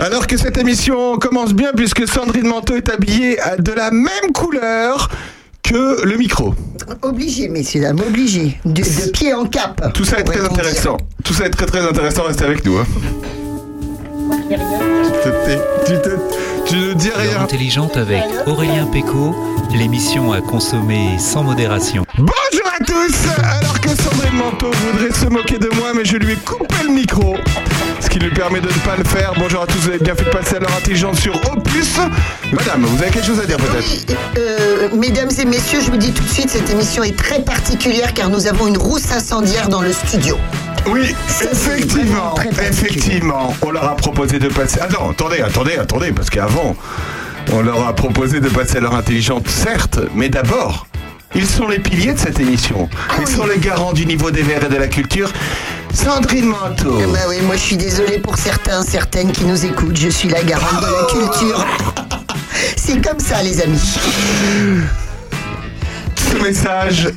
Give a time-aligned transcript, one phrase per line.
[0.00, 5.08] Alors que cette émission commence bien puisque Sandrine Manteau est habillée de la même couleur
[5.62, 6.54] que le micro.
[7.02, 8.58] Obligé, messieurs, dames, obligé.
[8.64, 9.92] De, de pied en cap.
[9.94, 10.96] Tout ça est très intéressant.
[11.24, 12.24] Tout ça est très très intéressant.
[12.24, 12.76] Restez avec nous.
[12.78, 12.86] Hein.
[15.86, 16.18] Tu, te-
[16.66, 17.40] tu ne dis rien.
[17.40, 19.34] intelligente avec Aurélien Péco,
[19.74, 22.04] l'émission à consommer sans modération.
[22.18, 23.14] Bonjour à tous
[23.60, 26.92] Alors que Sandrine Manteau voudrait se moquer de moi, mais je lui ai coupé le
[26.94, 27.36] micro.
[28.14, 29.32] Qui lui permet de ne pas le faire.
[29.36, 31.98] Bonjour à tous, vous avez bien fait de passer à l'heure intelligente sur Opus.
[32.52, 36.12] Madame, vous avez quelque chose à dire peut-être Euh, mesdames et messieurs, je vous dis
[36.12, 39.82] tout de suite, cette émission est très particulière car nous avons une rousse incendiaire dans
[39.82, 40.38] le studio.
[40.86, 43.52] Oui, effectivement, effectivement.
[43.62, 44.78] On leur a proposé de passer.
[44.78, 46.76] Attends, attendez, attendez, attendez, parce qu'avant,
[47.52, 50.86] on leur a proposé de passer à l'heure intelligente, certes, mais d'abord,
[51.34, 52.88] ils sont les piliers de cette émission.
[53.20, 55.32] Ils sont les garants du niveau des verts et de la culture.
[55.94, 56.98] Sandrine Manteau.
[57.00, 59.96] Eh ben oui, moi je suis désolée pour certains, certaines qui nous écoutent.
[59.96, 61.64] Je suis la garante de la culture.
[62.76, 63.96] C'est comme ça, les amis.
[66.16, 67.08] Ce message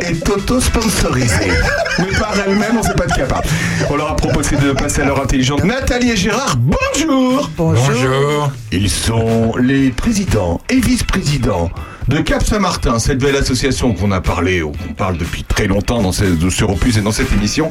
[0.00, 1.50] est auto-sponsorisé.
[2.00, 3.48] Mais par elle-même, on ne sait pas de capable.
[3.88, 5.64] On leur a proposé de passer à l'heure intelligente.
[5.64, 8.50] Nathalie et Gérard, bonjour Bonjour.
[8.72, 11.70] Ils sont les présidents et vice-présidents
[12.08, 16.02] de Cap Saint-Martin, cette belle association qu'on a parlé, ou qu'on parle depuis très longtemps
[16.02, 17.70] dans cette, sur Opus et dans cette émission.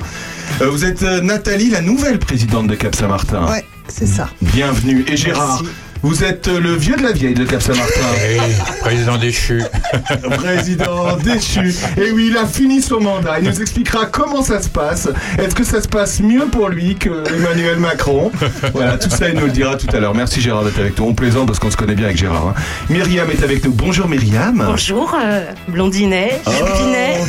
[0.61, 3.45] Euh, vous êtes euh, Nathalie, la nouvelle présidente de Cap Saint-Martin.
[3.49, 4.29] Ouais, c'est ça.
[4.41, 5.05] Bienvenue.
[5.07, 5.75] Et Gérard, Merci.
[6.05, 7.99] Vous êtes euh, le vieux de la vieille de Cap Saint-Martin.
[8.29, 8.37] Oui,
[8.81, 9.63] président déchu.
[10.37, 11.73] Président déchu.
[11.97, 13.39] Et oui, il a fini son mandat.
[13.41, 15.07] Il nous expliquera comment ça se passe.
[15.39, 18.31] Est-ce que ça se passe mieux pour lui que Emmanuel Macron?
[18.73, 20.13] Voilà, tout ça, il nous le dira tout à l'heure.
[20.13, 21.05] Merci Gérard d'être avec nous.
[21.05, 22.49] On plaisante parce qu'on se connaît bien avec Gérard.
[22.49, 22.53] hein.
[22.89, 23.71] Myriam est avec nous.
[23.71, 24.63] Bonjour Myriam.
[24.67, 27.19] Bonjour, euh, blondinet, chupinet.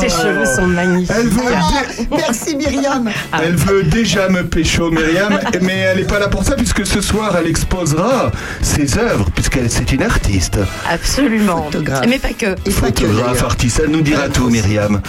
[0.00, 1.14] Tes cheveux sont magnifiques.
[1.16, 3.08] Elle veut, Ah, dé- merci Myriam.
[3.42, 7.00] elle veut déjà me pécho, Myriam, mais elle n'est pas là pour ça puisque ce
[7.00, 7.46] soir elle
[7.84, 8.30] exposera
[8.62, 10.58] ses œuvres, puisqu'elle c'est une artiste.
[10.90, 11.64] Absolument.
[11.64, 12.04] Photographe.
[12.08, 12.46] Mais pas que.
[12.46, 13.44] Et pas que, Photographe, d'ailleurs.
[13.44, 15.00] artiste, elle nous dira tout, Myriam.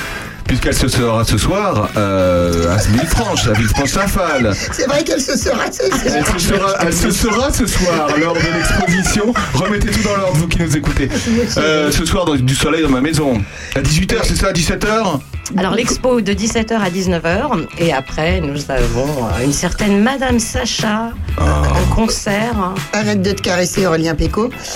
[0.47, 4.53] Puisqu'elle se sera ce soir euh, à Villefranche, à Villefranche-Saint-Phal.
[4.72, 5.57] C'est vrai qu'elle se sera.
[5.72, 9.33] c'est- c'est- Elle se, sera, elle se sera ce soir lors de l'exposition.
[9.55, 11.09] Remettez tout dans l'ordre, vous qui nous écoutez.
[11.57, 13.41] Euh, ce soir, dans, du soleil dans ma maison.
[13.75, 15.19] À 18h, c'est ça, à 17h
[15.57, 21.11] Alors l'expo de 17h à 19h et après nous avons euh, une certaine Madame Sacha
[21.38, 21.61] Ah.
[21.81, 22.73] en concert.
[22.94, 24.50] Arrête de te caresser, Aurélien Péco.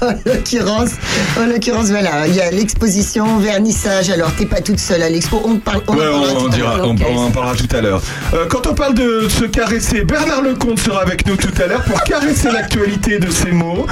[0.00, 0.90] en l'occurrence,
[1.38, 4.10] en l'occurrence, voilà, il y a l'exposition, vernissage.
[4.10, 5.42] Alors, t'es pas toute seule à l'expo.
[5.44, 5.82] On parle.
[5.88, 8.00] On Ouais, dira, on en parlera tout à l'heure.
[8.34, 11.82] Euh, quand on parle de se caresser, Bernard Lecomte sera avec nous tout à l'heure
[11.82, 13.86] pour caresser l'actualité de ces mots.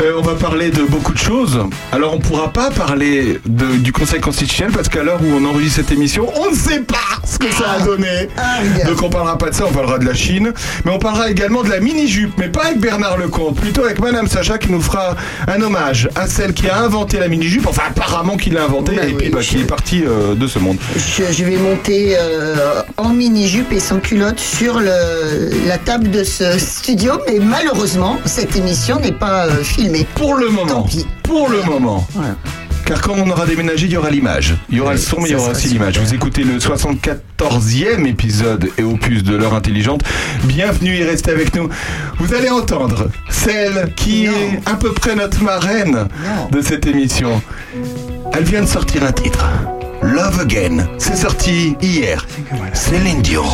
[0.00, 1.58] Euh, on va parler de beaucoup de choses.
[1.92, 5.76] Alors on pourra pas parler de- du Conseil constitutionnel parce qu'à l'heure où on enregistre
[5.80, 8.28] cette émission, on ne sait pas ce que ça a donné.
[8.36, 8.90] Ah, regarde.
[8.90, 10.52] Donc on parlera pas de ça, on parlera de la Chine,
[10.84, 14.28] mais on parlera également de la mini-jupe, mais pas avec Bernard Lecomte, plutôt avec Madame
[14.28, 15.16] Sacha qui nous fera
[15.48, 19.02] un hommage à celle qui a inventé la mini-jupe, enfin apparemment qui l'a inventée Bah
[19.04, 20.78] et oui, puis bah, qui est partie euh, de ce monde.
[20.96, 26.22] Je, je vais monter euh, en mini-jupe et sans culotte sur le, la table de
[26.22, 29.62] ce studio, mais malheureusement, cette émission n'est pas euh,
[29.92, 30.06] filmée.
[30.14, 30.66] Pour le moment.
[30.66, 31.06] Tant pis.
[31.22, 32.06] Pour le moment.
[32.14, 32.34] Voilà.
[32.84, 34.54] Car quand on aura déménagé, il y aura l'image.
[34.70, 35.98] Il y aura le son, mais il y aura aussi l'image.
[35.98, 40.00] Vous écoutez le 74e épisode et opus de l'heure intelligente.
[40.44, 41.68] Bienvenue et restez avec nous.
[42.18, 44.32] Vous allez entendre celle qui Non.
[44.32, 45.92] est à peu près notre marraine
[46.24, 46.48] Non.
[46.50, 47.42] de cette émission.
[48.32, 49.44] Elle vient de sortir un titre.
[50.00, 50.86] Love Again.
[50.96, 52.24] C'est sorti hier.
[52.72, 53.44] Céline Dion.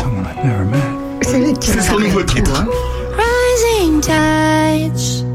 [1.22, 2.52] C'est C'est son nouveau titre.
[2.54, 2.68] hein.
[3.18, 5.26] Rising tides,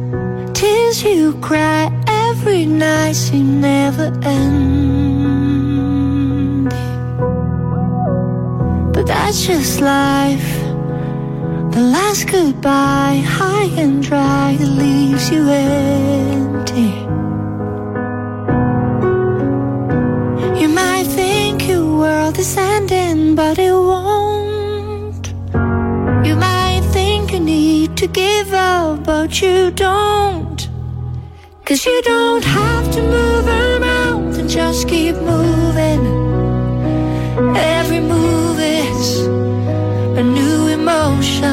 [0.89, 5.09] tears you cry every night seem never end.
[8.93, 10.61] But that's just life.
[11.73, 16.91] The last goodbye, high and dry, leaves you empty.
[20.59, 25.27] You might think your world is ending, but it won't.
[26.25, 30.48] You might think you need to give up, but you don't.
[31.69, 36.03] Cause you don't have to move around and just keep moving.
[37.55, 39.27] Every move is
[40.17, 41.45] a new emotion.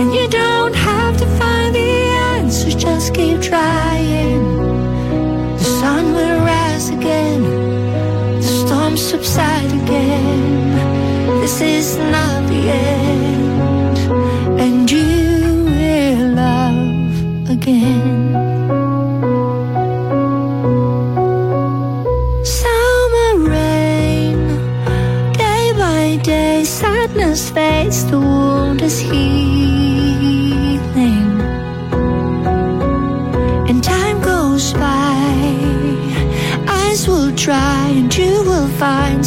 [0.00, 1.90] And you don't have to find the
[2.34, 4.42] answers, just keep trying.
[5.58, 7.42] The sun will rise again,
[8.40, 11.40] the storm subside again.
[11.40, 13.15] This is not the end,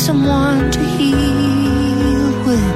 [0.09, 2.75] someone to heal with.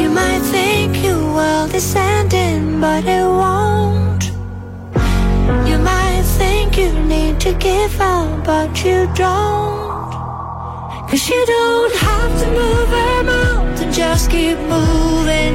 [0.00, 4.24] You might think your world is ending, but it won't.
[5.68, 10.12] You might think you need to give up, but you don't.
[11.08, 15.54] Cause you don't have to move a mountain, just keep moving.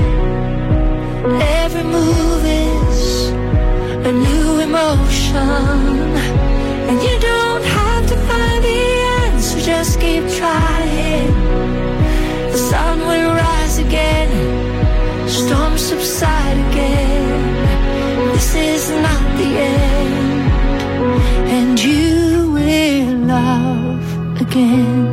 [1.63, 3.29] Every move is
[4.09, 5.99] a new emotion.
[6.89, 7.78] And you don't
[9.79, 11.33] just keep trying.
[12.51, 14.29] The sun will rise again,
[15.29, 18.33] storms subside again.
[18.33, 20.51] This is not the end,
[21.57, 25.08] and you will love again.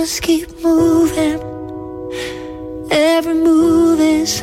[0.00, 1.38] Just keep moving.
[2.90, 4.40] Every move is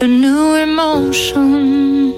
[0.00, 2.12] a new emotion.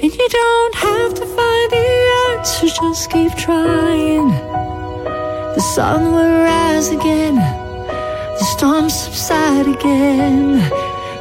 [0.00, 1.88] And you don't have to find the
[2.28, 4.28] answer, just keep trying.
[5.56, 7.34] The sun will rise again,
[8.38, 10.62] the storms subside again.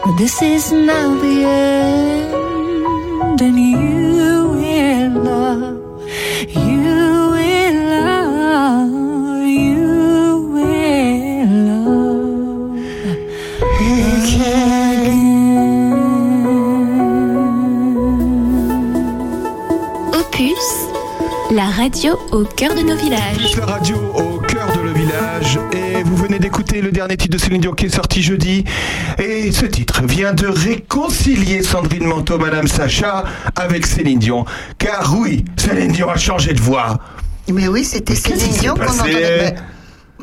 [0.04, 3.58] But this is now the end, and
[21.88, 23.56] radio au cœur de nos villages.
[23.58, 27.38] La radio au cœur de le village et vous venez d'écouter le dernier titre de
[27.38, 28.66] Céline Dion qui est sorti jeudi
[29.18, 33.24] et ce titre vient de réconcilier Sandrine Manteau, Madame Sacha
[33.56, 34.44] avec Céline Dion
[34.78, 36.98] car oui, Céline Dion a changé de voix.
[37.48, 39.56] Mais oui, c'était Céline Dion qu'on entendait.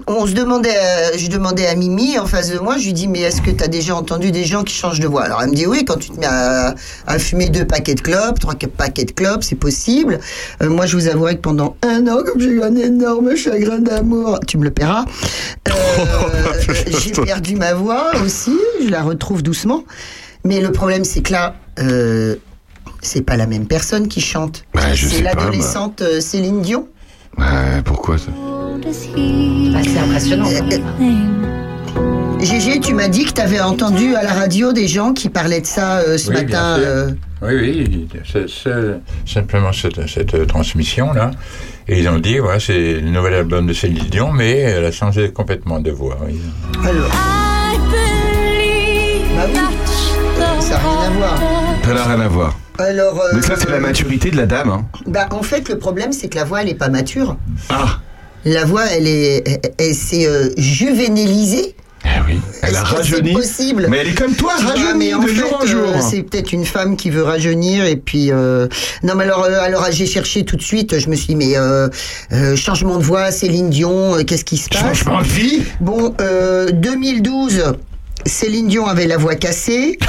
[0.06, 3.06] On se demandait, euh, je demandais à Mimi en face de moi, je lui dis
[3.08, 5.22] mais est-ce que tu as déjà entendu des gens qui changent de voix?
[5.22, 6.74] Alors elle me dit oui, quand tu te mets à,
[7.06, 10.18] à fumer deux paquets de clopes, trois paquets de clopes, c'est possible.
[10.62, 13.78] Euh, moi je vous avouerai que pendant un an, comme j'ai eu un énorme chagrin
[13.78, 15.04] d'amour, tu me le paieras,
[15.68, 15.72] euh,
[16.86, 19.84] j'ai perdu ma voix aussi, je la retrouve doucement.
[20.44, 22.36] Mais le problème c'est que là, euh,
[23.00, 24.64] c'est pas la même personne qui chante.
[24.96, 26.88] C'est l'adolescente euh, Céline Dion.
[27.38, 28.30] Ouais, pourquoi ça?
[28.84, 28.90] Bah,
[29.82, 30.44] c'est impressionnant.
[30.44, 32.38] quand même.
[32.40, 35.62] Gégé, tu m'as dit que tu avais entendu à la radio des gens qui parlaient
[35.62, 36.76] de ça euh, ce Oui, bien matin.
[36.76, 36.84] sûr.
[36.86, 37.10] euh,
[37.42, 39.00] Oui, oui, c'est c'est
[39.32, 41.30] simplement cette, cette transmission-là.
[41.88, 44.92] Et ils ont dit, ouais, c'est le nouvel album de Céline Dion, mais elle a
[44.92, 46.18] changé complètement de voix.
[46.26, 46.38] oui.
[46.86, 47.78] alors, Bah
[48.42, 49.22] oui.
[49.36, 51.38] that the Ça n'a rien à voir.
[51.84, 52.58] Ça n'a rien à voir.
[52.78, 54.68] alors, euh, Mais ça c'est la maturité de la dame.
[54.70, 54.84] Hein.
[55.06, 57.36] bah, en fait, le problème, c'est que la voix, elle n'est pas mature.
[57.70, 58.00] Ah,
[58.44, 61.74] La voix, elle est, elle, s'est euh, juvénélisée.
[62.04, 63.28] eh oui, elle a rajeuni.
[63.30, 63.86] C'est possible.
[63.88, 65.88] Mais elle est comme toi, vois, rajeunie de fait, jour en jour.
[65.88, 68.68] euh, c'est peut-être une femme qui veut rajeunir et puis euh,
[69.02, 70.98] non mais alors euh, alors j'ai cherché tout de suite.
[70.98, 71.88] Je me suis dit mais euh,
[72.32, 74.82] euh, changement de voix, Céline Dion, qu'est-ce qui se passe?
[74.98, 75.62] Changement de vie?
[75.80, 77.64] Bon, euh, 2012,
[78.26, 79.98] Céline Dion avait la voix cassée.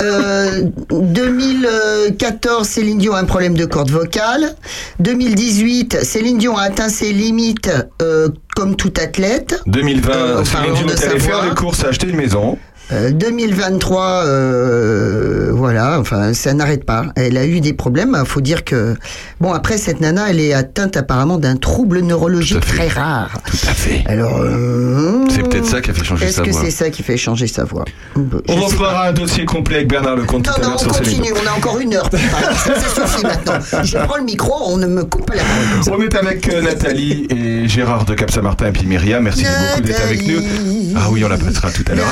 [0.00, 4.54] Euh, 2014, Céline Dion a un problème de corde vocale.
[5.00, 7.68] 2018, Céline Dion a atteint ses limites
[8.00, 9.60] euh, comme tout athlète.
[9.66, 12.58] 2020, Euh, Céline Dion de est allée faire des courses à acheter une maison.
[12.90, 17.06] Euh, 2023, euh, voilà, enfin, ça n'arrête pas.
[17.16, 18.16] Elle a eu des problèmes.
[18.24, 18.94] Faut dire que,
[19.40, 23.40] bon, après cette nana, elle est atteinte apparemment d'un trouble neurologique très rare.
[23.46, 24.02] Tout à fait.
[24.06, 26.60] Alors, euh, C'est peut-être ça qui a fait changer Est-ce sa que voix.
[26.64, 27.84] c'est ça qui fait changer sa voix
[28.16, 30.76] Je On sais reprendra un dossier complet avec Bernard Lecomte tout Non, à non, l'heure
[30.76, 31.32] on sur continue.
[31.44, 32.46] On a encore une heure pour parler.
[32.56, 33.58] Ça, ça suffit maintenant.
[33.84, 35.98] Je prends le micro, on ne me coupe pas la parole.
[36.00, 39.22] On est avec euh, Nathalie et Gérard de Cap-Saint-Martin et puis Myriam.
[39.24, 40.40] Merci beaucoup d'être avec nous.
[40.96, 42.06] Ah oui, on la passera tout à l'heure.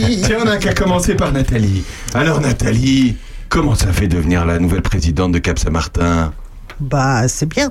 [0.00, 0.22] Nathalie.
[0.22, 1.84] tiens, on a qu'à commencer par Nathalie.
[2.14, 3.16] Alors Nathalie,
[3.48, 6.32] comment ça fait devenir la nouvelle présidente de Cap-Saint-Martin
[6.80, 7.70] Bah, c'est bien.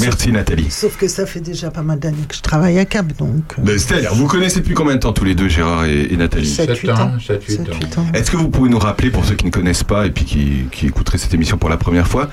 [0.00, 0.70] Merci Nathalie.
[0.72, 3.44] Sauf que ça fait déjà pas mal d'années que je travaille à Cap, donc.
[3.58, 6.16] euh, Ben, C'est-à-dire, vous connaissez depuis combien de temps tous les deux, Gérard et, et
[6.16, 6.48] Nathalie?
[6.52, 7.12] Sept, Sept huit ans, ans.
[7.24, 8.06] sept, huit Sept, ans.
[8.12, 10.64] Est-ce que vous pouvez nous rappeler, pour ceux qui ne connaissent pas et puis qui,
[10.72, 12.28] qui écouteraient cette émission pour la première fois,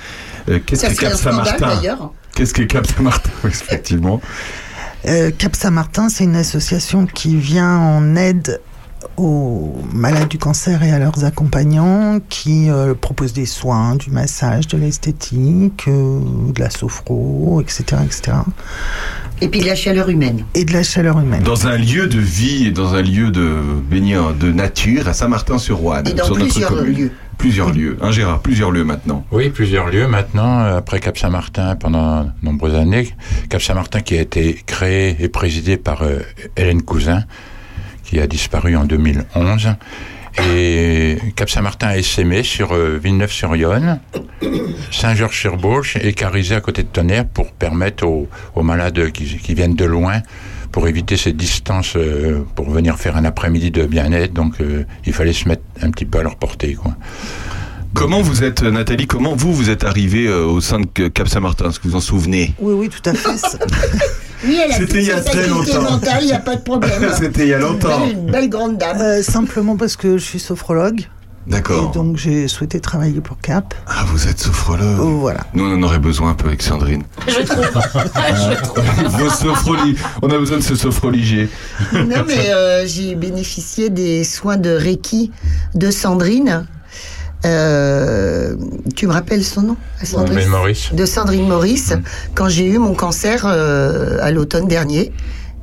[0.50, 2.12] euh, qu'est-ce que Cap-Saint-Martin d'ailleurs.
[2.34, 4.22] Qu'est-ce que Cap Saint-Martin Effectivement?
[5.08, 8.60] Euh, Cap Saint-Martin, c'est une association qui vient en aide
[9.18, 14.68] aux malades du cancer et à leurs accompagnants, qui euh, propose des soins, du massage,
[14.68, 16.20] de l'esthétique, euh,
[16.54, 18.38] de la sophro, etc., etc.
[19.42, 20.46] Et puis de la chaleur humaine.
[20.54, 21.44] Et de la chaleur humaine.
[21.44, 23.62] Dans un lieu de vie et dans un lieu de
[24.40, 26.08] de nature à Saint-Martin-sur-Ouane.
[26.08, 26.98] Et dans sur notre plusieurs commune.
[26.98, 27.12] lieux.
[27.38, 27.98] Plusieurs lieux.
[28.02, 29.26] Hein, Gérard, plusieurs lieux maintenant.
[29.32, 33.10] Oui, plusieurs lieux maintenant, euh, après Cap Saint-Martin pendant de nombreuses années.
[33.50, 36.20] Cap Saint-Martin qui a été créé et présidé par euh,
[36.56, 37.24] Hélène Cousin,
[38.12, 39.70] qui a disparu en 2011.
[40.46, 44.02] Et Cap Saint-Martin a essaimé sur euh, Villeneuve-sur-Yonne,
[44.92, 49.76] Saint-Georges-sur-Bauche et Carizé à côté de Tonnerre pour permettre aux, aux malades qui, qui viennent
[49.76, 50.22] de loin,
[50.74, 54.34] pour éviter ces distances, euh, pour venir faire un après-midi de bien-être.
[54.34, 56.74] Donc euh, il fallait se mettre un petit peu à leur portée.
[56.74, 56.94] Quoi.
[57.94, 61.70] Comment vous êtes, Nathalie, comment vous, vous êtes arrivée euh, au sein de Cap Saint-Martin?
[61.70, 62.54] Est-ce que vous en souvenez?
[62.60, 63.30] Oui, oui, tout à fait.
[64.44, 65.82] Oui, elle a C'était il y a très longtemps.
[65.84, 67.12] mentale, il n'y a pas de problème.
[67.18, 68.06] C'était il y a longtemps.
[68.06, 68.98] Une belle, une belle grande dame.
[69.00, 71.02] Euh, simplement parce que je suis sophrologue.
[71.48, 71.90] D'accord.
[71.92, 73.74] Et donc j'ai souhaité travailler pour Cap.
[73.88, 75.00] Ah, vous êtes sophrologue.
[75.00, 75.40] Oh, voilà.
[75.56, 77.02] Nous, on en aurait besoin un peu avec Sandrine.
[77.28, 77.66] Je trouve.
[77.66, 78.84] Je trouve.
[79.18, 81.50] Vos sophroli- On a besoin de ce sophroliger.
[81.94, 85.32] Non, mais euh, j'ai bénéficié des soins de Reiki
[85.74, 86.68] de Sandrine.
[87.46, 88.56] Euh,
[88.96, 90.94] tu me rappelles son nom Sandrine Maurice.
[90.94, 91.94] De Sandrine Maurice,
[92.36, 95.12] quand j'ai eu mon cancer euh, à l'automne dernier.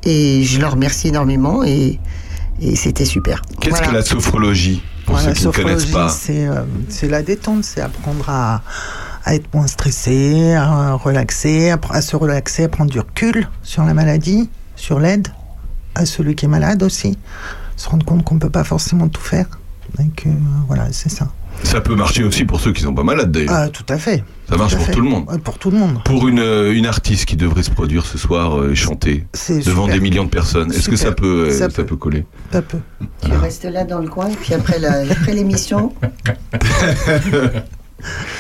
[0.05, 1.99] Et je leur remercie énormément et,
[2.61, 3.43] et c'était super.
[3.61, 3.89] Qu'est-ce Voilà.
[3.89, 6.09] que la sophrologie Pour Voilà, ceux qui ne connaissent sophrologie, pas.
[6.09, 8.63] C'est euh, c'est la détente, c'est apprendre à,
[9.25, 13.83] à être moins stressé, à relaxer, à, à se relaxer, à prendre du recul sur
[13.85, 15.29] la maladie, sur l'aide
[15.97, 17.19] à celui qui est malade aussi.
[17.77, 19.47] Se rendre compte qu'on ne peut pas forcément tout faire.
[19.99, 20.31] Donc euh,
[20.69, 21.29] voilà, c'est ça.
[21.62, 23.53] Ça peut marcher aussi pour ceux qui sont pas malades d'ailleurs.
[23.53, 24.25] Ah, tout à fait.
[24.49, 24.93] Ça marche tout pour fait.
[24.93, 25.29] tout le monde.
[25.29, 26.03] Ouais, pour tout le monde.
[26.05, 29.27] Pour une, euh, une artiste qui devrait se produire ce soir euh, et chanter
[29.67, 29.95] devant super.
[29.95, 31.97] des millions de personnes, est-ce que ça peut, euh, Ça ça peut.
[31.97, 32.79] coller Ça peut.
[33.25, 34.79] Tu restes là dans le coin et puis après
[35.35, 35.93] l'émission,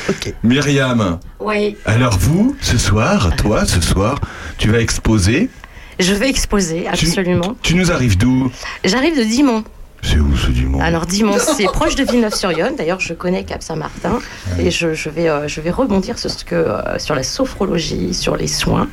[0.08, 0.34] Ok.
[0.44, 4.20] Myriam, Oui, alors vous, ce soir, toi, ce soir,
[4.56, 5.50] tu vas exposer.
[5.98, 7.56] je vais exposer, Tu- absolument.
[7.62, 8.50] Tu, nous arrives d'où?
[8.84, 9.64] J'arrive de Dimon.
[10.02, 12.76] C'est où ce dimanche Alors Dimon, c'est proche de Villeneuve-sur-Yonne.
[12.76, 14.20] D'ailleurs, je connais Cap Saint-Martin
[14.58, 18.14] et je, je vais, euh, je vais rebondir sur, ce que, euh, sur la sophrologie,
[18.14, 18.88] sur les soins.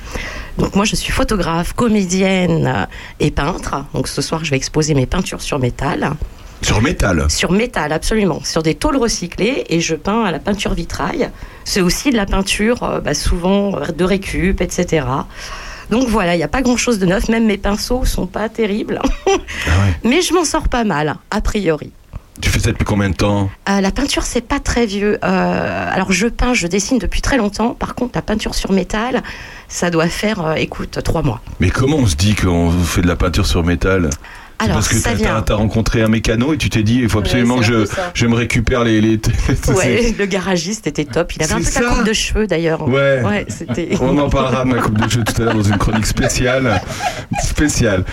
[0.58, 2.86] Donc moi, je suis photographe, comédienne euh,
[3.20, 3.86] et peintre.
[3.94, 6.12] Donc ce soir, je vais exposer mes peintures sur métal.
[6.62, 7.30] Sur métal.
[7.30, 8.42] Sur métal, absolument.
[8.44, 11.30] Sur des tôles recyclées et je peins à la peinture vitrail.
[11.64, 15.06] C'est aussi de la peinture, euh, bah, souvent de récup, etc.
[15.90, 17.30] Donc voilà, il n'y a pas grand-chose de neuf.
[17.30, 19.00] Même mes pinceaux sont pas terribles.
[19.04, 19.94] Ah ouais.
[20.04, 21.92] Mais je m'en sors pas mal, a priori.
[22.42, 23.50] Tu fais ça depuis combien de temps?
[23.70, 25.18] Euh, la peinture, c'est pas très vieux.
[25.24, 27.74] Euh, alors, je peins, je dessine depuis très longtemps.
[27.74, 29.24] Par contre, la peinture sur métal,
[29.70, 31.42] ça doit faire, euh, écoute, trois mois.
[31.62, 34.10] Mais comment on se dit qu'on fait de la peinture sur métal?
[34.60, 35.42] Alors, Parce que ça vient.
[35.42, 38.36] t'as rencontré un mécano et tu t'es dit il faut absolument que je, je me
[38.36, 39.02] récupère les.
[39.02, 39.20] les
[39.68, 41.36] Ouais, le garagiste était top.
[41.36, 42.88] Il avait un peu ça coupe de cheveux d'ailleurs.
[42.88, 43.22] Ouais.
[43.24, 43.98] Ouais, c'était.
[44.02, 46.82] On en parlera de ma coupe de cheveux tout à l'heure dans une chronique spéciale.
[47.44, 48.06] Spéciale.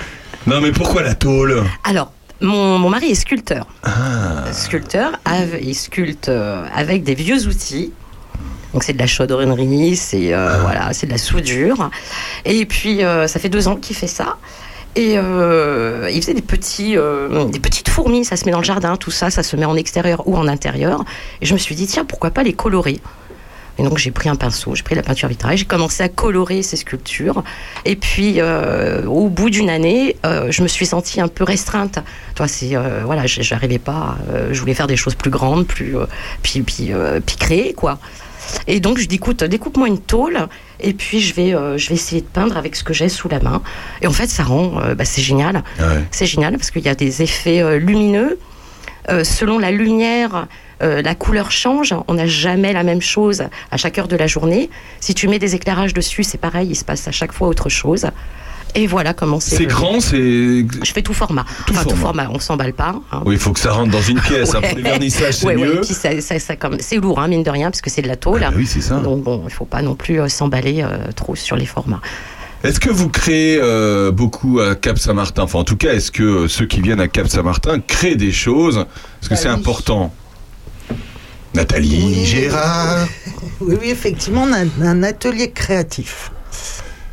[0.46, 1.62] Non mais pourquoi la tôle?
[1.84, 3.66] Alors, mon, mon mari est sculpteur.
[3.84, 4.52] Ah.
[4.52, 5.12] Sculpteur,
[5.60, 7.92] il sculpte euh, avec des vieux outils.
[8.72, 11.90] Donc c'est de la chaudronnerie, c'est euh, voilà, c'est de la soudure.
[12.44, 14.38] Et puis euh, ça fait deux ans qu'il fait ça.
[14.94, 18.64] Et euh, il faisait des petits, euh, des petites fourmis, ça se met dans le
[18.64, 21.04] jardin, tout ça, ça se met en extérieur ou en intérieur.
[21.40, 23.00] Et je me suis dit tiens pourquoi pas les colorer?
[23.78, 26.62] Et donc j'ai pris un pinceau, j'ai pris la peinture vitrail, j'ai commencé à colorer
[26.62, 27.42] ces sculptures.
[27.84, 31.98] Et puis euh, au bout d'une année, euh, je me suis sentie un peu restreinte.
[32.34, 34.16] Toi, c'est euh, voilà, j'arrivais pas.
[34.50, 35.94] je voulais faire des choses plus grandes, plus
[36.42, 36.92] puis puis
[37.24, 37.98] puis créer quoi.
[38.66, 40.48] Et donc je dis écoute, découpe-moi une tôle
[40.80, 43.28] et puis je vais euh, je vais essayer de peindre avec ce que j'ai sous
[43.28, 43.62] la main.
[44.00, 45.62] Et en fait, ça rend euh, bah, c'est génial.
[45.78, 46.04] Ouais.
[46.10, 48.38] C'est génial parce qu'il y a des effets euh, lumineux.
[49.24, 50.46] Selon la lumière,
[50.80, 51.92] la couleur change.
[52.06, 54.70] On n'a jamais la même chose à chaque heure de la journée.
[55.00, 57.68] Si tu mets des éclairages dessus, c'est pareil, il se passe à chaque fois autre
[57.68, 58.06] chose.
[58.74, 59.56] Et voilà comment c'est.
[59.56, 60.16] C'est grand, c'est.
[60.18, 61.44] Je fais tout format.
[61.66, 62.22] Tout Enfin, tout format.
[62.24, 62.94] format, on s'emballe pas.
[63.12, 63.22] hein.
[63.26, 64.54] Oui, il faut que ça rentre dans une pièce.
[64.54, 64.68] hein, Ouais.
[64.68, 65.80] Pour les vernissages, c'est Ouais, ouais, mieux.
[65.82, 68.08] puis ça- ça- ça comme- c'est lourd, hein, mine de rien, parce que c'est de
[68.08, 68.42] la tôle.
[68.44, 68.96] Ah bah oui, c'est ça.
[68.96, 72.00] Donc bon, il faut pas non plus euh, s'emballer euh, trop sur les formats.
[72.64, 75.42] Est-ce que vous créez euh, beaucoup à Cap Saint-Martin?
[75.42, 78.76] Enfin, en tout cas, est-ce que ceux qui viennent à Cap Saint-Martin créent des choses?
[78.76, 79.54] Parce que Bah c'est oui.
[79.54, 80.14] important?
[81.54, 82.24] Nathalie, Oui.
[82.24, 83.06] Gérard.
[83.60, 86.32] Oui, oui, effectivement, on a un atelier créatif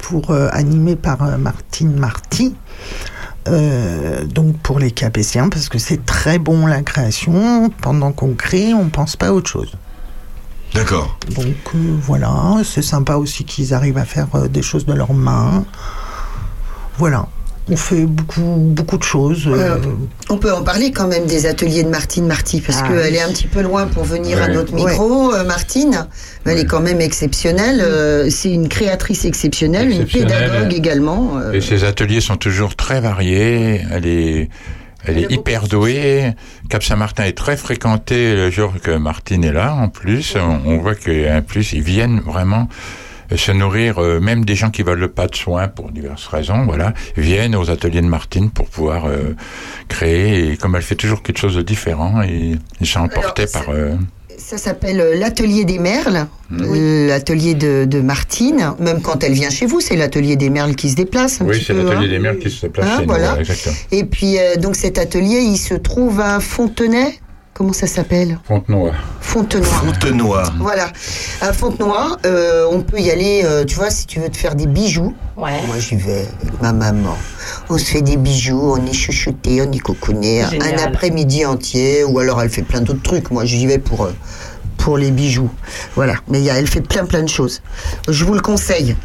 [0.10, 2.56] pour euh, animé par euh, Martine Marty.
[3.48, 7.70] Euh, donc pour les Capétiens, parce que c'est très bon la création.
[7.82, 9.72] Pendant qu'on crée, on pense pas à autre chose.
[10.74, 11.16] D'accord.
[11.36, 15.14] Donc euh, voilà, c'est sympa aussi qu'ils arrivent à faire euh, des choses de leurs
[15.14, 15.64] mains.
[16.98, 17.28] Voilà.
[17.72, 19.46] On fait beaucoup, beaucoup de choses.
[19.48, 19.78] Euh, euh,
[20.30, 23.18] On peut en parler quand même des ateliers de Martine Marty, parce Ah, qu'elle oui.
[23.18, 26.08] est un petit peu loin pour venir à notre micro, euh, Martine.
[26.46, 27.80] Elle est quand même exceptionnelle.
[27.82, 31.38] euh, C'est une créatrice exceptionnelle, une pédagogue également.
[31.38, 33.82] euh, Et ses ateliers sont toujours très variés.
[33.92, 34.50] Elle est,
[35.06, 36.34] elle est hyper douée.
[36.70, 39.76] Cap Saint-Martin est très fréquenté le jour que Martine est là.
[39.76, 42.68] En plus, on, on voit qu'en plus ils viennent vraiment
[43.38, 46.94] se nourrir, euh, même des gens qui veulent pas de soins pour diverses raisons, voilà,
[47.18, 49.36] viennent aux ateliers de Martine pour pouvoir euh,
[49.88, 50.52] créer.
[50.52, 53.74] Et comme elle fait toujours quelque chose de différent, et ils sont emportés Alors, par.
[53.76, 53.96] euh,
[54.38, 58.74] Ça s'appelle euh, l'atelier des merles, euh, l'atelier de, de Martine.
[58.80, 61.62] Même quand elle vient chez vous, c'est l'atelier des merles qui se déplace un Oui,
[61.66, 62.10] c'est l'atelier hein.
[62.10, 63.40] des mères qui se déplace Hein, chez nous, voilà.
[63.40, 63.76] exactement.
[63.92, 67.20] Et puis euh, donc cet atelier, il se trouve à Fontenay?
[67.60, 68.94] Comment ça s'appelle Fontenoy.
[69.20, 69.66] Fontenoy.
[69.66, 70.44] Fontenoy.
[70.60, 70.88] Voilà.
[71.42, 74.56] À Fontenoy, euh, on peut y aller, euh, tu vois, si tu veux te faire
[74.56, 75.14] des bijoux.
[75.36, 75.60] Ouais.
[75.68, 77.18] Moi, j'y vais avec ma maman.
[77.70, 80.44] On se fait des bijoux, on est chouchouté, on est cocooné.
[80.44, 83.30] Un après-midi entier, ou alors elle fait plein d'autres trucs.
[83.30, 84.14] Moi, j'y vais pour, euh,
[84.78, 85.50] pour les bijoux.
[85.98, 86.14] Voilà.
[86.30, 87.62] Mais il y a- elle fait plein, plein de choses.
[88.08, 88.96] Je vous le conseille.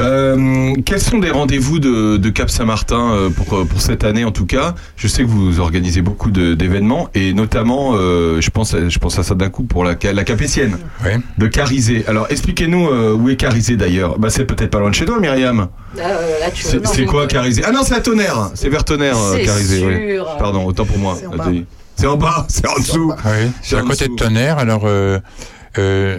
[0.00, 4.30] Euh, quels sont des rendez-vous de, de Cap Saint-Martin euh, pour, pour cette année en
[4.32, 4.74] tout cas?
[4.96, 9.18] Je sais que vous organisez beaucoup d'événements et notamment, euh, je, pense, à- je pense
[9.18, 11.10] à ça d'un coup pour la, ca- la Capétienne Oui.
[11.38, 12.04] de Carizé.
[12.08, 14.18] Alors expliquez-nous euh, où est Carizé d'ailleurs?
[14.18, 15.68] Bah, C'est peut-être pas loin de chez toi Myriam.
[15.98, 16.48] Euh,
[16.84, 17.62] C'est quoi Carizé?
[17.66, 20.18] Ah non, c'est à Tonnerre C'est vers Tonnerre, C'est Carizé.
[20.38, 21.16] Pardon, autant pour moi.
[21.96, 22.46] C'est en bas.
[22.48, 23.12] C'est en dessous.
[23.26, 24.16] Oui, c'est à côté dessous.
[24.16, 24.58] de Tonnerre.
[24.58, 24.84] Alors,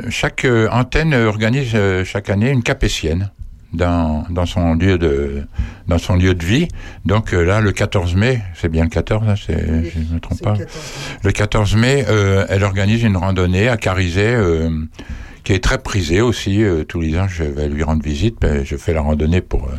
[0.09, 3.29] chaque euh, antenne organise euh, chaque année une capétienne
[3.73, 5.43] dans, dans son lieu de
[5.87, 6.67] dans son lieu de vie.
[7.05, 10.19] Donc euh, là, le 14 mai, c'est bien le 14, hein, c'est, je ne me
[10.19, 10.57] trompe pas.
[10.57, 10.67] 14.
[11.23, 14.33] Le 14 mai, euh, elle organise une randonnée à Carizet.
[14.35, 14.69] euh,
[15.43, 16.63] qui est très prisée aussi.
[16.63, 18.37] euh, tous les ans, je vais lui rendre visite.
[18.39, 19.75] ben, je fais la randonnée pour, euh,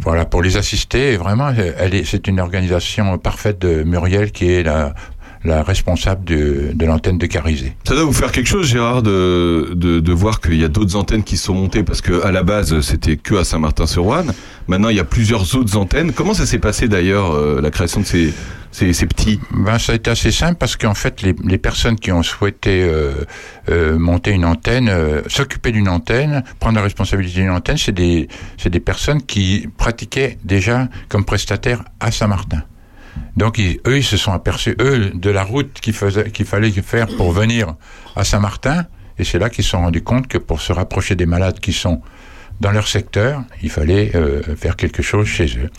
[0.00, 1.14] voilà, pour les assister.
[1.14, 4.92] Et vraiment, euh, elle est, c'est une organisation parfaite de Muriel qui est la,
[5.44, 7.74] la responsable de, de l'antenne de Carizet.
[7.86, 10.96] Ça doit vous faire quelque chose, Gérard, de, de, de voir qu'il y a d'autres
[10.96, 14.32] antennes qui sont montées parce que à la base c'était que à Saint-Martin-sur-Ouane.
[14.66, 16.12] Maintenant, il y a plusieurs autres antennes.
[16.12, 18.34] Comment ça s'est passé d'ailleurs euh, la création de ces,
[18.70, 19.40] ces, ces petits?
[19.50, 22.82] Ben, ça a été assez simple parce qu'en fait, les, les personnes qui ont souhaité
[22.82, 23.24] euh,
[23.70, 24.90] euh, monter une antenne,
[25.26, 30.38] s'occuper d'une antenne, prendre la responsabilité d'une antenne, c'est des, c'est des personnes qui pratiquaient
[30.44, 32.62] déjà comme prestataires à Saint-Martin.
[33.36, 37.74] Donc, eux, ils se sont aperçus, eux, de la route qu'il fallait faire pour venir
[38.16, 38.86] à Saint-Martin.
[39.18, 41.72] Et c'est là qu'ils se sont rendus compte que pour se rapprocher des malades qui
[41.72, 42.00] sont
[42.60, 45.70] dans leur secteur, il fallait euh, faire quelque chose chez eux.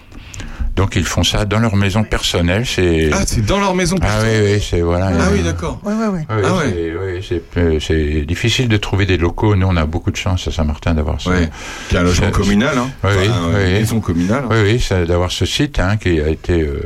[0.80, 2.64] Donc, ils font ça dans leur maison personnelle.
[2.66, 3.98] C'est Ah, c'est dans leur maison.
[4.02, 5.08] ah oui, oui, c'est voilà.
[5.08, 5.78] Ah euh, oui, d'accord.
[5.84, 9.58] Ouais, ouais, Ah c'est- oui, c'est euh, c'est difficile de trouver des locaux.
[9.58, 11.32] Nous, on a beaucoup de chance à Saint-Martin d'avoir ça.
[11.32, 11.50] Ouais.
[11.90, 12.90] Qui a un logement communal, hein.
[13.04, 14.44] Oui, oui, Enfin, oui, maison communale.
[14.46, 14.56] hein.
[14.64, 16.80] Oui, oui, d'avoir ce site hein, qui a été euh,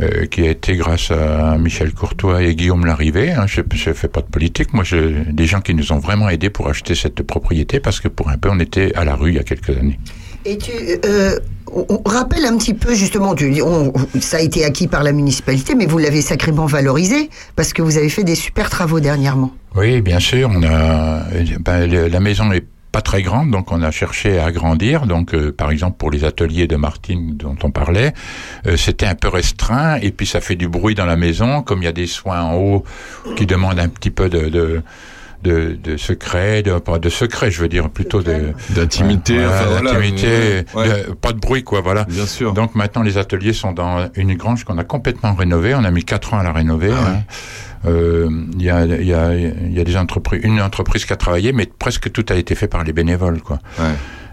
[0.00, 3.30] euh, qui a été grâce à Michel Courtois et Guillaume Larrivé.
[3.30, 4.72] Hein, je ne fais pas de politique.
[4.74, 4.96] Moi, je,
[5.30, 8.38] des gens qui nous ont vraiment aidés pour acheter cette propriété parce que pour un
[8.38, 10.00] peu, on était à la rue il y a quelques années.
[10.44, 10.72] Et tu
[11.04, 11.38] euh,
[11.72, 13.34] on, rappelle un petit peu justement,
[14.20, 17.96] ça a été acquis par la municipalité, mais vous l'avez sacrément valorisé parce que vous
[17.96, 19.52] avez fait des super travaux dernièrement.
[19.74, 20.50] Oui, bien sûr.
[20.50, 21.24] A
[21.60, 25.06] ben, la maison est pas très grande, donc on a cherché à agrandir.
[25.06, 28.14] Donc, euh, par exemple, pour les ateliers de Martine dont on parlait,
[28.66, 31.82] euh, c'était un peu restreint, et puis ça fait du bruit dans la maison, comme
[31.82, 32.84] il y a des soins en haut
[33.36, 34.82] qui demandent un petit peu de
[35.42, 39.64] de, de secret, de, pas de secret, je veux dire plutôt de D'intimité, Voilà, enfin,
[39.70, 40.88] voilà, d'intimité, ouais.
[41.08, 42.04] de- pas de bruit, quoi, voilà.
[42.04, 42.52] Bien sûr.
[42.54, 45.74] Donc maintenant, les ateliers sont dans une grange qu'on a complètement rénovée.
[45.74, 46.90] On a mis quatre ans à la rénover.
[46.92, 47.08] Ah ouais.
[47.16, 47.22] hein.
[47.86, 51.16] Euh, Il y, a, y, a, il y a des entreprises, une entreprise qui a
[51.16, 53.60] travaillé, mais presque tout a été fait par les bénévoles, quoi.
[53.78, 53.84] Ouais.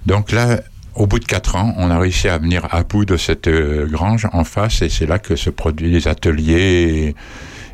[0.07, 0.61] Donc là,
[0.95, 3.85] au bout de quatre ans, on a réussi à venir à bout de cette euh,
[3.85, 7.13] grange en face, et c'est là que se produisent les ateliers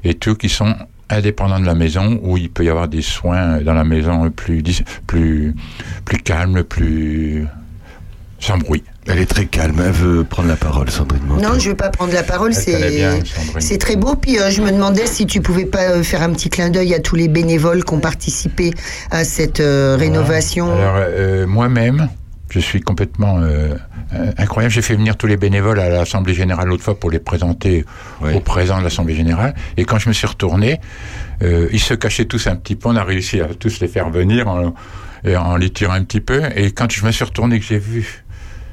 [0.04, 0.76] et, et tout qui sont
[1.12, 4.64] indépendants de la maison, où il peut y avoir des soins dans la maison plus
[5.08, 5.54] plus
[6.06, 7.46] plus calmes, plus
[8.40, 8.84] sans bruit.
[9.08, 9.82] Elle est très calme.
[9.84, 11.42] Elle veut prendre la parole, Sandrine Monteau.
[11.42, 12.54] Non, je vais pas prendre la parole.
[12.54, 14.16] C'est très beau.
[14.16, 16.94] Puis euh, je me demandais si tu pouvais pas euh, faire un petit clin d'œil
[16.94, 18.72] à tous les bénévoles qui ont participé
[19.10, 20.72] à cette euh, rénovation.
[20.72, 22.10] Alors euh, moi-même,
[22.52, 23.76] je suis complètement euh,
[24.14, 24.74] euh, incroyable.
[24.74, 27.86] J'ai fait venir tous les bénévoles à l'Assemblée générale l'autre fois pour les présenter
[28.22, 28.34] Oui.
[28.34, 29.56] au président de l'Assemblée générale.
[29.78, 30.80] Et quand je me suis retourné,
[31.42, 32.90] euh, ils se cachaient tous un petit peu.
[32.90, 34.74] On a réussi à tous les faire venir en,
[35.24, 36.42] et en les tirant un petit peu.
[36.56, 38.24] Et quand je me suis retourné, que j'ai vu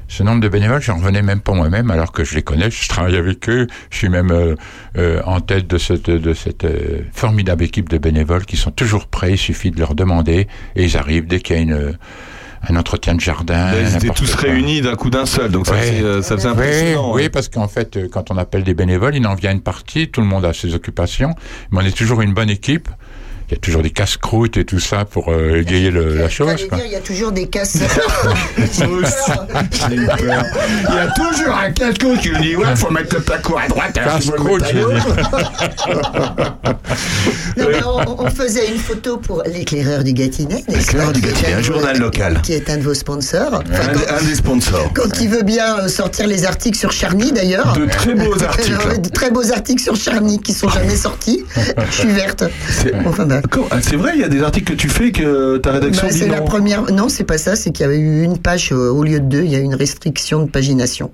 [0.09, 2.89] ce nombre de bénévoles, j'en revenais même pas moi-même, alors que je les connais, je
[2.89, 4.55] travaille avec eux, je suis même euh,
[4.97, 9.05] euh, en tête de cette, de cette euh, formidable équipe de bénévoles qui sont toujours
[9.05, 11.97] prêts, il suffit de leur demander, et ils arrivent dès qu'il y a une,
[12.67, 13.71] un entretien de jardin.
[13.71, 14.49] Là, ils étaient tous quoi.
[14.49, 17.13] réunis d'un coup d'un seul, donc ça, faisait, euh, ça faisait Oui, impressionnant.
[17.13, 17.29] oui, ouais.
[17.29, 20.21] parce qu'en fait, euh, quand on appelle des bénévoles, il en vient une partie, tout
[20.21, 21.35] le monde a ses occupations,
[21.71, 22.89] mais on est toujours une bonne équipe.
[23.51, 26.49] Il y a toujours des casse-croûtes et tout ça pour euh, égayer le- la chose.
[26.51, 26.77] J'allais quoi.
[26.77, 27.77] dire, Il y a toujours des casses.
[28.73, 30.15] J'ai peur.
[30.17, 30.43] peur.
[30.89, 33.67] Il y a toujours un casse-cou qui lui dit Ouais, faut mettre le placo à
[33.67, 34.63] droite, tu le Casse-croûte,
[37.85, 40.63] on, on faisait une photo pour l'éclaireur du Gâtinais.
[40.67, 42.39] L'éclaireur du Gâtinais, un journal vos- local.
[42.43, 43.63] Qui est un de vos sponsors.
[43.71, 44.91] Enfin, quand, Un, des sponsors.
[44.93, 47.73] quand il veut bien euh, sortir les articles sur Charny d'ailleurs.
[47.73, 49.01] De très beaux articles.
[49.01, 51.43] de très beaux articles sur Charny qui sont jamais sortis.
[51.89, 52.43] Je suis verte.
[52.69, 53.38] C'est Enfin, bah.
[53.71, 56.13] Ah, c'est vrai, il y a des articles que tu fais que ta rédaction Bah,
[56.13, 56.45] dit c'est la non.
[56.45, 56.83] première.
[56.91, 57.55] Non, c'est pas ça.
[57.55, 59.41] C'est qu'il y avait eu une page euh, au lieu de deux.
[59.43, 61.11] Il y a eu une restriction de pagination.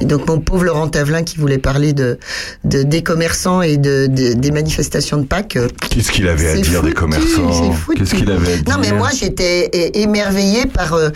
[0.00, 2.18] Et donc mon pauvre Laurent Tavelin qui voulait parler de,
[2.64, 5.56] de des commerçants et de, de- des manifestations de Pâques.
[5.56, 7.74] euh, Qu'est-ce qu'il avait à dire des commerçants.
[7.96, 11.10] Qu'est-ce qu'il avait à dire Non, mais moi, j'étais émerveillée par euh,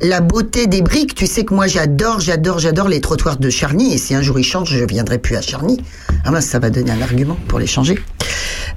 [0.00, 1.14] la beauté des briques.
[1.14, 3.94] Tu sais que moi, j'adore, j'adore, j'adore les trottoirs de Charny.
[3.94, 5.80] Et si un jour ils changent, je viendrai plus à Charny.
[6.24, 7.98] Ah, ben, ça va donner un argument pour les changer.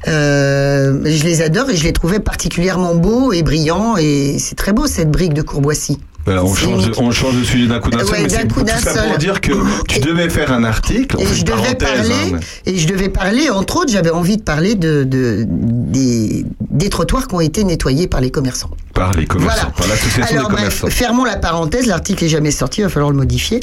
[0.07, 3.97] Euh, je les adore et je les trouvais particulièrement beaux et brillants.
[3.97, 5.99] Et c'est très beau, cette brique de Courboissy.
[6.29, 8.63] Voilà, on, change, on change de sujet d'un coup d'un seul, Ouais, c'est coup tout
[8.65, 9.07] d'un ça seul.
[9.09, 9.51] pour dire que
[9.87, 11.17] tu devais faire un article.
[11.19, 14.43] Et je devais parler, hein, mais- et je devais parler, entre autres, j'avais envie de
[14.43, 18.69] parler de, de des, des trottoirs qui ont été nettoyés par les commerçants.
[18.93, 19.71] par les commerçants, Voilà.
[19.75, 20.95] par l'association Alors des bref, commerçants.
[20.95, 23.59] fermons la parenthèse, l'article est jamais sorti, il va falloir le modifier.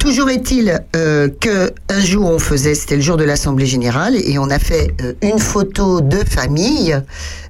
[0.00, 4.38] Toujours est-il euh, que un jour on faisait, c'était le jour de l'Assemblée Générale, et
[4.40, 6.98] on a fait euh, une photo de famille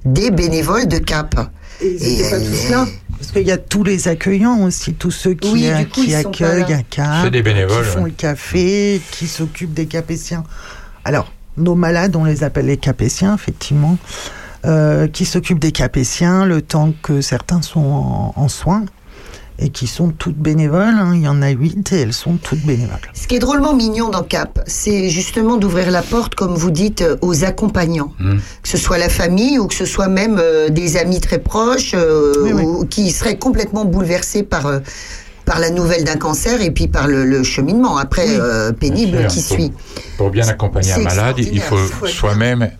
[0.05, 1.33] des bénévoles de Cap.
[1.81, 2.85] Et ils Et étaient pas elle tous est- là?
[3.23, 6.13] Parce qu'il y a tous les accueillants aussi, tous ceux qui, Oui, euh, coup, qui
[6.13, 6.65] accueillent
[7.31, 8.09] des bénévoles, qui font ouais.
[8.09, 10.43] le café, qui s'occupent des capétiens.
[11.05, 13.97] Alors, nos malades, on les appelle les capétiens, effectivement,
[14.65, 18.83] euh, qui s'occupent des capétiens le temps que certains sont en, en soins
[19.59, 20.95] et qui sont toutes bénévoles.
[20.97, 21.11] hein.
[21.13, 22.97] Il y en a huit et elles sont toutes bénévoles.
[23.13, 27.01] Ce qui est drôlement mignon dans Cap, c'est justement d'ouvrir la porte, comme vous dites,
[27.01, 28.11] euh, aux accompagnants.
[28.19, 28.37] Mm.
[28.63, 31.91] Que ce soit la famille ou que ce soit même euh, des amis très proches
[31.93, 32.63] euh, Oui, oui.
[32.63, 34.79] ou qui seraient complètement bouleversés par, euh,
[35.45, 38.37] par la nouvelle d'un cancer et puis par le, le cheminement après Oui.
[38.39, 39.71] euh, pénible qui suit.
[40.17, 42.71] Pour bien accompagner un malade, il faut soi-même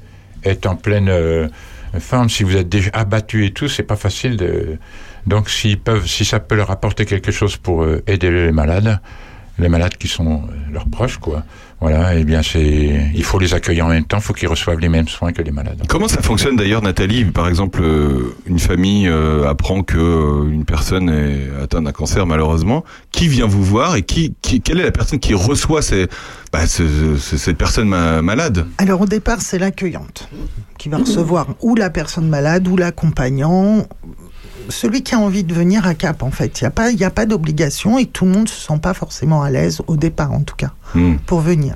[0.44, 1.48] être en pleine euh,
[2.00, 2.30] forme.
[2.30, 4.78] Si vous êtes déjà abattu et tout, c'est pas facile de.
[5.26, 9.00] Donc, s'ils peuvent, si ça peut leur apporter quelque chose pour euh, aider les malades,
[9.60, 11.44] les malades qui sont euh, leurs proches, quoi.
[11.80, 14.80] Voilà, eh bien, c'est, il faut les accueillir en même temps, il faut qu'ils reçoivent
[14.80, 15.84] les mêmes soins que les malades.
[15.90, 17.26] Comment ça fonctionne d'ailleurs, Nathalie?
[17.26, 22.86] Par exemple, euh, une famille euh, apprend que une personne est atteinte d'un cancer, malheureusement.
[23.12, 26.08] Qui vient vous voir et qui, qui quelle est la personne qui reçoit ces,
[26.54, 28.66] bah, ce- ce- cette personne ma- malade?
[28.78, 30.30] Alors au départ, c'est l'accueillante
[30.78, 33.86] qui va recevoir ou la personne malade ou l'accompagnant,
[34.70, 36.62] celui qui a envie de venir à Cap en fait.
[36.62, 38.80] Il n'y a pas, il y a pas d'obligation et tout le monde se sent
[38.80, 41.16] pas forcément à l'aise au départ en tout cas Hmm.
[41.26, 41.76] pour venir.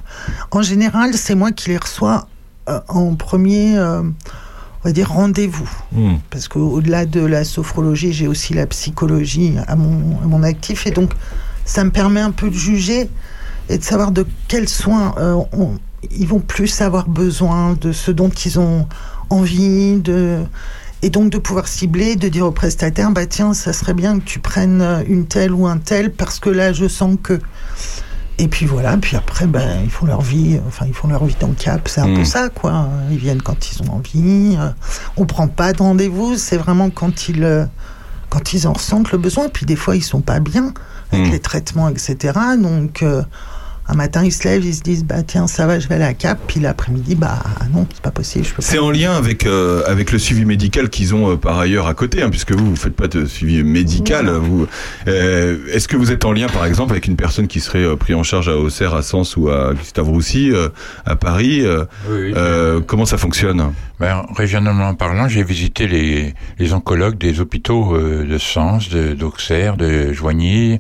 [0.52, 2.28] En général, c'est moi qui les reçois
[2.70, 6.16] euh, en premier, euh, on va dire rendez-vous, Hmm.
[6.30, 10.92] parce qu'au-delà de la sophrologie, j'ai aussi la psychologie à mon, à mon actif et
[10.92, 11.12] donc
[11.66, 13.10] ça me permet un peu de juger
[13.70, 15.78] et de savoir de quels soins euh, on-
[16.12, 18.88] ils vont plus avoir besoin, de ce dont ils ont
[19.32, 20.40] envie, de
[21.02, 24.26] et donc de pouvoir cibler, de dire au prestataire, bah tiens, ça serait bien que
[24.26, 27.40] tu prennes euh, une telle ou un tel parce que là, je sens que.
[28.40, 31.36] Et puis voilà, puis après, ben, ils font leur vie, enfin, ils font leur vie
[31.40, 32.88] dans le cap, c'est un peu ça, quoi.
[33.10, 34.70] Ils viennent quand ils ont envie, euh,
[35.18, 37.66] on prend pas de rendez-vous, c'est vraiment quand ils, euh,
[38.30, 40.72] quand ils en ressentent le besoin, puis des fois, ils sont pas bien
[41.12, 41.32] avec Mm.
[41.32, 42.38] les traitements, etc.
[42.62, 43.24] Donc, euh,
[43.90, 46.04] un matin, ils se lèvent, ils se disent, bah tiens, ça va, je vais aller
[46.04, 47.40] à Cap, puis l'après-midi, bah
[47.74, 48.46] non, c'est pas possible.
[48.60, 51.94] C'est en lien avec euh, avec le suivi médical qu'ils ont euh, par ailleurs à
[51.94, 54.30] côté, hein, puisque vous vous faites pas de suivi médical.
[54.30, 54.68] Vous,
[55.08, 57.96] euh, est-ce que vous êtes en lien, par exemple, avec une personne qui serait euh,
[57.96, 60.70] prise en charge à Auxerre, à Sens ou à Gustave Roussy, euh,
[61.06, 63.72] à Paris euh, euh, Comment ça fonctionne?
[64.00, 69.76] Ben, régionalement parlant, j'ai visité les, les oncologues des hôpitaux euh, de Sens, de- d'Auxerre,
[69.78, 70.78] de, Joigny,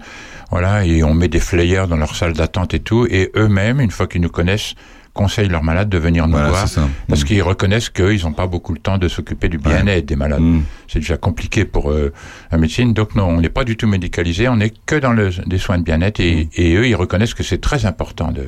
[0.52, 3.92] voilà, et on met des flyers dans leur salle d'attente et tout, et eux-mêmes, une
[3.92, 4.74] fois qu'ils nous connaissent,
[5.14, 6.88] conseillent leurs malades de venir nous Voilà, voir, c'est ça.
[7.10, 7.26] parce Mm.
[7.26, 10.42] qu'ils reconnaissent qu'ils n'ont pas beaucoup de temps de s'occuper du bien-être des malades.
[10.42, 10.62] Mm.
[10.88, 12.14] C'est déjà compliqué pour euh,
[12.52, 15.32] la médecine, donc non, on n'est pas du tout médicalisé, on n'est que dans le,
[15.48, 18.44] des soins de bien-être, et, et eux, ils reconnaissent que c'est très important de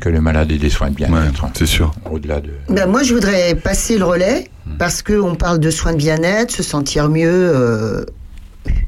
[0.00, 1.46] que le malade ait des soins de bien-être.
[1.54, 1.90] c'est sûr.
[2.10, 2.50] Au-delà de...
[2.68, 6.52] Ben, moi, je voudrais passer le relais parce que on parle de soins de bien-être,
[6.52, 7.28] se sentir mieux.
[7.32, 8.04] euh,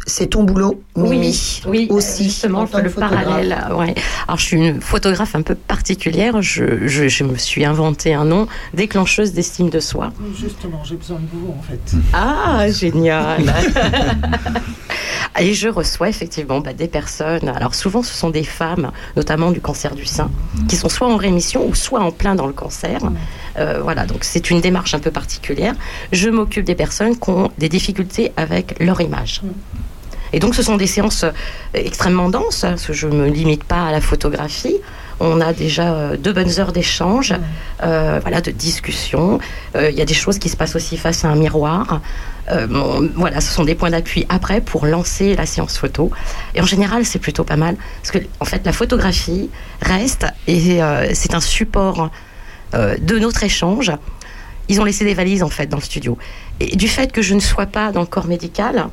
[0.06, 1.62] c'est ton boulot, Mimi.
[1.66, 2.24] Oui, oui, aussi.
[2.24, 3.24] Justement, en je le photographe.
[3.24, 3.56] parallèle.
[3.74, 3.94] Ouais.
[4.26, 6.42] Alors, je suis une photographe un peu particulière.
[6.42, 10.12] Je, je, je me suis inventé un nom, déclencheuse d'estime de soi.
[10.38, 11.96] Justement, j'ai besoin de vous en fait.
[12.12, 13.52] Ah, génial
[15.40, 19.60] Et je reçois effectivement bah, des personnes, alors souvent ce sont des femmes, notamment du
[19.60, 20.30] cancer du sein,
[20.68, 23.00] qui sont soit en rémission ou soit en plein dans le cancer.
[23.56, 25.74] Euh, voilà, donc c'est une démarche un peu particulière.
[26.12, 29.40] Je m'occupe des personnes qui ont des difficultés avec leur image.
[30.32, 31.32] Et donc ce sont des séances euh,
[31.74, 34.76] extrêmement denses, hein, parce que je ne me limite pas à la photographie.
[35.22, 37.34] On a déjà euh, deux bonnes heures d'échange,
[37.82, 39.38] euh, voilà, de discussion.
[39.76, 42.00] Euh, Il y a des choses qui se passent aussi face à un miroir.
[42.50, 46.10] Euh, bon, voilà, ce sont des points d'appui après pour lancer la séance photo.
[46.54, 49.50] Et en général, c'est plutôt pas mal, parce que en fait, la photographie
[49.82, 50.80] reste et
[51.12, 52.10] c'est un support
[52.72, 53.92] de notre échange.
[54.68, 56.16] Ils ont laissé des valises en fait dans le studio.
[56.60, 58.88] Et du fait que je ne sois pas dans le corps médical,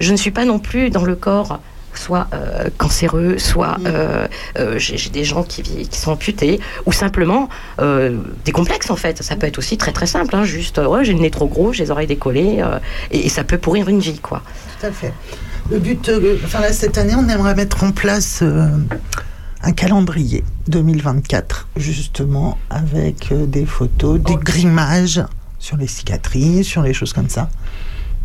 [0.00, 1.60] je ne suis pas non plus dans le corps
[1.98, 4.26] soit euh, cancéreux, soit euh,
[4.58, 9.22] euh, j'ai des gens qui, qui sont amputés, ou simplement des complexes en fait.
[9.22, 11.72] Ça peut être aussi très très simple, hein, juste ouais, j'ai le nez trop gros,
[11.72, 12.62] j'ai les oreilles décollées,
[13.10, 14.42] et, et ça peut pourrir une vie quoi.
[14.80, 15.12] Tout à fait.
[15.70, 16.10] Le but,
[16.44, 18.42] enfin là, cette année, on aimerait mettre en place
[19.62, 25.24] un calendrier 2024, justement, avec des photos, des grimages
[25.58, 27.48] sur les cicatrices, sur les choses comme ça.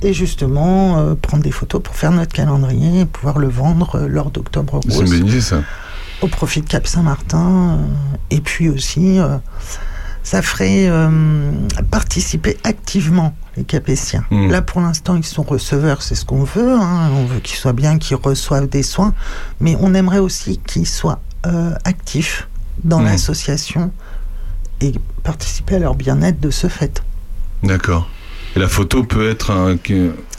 [0.04, 4.08] Et justement, euh, prendre des photos pour faire notre calendrier et pouvoir le vendre euh,
[4.08, 5.62] lors d'Octobre C'est Rose idée, ça.
[6.22, 7.78] au profit de Cap Saint-Martin.
[7.80, 7.86] euh,
[8.32, 9.20] et puis aussi,
[10.24, 10.90] ça ferait
[11.90, 14.24] participer activement les Capétiens.
[14.32, 14.50] Mm.
[14.50, 16.74] Là, pour l'instant, ils sont receveurs, c'est ce qu'on veut.
[16.80, 17.10] hein.
[17.14, 19.14] On veut qu'ils soient bien, qu'ils reçoivent des soins.
[19.60, 21.20] Mais on aimerait aussi qu'ils soient
[21.84, 22.48] actifs
[22.84, 23.06] dans Mm.
[23.06, 23.92] l'association
[24.80, 27.04] et participer à leur bien-être de ce fait.
[27.64, 28.08] D'accord.
[28.56, 29.78] Et la photo peut être un.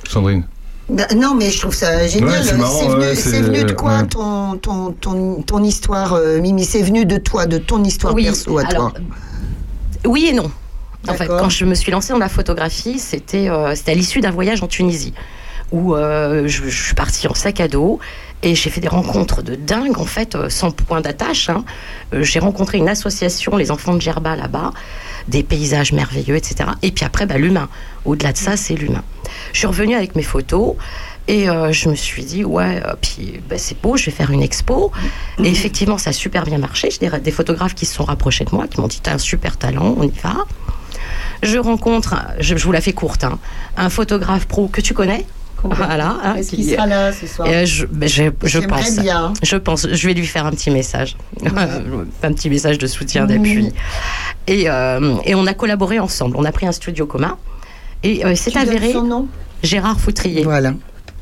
[0.08, 0.44] Sandrine
[0.88, 2.28] Bah, Non, mais je trouve ça génial.
[2.30, 4.06] Ouais, c'est marrant, venu, ouais, c'est c'est- venu de quoi ouais.
[4.06, 6.64] ton, ton, ton, ton histoire, euh, Mimi?
[6.64, 9.00] C'est venu de toi, de ton histoire perso à alors, toi.
[10.06, 10.50] Oui et non.
[11.08, 14.20] En fait, quand je me suis lancée dans la photographie, c'était euh, c'était à l'issue
[14.20, 15.14] d'un voyage en Tunisie
[15.72, 17.98] où euh, je, je suis partie en sac à dos
[18.42, 21.48] et j'ai fait des rencontres de dingue en fait, euh, sans point d'attache.
[21.48, 21.64] hein.
[22.12, 24.72] Euh, j'ai rencontré une association, les enfants de Gerba là-bas,
[25.28, 26.70] des paysages merveilleux, etc.
[26.82, 27.68] Et puis après, bah, l'humain.
[28.04, 29.04] Au-delà de ça, c'est l'humain.
[29.52, 30.74] Je suis revenue avec mes photos.
[31.28, 34.42] Et euh, je me suis dit, ouais, puis bah, c'est beau, je vais faire une
[34.42, 34.90] expo.
[35.38, 36.88] Et effectivement, ça a super bien marché.
[36.90, 39.18] J'ai des, des photographes qui se sont rapprochés de moi, qui m'ont dit, t'as un
[39.18, 40.34] super talent, on y va.
[41.44, 43.38] Je rencontre, je, je vous la fais courte, hein,
[43.76, 45.24] un photographe pro que tu connais?
[45.64, 46.16] Voilà.
[46.24, 48.98] hein, Est-ce qui- qu'il sera là ce soir euh, je, ben, je, je J'aimerais pense.
[48.98, 49.32] bien.
[49.42, 49.86] Je pense.
[49.90, 51.16] Je vais lui faire un petit message.
[51.46, 53.72] un petit message de soutien, d'appui.
[54.46, 56.36] Et, euh, et on a collaboré ensemble.
[56.36, 57.36] On a pris un studio commun.
[58.02, 58.92] Et euh, c'est avéré.
[58.92, 59.28] son nom?
[59.62, 60.42] Gérard Foutrier.
[60.42, 60.74] Voilà.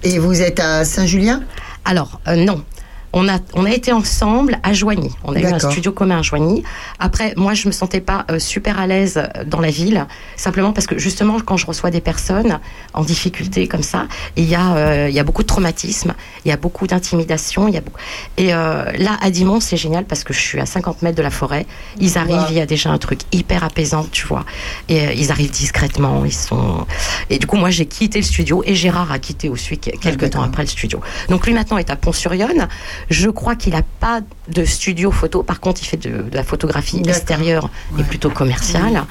[0.03, 1.43] Et vous êtes à Saint-Julien?
[1.85, 2.65] Alors, euh, non.
[3.13, 5.11] On a, on a été ensemble à Joigny.
[5.25, 6.63] On a eu un studio commun à Joigny.
[7.01, 10.87] Après, moi, je me sentais pas euh, super à l'aise dans la ville, simplement parce
[10.87, 12.61] que justement, quand je reçois des personnes
[12.95, 16.49] en difficulté comme ça, il y a, euh, il y a beaucoup de traumatisme, il
[16.51, 17.99] y a beaucoup d'intimidation, il y a beaucoup...
[18.37, 21.23] et euh, là, à Dimon, c'est génial parce que je suis à 50 mètres de
[21.23, 21.67] la forêt.
[21.99, 22.47] Ils arrivent, Wow.
[22.51, 24.45] il y a déjà un truc hyper apaisant, tu vois.
[24.89, 26.87] Et euh, ils arrivent discrètement, ils sont.
[27.29, 30.31] Et du coup, moi, j'ai quitté le studio et Gérard a quitté aussi que- quelques
[30.31, 31.01] temps après le studio.
[31.29, 32.69] Donc lui maintenant est à Pont-sur-Yonne.
[33.09, 35.43] Je crois qu'il n'a pas de studio photo.
[35.43, 39.05] Par contre, il fait de, de la photographie extérieure et plutôt commerciale.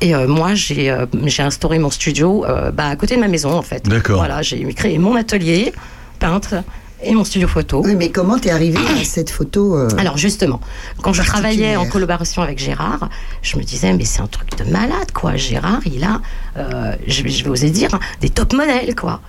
[0.00, 1.06] Et euh, moi, j'ai euh,
[1.38, 3.88] instauré mon studio euh, bah, à côté de ma maison, en fait.
[3.88, 4.16] D'accord.
[4.18, 5.72] Voilà, j'ai créé mon atelier
[6.18, 6.56] peintre
[7.04, 7.82] et mon studio photo.
[7.84, 10.60] Oui, mais comment t'es arrivé à cette photo euh, Alors justement,
[11.02, 13.08] quand je travaillais en collaboration avec Gérard,
[13.42, 15.34] je me disais mais c'est un truc de malade quoi.
[15.34, 16.20] Gérard, il a,
[16.58, 19.20] euh, je, vais- je vais oser dire, hein, des top modèles quoi.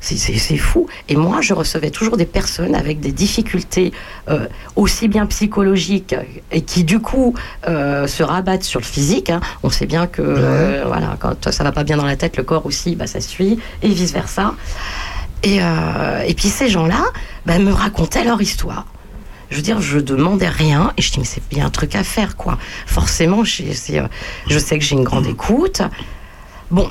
[0.00, 0.86] C'est- fou.
[1.08, 3.92] Et moi, je recevais toujours des personnes avec des difficultés
[4.28, 6.14] euh, aussi bien psychologiques
[6.50, 7.34] et qui du coup
[7.68, 9.28] euh, se rabattent sur le physique.
[9.30, 9.40] hein.
[9.62, 12.42] On sait bien que euh, voilà, quand ça va pas bien dans la tête, le
[12.44, 14.54] corps aussi, bah, ça suit et vice versa.
[15.42, 17.04] Et, euh, et puis ces gens-là
[17.46, 18.86] bah, me racontaient leur histoire.
[19.50, 22.04] Je veux dire, je demandais rien et je dis mais c'est bien un truc à
[22.04, 22.56] faire quoi.
[22.86, 24.08] Forcément, euh,
[24.48, 25.82] je sais que j'ai une grande écoute.
[26.70, 26.90] Bon,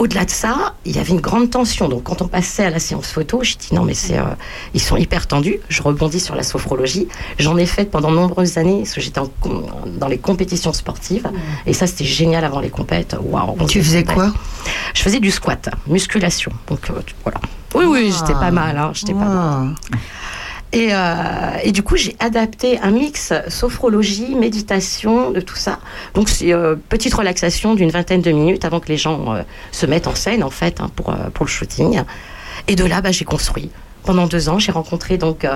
[0.00, 1.86] au-delà de ça, il y avait une grande tension.
[1.86, 4.24] Donc quand on passait à la séance photo, j'ai dit non mais c'est, euh,
[4.72, 5.60] ils sont hyper tendus.
[5.68, 7.06] Je rebondis sur la sophrologie.
[7.38, 11.28] J'en ai fait pendant de nombreuses années parce que j'étais dans les compétitions sportives
[11.66, 13.14] et ça c'était génial avant les compètes.
[13.22, 13.66] Waouh.
[13.66, 14.32] Tu faisais quoi
[14.94, 16.50] Je faisais du squat, musculation.
[16.66, 17.38] Donc euh, voilà.
[17.74, 18.78] Oui oui, j'étais pas mal.
[18.78, 19.74] Hein, j'étais pas mal.
[20.72, 25.80] Et, euh, et du coup, j'ai adapté un mix sophrologie, méditation, de tout ça.
[26.14, 29.86] Donc, c'est euh, petite relaxation d'une vingtaine de minutes avant que les gens euh, se
[29.86, 32.02] mettent en scène, en fait, hein, pour, euh, pour le shooting.
[32.68, 33.70] Et de là, bah, j'ai construit.
[34.04, 35.46] Pendant deux ans, j'ai rencontré donc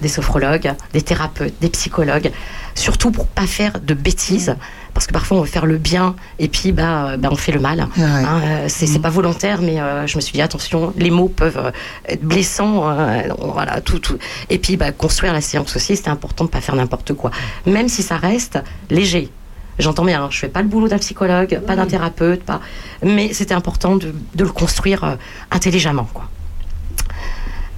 [0.00, 2.30] des sophrologues, des thérapeutes, des psychologues,
[2.74, 4.54] surtout pour pas faire de bêtises,
[4.94, 7.52] parce que parfois on veut faire le bien et puis bah, euh, bah, on fait
[7.52, 7.86] le mal.
[7.96, 8.04] Ouais.
[8.04, 11.28] Hein, euh, c'est c'est pas volontaire, mais euh, je me suis dit attention, les mots
[11.28, 11.72] peuvent
[12.08, 14.18] être blessants, euh, voilà tout, tout.
[14.50, 17.30] Et puis bah, construire la séance aussi, c'était important de pas faire n'importe quoi,
[17.66, 18.58] même si ça reste
[18.90, 19.30] léger.
[19.78, 22.60] J'entends bien, hein, je fais pas le boulot d'un psychologue, pas d'un thérapeute, pas,
[23.02, 25.16] mais c'était important de, de le construire
[25.50, 26.28] intelligemment, quoi.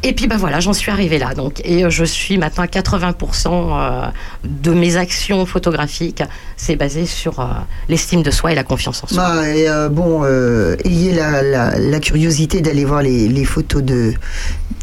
[0.06, 1.32] Et puis bah voilà, j'en suis arrivée là.
[1.34, 4.06] Donc, et euh, je suis maintenant à 80% euh,
[4.44, 6.22] de mes actions photographiques,
[6.58, 7.46] c'est basé sur euh,
[7.88, 9.16] l'estime de soi et la confiance en soi.
[9.16, 13.82] Bah, et, euh, bon, euh, ayez la, la, la curiosité d'aller voir les, les photos
[13.82, 14.12] de,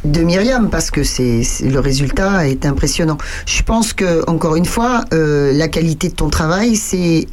[0.06, 3.18] de Myriam parce que c'est le résultat est impressionnant.
[3.46, 7.28] Je pense que encore une fois, euh, la qualité de ton travail, c'est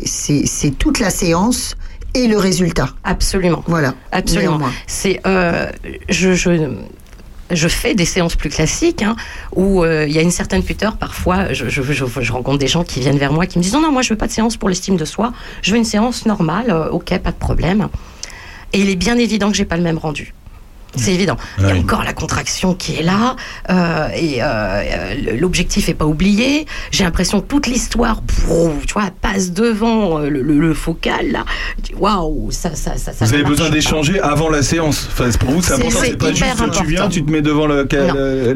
[0.78, 1.74] toute la séance
[2.14, 2.90] et le résultat.
[3.04, 3.62] Absolument.
[3.66, 3.94] Voilà.
[4.12, 4.60] Absolument.
[4.86, 5.70] C'est, euh,
[6.08, 6.50] je, je,
[7.50, 9.16] je fais des séances plus classiques hein,
[9.54, 10.96] où euh, il y a une certaine puteur.
[10.96, 14.02] Parfois, je, rencontre des gens qui viennent vers moi qui me disent non, non, moi
[14.02, 15.32] je veux pas de séance pour l'estime de soi.
[15.62, 16.70] Je veux une séance normale.
[16.70, 17.88] euh, ok, pas de problème.
[18.72, 20.34] Et il est bien évident que j'ai pas le même rendu.
[20.96, 21.36] C'est évident.
[21.58, 21.80] Il y a Oui.
[21.80, 23.36] encore la contraction qui est là,
[23.70, 26.66] euh, et euh, l'objectif est pas oublié.
[26.90, 28.22] J'ai l'impression que toute l'histoire,
[28.86, 31.44] tu vois, passe devant euh, le, le- le focal là.
[31.98, 35.08] Waouh, ça, ça, ça, ça Vous avez besoin d'échanger avant la séance.
[35.12, 35.98] Enfin, pour vous, c'est important.
[36.02, 36.42] c'est pas juste tu
[36.86, 37.08] viens, important.
[37.10, 37.86] tu te mets devant le.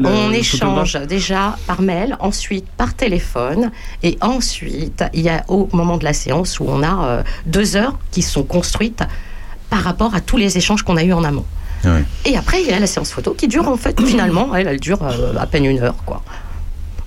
[0.05, 5.97] On échange déjà par mail, ensuite par téléphone, et ensuite il y a au moment
[5.97, 9.03] de la séance où on a euh, deux heures qui sont construites
[9.69, 11.45] par rapport à tous les échanges qu'on a eu en amont.
[11.85, 12.03] Ouais.
[12.25, 14.79] Et après il y a la séance photo qui dure en fait finalement, elle, elle
[14.79, 16.21] dure euh, à peine une heure quoi.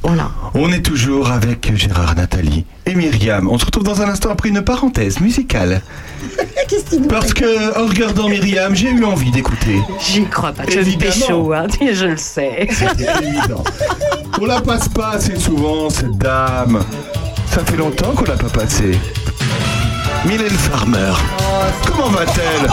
[0.03, 0.31] Voilà.
[0.55, 3.49] On est toujours avec Gérard, Nathalie et Myriam.
[3.51, 5.83] On se retrouve dans un instant après une parenthèse musicale.
[7.09, 9.81] Parce que en regardant Myriam, j'ai eu envie d'écouter.
[10.01, 10.65] J'y crois pas.
[10.65, 11.13] Tu Évidemment.
[11.13, 12.69] pécho, hein, je le sais.
[12.71, 13.65] C'est évident.
[14.41, 16.85] On la passe pas assez souvent, cette dame.
[17.51, 18.93] Ça fait longtemps qu'on l'a pas passée.
[20.25, 21.13] Mylène Farmer.
[21.87, 22.69] Comment va-t-elle?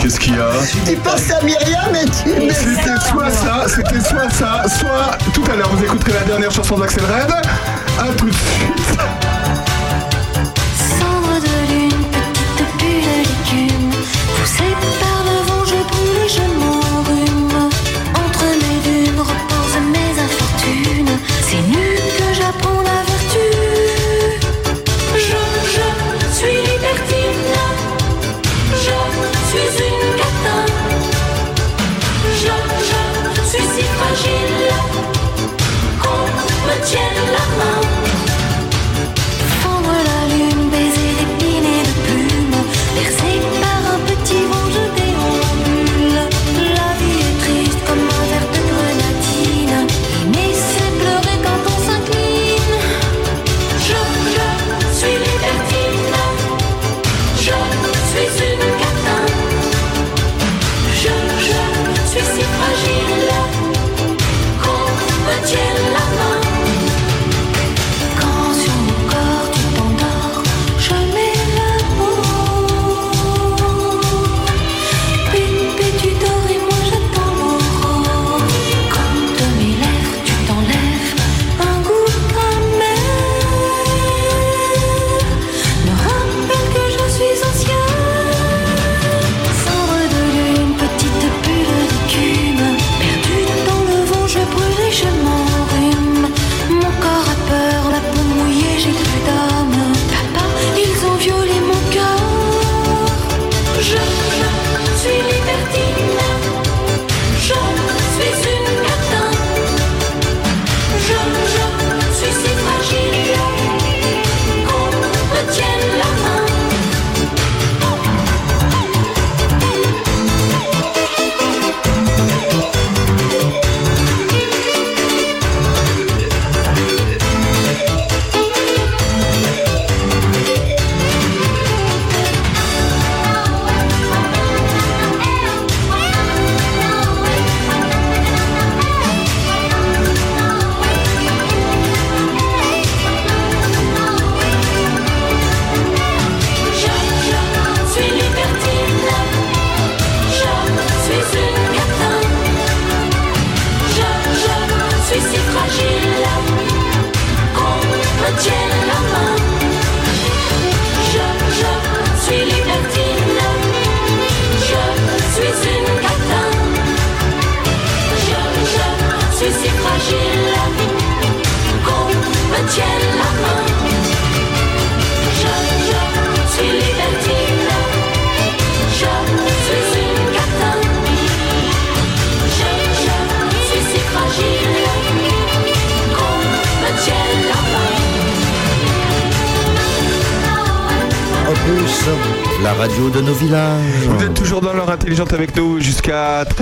[0.00, 0.50] Qu'est-ce qu'il y a?
[0.86, 5.56] Tu penses à Myriam et tu C'était soit ça, c'était soit ça, soit tout à
[5.56, 7.32] l'heure vous écouterez la dernière chanson d'Axel Red.
[7.98, 8.98] A tout de suite.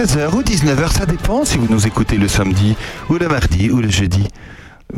[0.00, 2.74] 16h ou 19h, ça dépend si vous nous écoutez le samedi
[3.10, 4.26] ou le mardi ou le jeudi.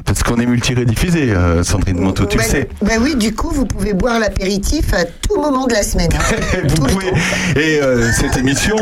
[0.04, 2.68] Parce qu'on est multi-rediffusé, euh, Sandrine Manteau, tu le ben, sais.
[2.82, 6.10] Bah oui, du coup, vous pouvez boire l'apéritif à tout moment de la semaine.
[6.14, 6.36] Hein.
[6.68, 7.08] Vous pouvez.
[7.56, 8.76] Et euh, cette émission,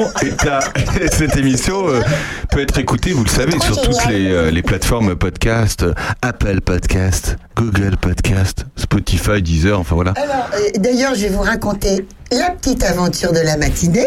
[1.11, 2.03] cette émission euh,
[2.51, 5.87] peut être écoutée, vous le savez, sur toutes les, euh, les, plateformes podcast,
[6.21, 10.13] Apple Podcast, Google Podcast, Spotify, Deezer, enfin voilà.
[10.17, 14.07] Alors, d'ailleurs, je vais vous raconter la petite aventure de la matinée.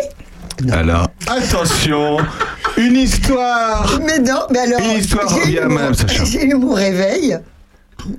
[0.72, 2.18] Alors, attention,
[2.78, 4.80] une histoire Mais non, mais alors.
[4.82, 6.24] Une histoire j'ai revient eu à mon- Madame Sacha.
[6.32, 7.38] J'ai eu mon réveil.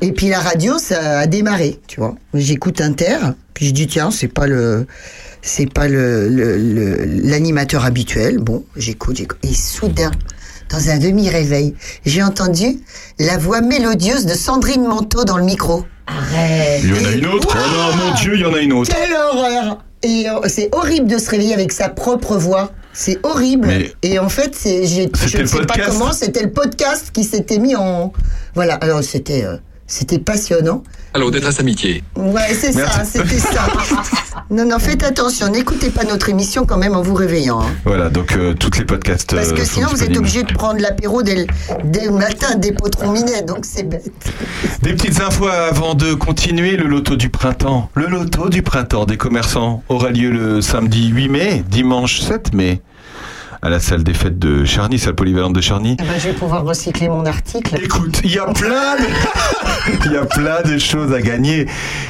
[0.01, 2.15] Et puis la radio, ça a démarré, tu vois.
[2.33, 3.19] J'écoute Inter,
[3.53, 4.87] puis je dis tiens, c'est pas le,
[5.43, 6.29] c'est pas le-
[7.23, 8.39] l'animateur habituel.
[8.39, 9.39] Bon, j'écoute, j'écoute.
[9.43, 10.11] Et soudain,
[10.75, 12.79] dans un demi-réveil, j'ai entendu
[13.21, 15.85] la voix mélodieuse de Sandrine Manteau dans le micro.
[16.07, 16.81] Arrête.
[16.83, 18.73] Il y en a une autre Oh non, mon Dieu, il y en a une
[18.73, 22.73] autre Quelle horreur Et euh, c'est horrible de se réveiller avec sa propre voix.
[22.93, 23.69] C'est horrible.
[23.69, 25.89] Mais- Et en fait, c'est, j'ai- je ne le sais pas podcast.
[25.91, 28.13] comment, c'était le podcast qui s'était mis en.
[28.55, 29.57] Voilà, alors c'était, euh,
[29.87, 30.83] c'était passionnant.
[31.13, 32.03] Alors, détresse amitié.
[32.17, 33.67] Ouais, c'est ça, c'était ça.
[34.51, 37.61] non, non, faites attention, n'écoutez pas notre émission quand même en vous réveillant.
[37.61, 37.73] hein.
[37.85, 40.53] Voilà, donc euh, toutes les podcasts Parce euh, que sont sinon, vous êtes obligé de
[40.53, 41.47] prendre l'apéro dès le,
[41.85, 44.11] dès le matin, des potrons minets, donc c'est bête.
[44.83, 46.77] Des petites infos avant de continuer.
[46.77, 47.91] Le loto du printemps.
[47.95, 52.81] Le loto du printemps des commerçants aura lieu le samedi 8 mai, dimanche 7 mai,
[53.65, 55.97] à la salle des fêtes de Charny, salle polyvalente de Charny.
[55.99, 57.81] Eh ben, je vais pouvoir recycler mon article.
[57.83, 59.05] Écoute, il y a plein de...
[60.07, 61.67] il y a plein de choses à gagner.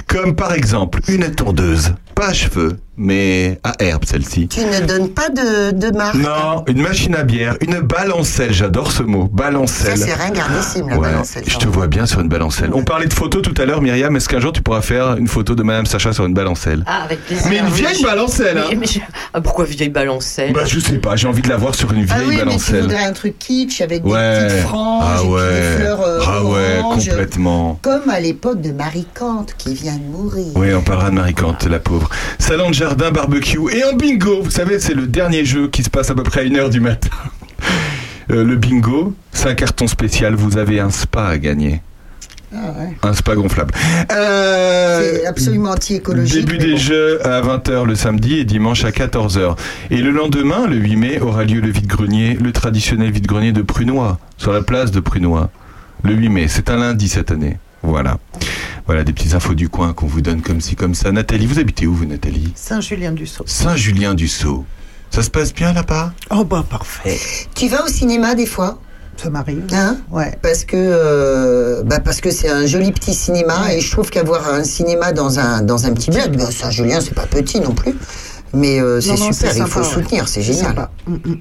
[0.09, 1.95] Comme par exemple, une tondeuse.
[2.17, 4.47] Pas à cheveux, mais à herbe celle-ci.
[4.47, 6.15] Tu ne donnes pas de, de marque.
[6.15, 9.99] Non, une machine à bière, une balancelle, j'adore ce mot, Ça, balancelle.
[9.99, 11.43] c'est ringardissime, la Ouais, balancelle.
[11.45, 12.71] je te vois bien sur une balancelle.
[12.73, 14.15] On parlait de photos tout à l'heure, Myriam.
[14.15, 17.03] Est-ce qu'un jour tu pourras faire une photo de Madame Sacha sur une balancelle Ah,
[17.03, 17.47] avec plaisir.
[17.51, 19.01] Mais une vieille balancelle, hein Mais- mais je-
[19.33, 20.53] ah, pourquoi vieille balancelle?
[20.53, 22.41] Bah je sais pas, j'ai envie de la voir sur une Ah vieille oui, mais
[22.41, 22.81] tu balancelle.
[22.83, 24.47] voudrais un truc kitsch avec des Ouais.
[24.47, 25.51] petites franges Ah et ouais.
[25.71, 27.09] des fleurs euh, ah ouais, oranges.
[27.09, 27.79] complètement.
[27.83, 30.47] Comme à l'époque de Marie Kant qui vient de mourir.
[30.57, 32.09] Oui, on parlera de Marie Kant, la pauvre.
[32.39, 34.43] Salon de jardin, barbecue et un bingo.
[34.43, 36.81] Vous savez, c'est le dernier jeu qui se passe à peu près à 1h du
[36.81, 37.11] matin.
[38.31, 40.35] Euh, le bingo, c'est un carton spécial.
[40.35, 41.83] Vous avez un spa à gagner.
[42.55, 42.97] Ah ouais.
[43.03, 43.75] Un spa gonflable.
[44.13, 46.45] Euh, C'est absolument anti-écologique.
[46.45, 46.79] Début des bon.
[46.79, 49.57] jeux à 20h le samedi et dimanche à 14h.
[49.91, 54.19] Et le lendemain, le 8 mai, aura lieu le vide-grenier, le traditionnel vide-grenier de Prunois,
[54.37, 55.51] sur la place de Prunois.
[56.03, 57.59] Le 8 mai, c'est un lundi cette année.
[57.83, 58.19] Voilà.
[58.87, 61.11] Voilà des petites infos du coin qu'on vous donne comme ci, comme ça.
[61.13, 62.53] Nathalie, vous habitez où, vous, Nathalie?
[62.55, 63.45] Saint-Julien-du-Sault.
[63.47, 64.65] Saint-Julien-du-Sault.
[65.11, 66.13] Ça se passe bien là-bas?
[66.31, 67.19] Oh bah parfait.
[67.55, 68.81] Tu vas au cinéma des fois?
[69.17, 69.65] Ça m'arrive.
[69.73, 70.37] Hein Ouais.
[70.43, 74.49] parce que euh, bah parce que c'est un joli petit cinéma et je trouve qu'avoir
[74.53, 77.95] un cinéma dans un dans un petit bled, bah, Saint-Julien c'est pas petit non plus,
[78.53, 80.67] mais euh, c'est super, il faut soutenir, c'est C'est génial.
[80.67, 80.91] sympa.
[81.07, 81.37] Mm, mm.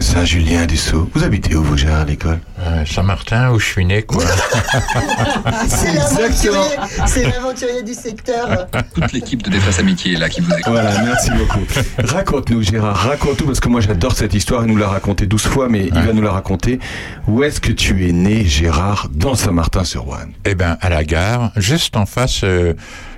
[0.00, 1.10] Saint-Julien-du-Sault.
[1.14, 2.40] Vous habitez où, vous, Gérard, à l'école?
[2.60, 4.24] Euh, Saint-Martin, où je suis né, quoi.
[5.68, 8.68] C'est l'aventurier, du secteur.
[8.94, 10.72] Toute l'équipe de détresse amitié est là qui vous écoute.
[10.72, 11.60] Voilà, merci beaucoup.
[11.98, 15.68] Raconte-nous, Gérard, raconte-nous, parce que moi j'adore cette histoire, il nous l'a raconté 12 fois,
[15.68, 16.78] mais il va nous la raconter.
[17.28, 21.96] Où est-ce que tu es né, Gérard, dans Saint-Martin-sur-Ouane Eh ben, à la gare, juste
[21.96, 22.74] en face, euh,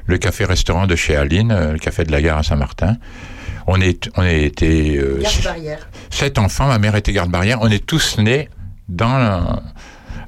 [0.07, 2.97] le café-restaurant de chez Aline, euh, le café de la gare à Saint-Martin.
[3.67, 5.89] On est, on a été euh, Garde barrière.
[6.11, 6.67] sept enfants.
[6.69, 7.59] Ma mère était garde-barrière.
[7.63, 8.49] On est tous nés
[8.89, 9.63] dans la-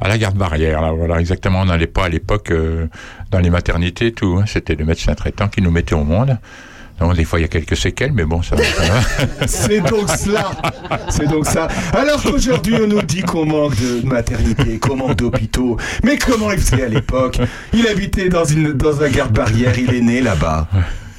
[0.01, 0.81] à la garde-barrière.
[0.83, 1.61] Là, voilà, exactement.
[1.63, 2.87] On n'allait pas à l'époque euh,
[3.31, 4.39] dans les maternités, et tout.
[4.41, 4.45] hein.
[4.47, 6.39] C'était le médecin traitant qui nous mettait au monde.
[7.01, 8.63] Donc, des fois, il y a quelques séquelles, mais bon, ça va.
[8.63, 9.47] ça va.
[9.49, 10.53] C'est donc cela
[11.09, 15.77] C'est donc ça Alors qu'aujourd'hui on nous dit qu'on manque de maternité, qu'on manque d'hôpitaux,
[16.05, 17.41] mais comment il faisait à l'époque?
[17.73, 20.69] Il habitait dans, une, dans un garde-barrière, il est né là-bas,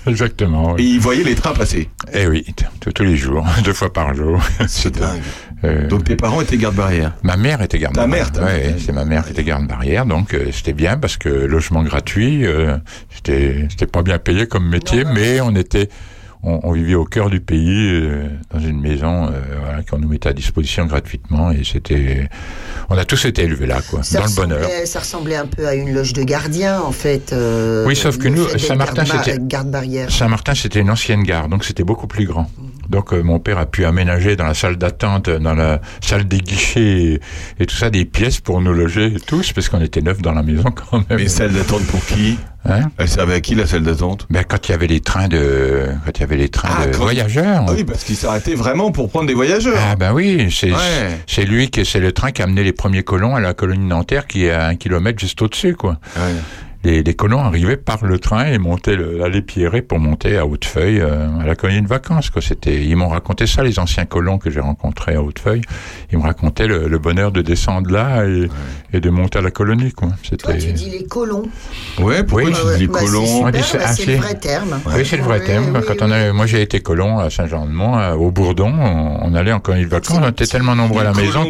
[0.07, 0.71] Exactement.
[0.77, 0.91] et Oui.
[0.95, 1.89] il voyait les trains passer.
[2.13, 2.45] Eh oui,
[2.79, 4.39] tous- les jours, deux fois par jour.
[4.67, 5.21] C'est dingue.
[5.63, 8.25] Euh, Donc tes parents étaient garde-barrière Ma mère était garde Ta barrière.
[8.25, 8.75] mère, ta Ouais, mère.
[8.77, 12.45] c'est ma mère qui était garde barrière, donc euh, c'était bien parce que logement gratuit,
[12.45, 12.77] euh,
[13.09, 15.89] c'était c'était pas bien payé comme métier, mais on était
[16.45, 19.31] on, on vivait au cœur du pays euh, dans une maison euh,
[19.63, 22.29] voilà, qu'on nous mettait à disposition gratuitement et c'était
[22.89, 24.69] on a tous été élevés là quoi, Ça dans le bonheur.
[24.85, 27.33] ça ressemblait un peu à une loge de gardien en fait.
[27.33, 29.37] euh, Oui, sauf que nous, Saint-Martin, c'était-.
[30.09, 32.49] Saint-Martin c'était une ancienne gare, donc c'était beaucoup plus grand.
[32.89, 36.39] Donc euh, mon père a pu aménager dans la salle d'attente, dans la salle des
[36.39, 37.19] guichets et,
[37.59, 40.43] et tout ça des pièces pour nous loger tous, parce qu'on était neuf dans la
[40.43, 41.19] maison quand même.
[41.19, 42.37] Mais salle d'attente pour qui?
[42.67, 42.89] Hein?
[42.97, 44.25] Elle servait à qui la salle d'attente?
[44.31, 46.87] Ben, quand il y avait les trains de, quand il y avait les trains Ah,
[46.87, 47.63] de voyageurs.
[47.67, 49.77] Ah oui, parce qu'il s'arrêtait vraiment pour prendre des voyageurs.
[49.79, 51.19] Ah ben oui, c'est Ouais.
[51.27, 53.85] c'est lui qui c'est le train qui a amené les premiers colons à la colonie
[53.85, 55.99] Nanterre qui est à un kilomètre juste au-dessus quoi.
[56.15, 56.21] Ouais.
[56.85, 60.99] Les, les colons arrivaient par le train et montaient l'allée Pierret pour monter à Hautefeuille
[61.01, 62.41] euh, à la colonie de vacances quoi.
[62.43, 65.61] C'était ils m'ont raconté ça les anciens colons que j'ai rencontrés à Hautefeuille.
[66.11, 68.47] Ils me racontaient le, le bonheur de descendre là et,
[68.93, 70.09] et de monter à la colonie quoi.
[70.09, 71.43] Toi, tu C'était dis les colons.
[71.99, 72.53] Ouais, pourquoi Oui.
[72.53, 74.79] tu Ah ouais, dis les bah, c'est colons c'est bah, c'est le assez- vrai terme.
[74.85, 76.13] Oui, c'est le vrai oui, Quand on oui.
[76.13, 78.71] a, moi, j'ai été colon à Saint-Jean-de-Mont, à- au Bourdon.
[78.79, 80.19] On, on allait en colonie de vacances.
[80.21, 81.49] On était tellement nombreux à la maison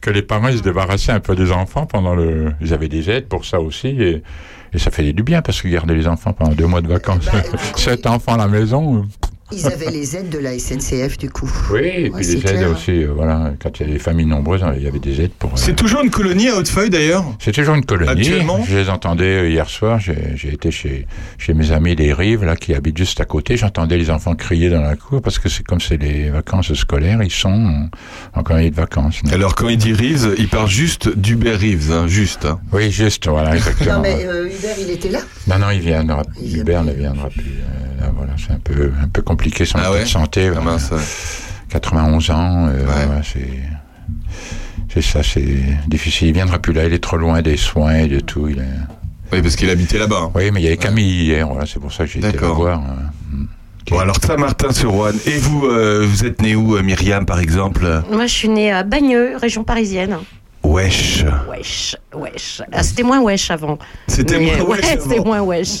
[0.00, 2.52] que les parents ils se débarrassaient un peu des enfants pendant le.
[2.62, 3.88] Ils avaient des aides pour ça aussi.
[3.88, 4.22] Et,
[4.74, 7.24] et ça fait du bien parce que garder les enfants pendant deux mois de vacances,
[7.26, 7.42] Bah,
[7.76, 9.06] sept enfants à la maison.
[9.52, 11.50] Ils avaient les aides de la SNCF, du coup.
[11.70, 12.70] Oui, et Ouais, puis les aides clair.
[12.72, 12.90] aussi.
[12.90, 15.50] euh, voilà, quand il y a des familles nombreuses, il y avait des aides pour.
[15.50, 17.24] euh, C'est toujours une colonie à Hautefeuille d'ailleurs?
[17.38, 18.10] C'est toujours une colonie.
[18.10, 18.64] Actuellement?
[18.66, 20.00] Je les entendais euh, hier soir.
[20.00, 21.06] J'ai été chez,
[21.38, 23.56] chez mes amis des Rives, là, qui habitent juste à côté.
[23.56, 27.22] J'entendais les enfants crier dans la cour parce que c'est comme c'est les vacances scolaires,
[27.22, 27.90] ils sont en,
[28.40, 29.20] en colonie de vacances.
[29.30, 32.46] Alors quand il dit Reeves, il parle juste d'Hubert Reeves, hein, juste.
[32.46, 32.58] hein.
[32.72, 33.96] Oui, juste, voilà, exactement.
[33.96, 35.20] Non, mais euh, Hubert, il était là?
[35.48, 36.22] Non, non, il viendra.
[36.42, 37.42] Il Hubert ne viendra plus.
[37.42, 39.33] Euh, là, voilà, c'est un peu, un peu compliqué
[39.64, 40.46] son Ah ouais de santé.
[40.48, 40.70] Ah voilà.
[40.72, 40.98] mince, ouais.
[41.70, 43.22] 91 ans, euh, Ouais.
[43.24, 43.48] c'est.
[44.92, 45.42] C'est ça, c'est
[45.88, 46.28] difficile.
[46.28, 48.46] Il viendra plus là, il est trop loin des soins et de tout.
[48.48, 49.32] Il est...
[49.32, 50.20] Oui, parce qu'il habitait là-bas.
[50.26, 50.30] hein.
[50.36, 52.46] Oui, mais il y avait Camille hier, voilà, c'est pour ça que j'ai été le
[52.46, 52.80] voir.
[53.90, 55.16] Bon, alors Saint-Martin-sur-Ouane.
[55.26, 58.02] Et vous, euh, vous êtes né où, euh, Myriam, par exemple?
[58.10, 60.16] Moi, je suis née à Bagneux, région parisienne.
[60.78, 61.24] Wesh.
[61.48, 62.60] Wesh, wesh.
[62.72, 63.78] Ah, c'était moins wesh avant.
[64.08, 65.24] C'était moins ouais, wesh c'était avant.
[65.24, 65.78] moins wesh.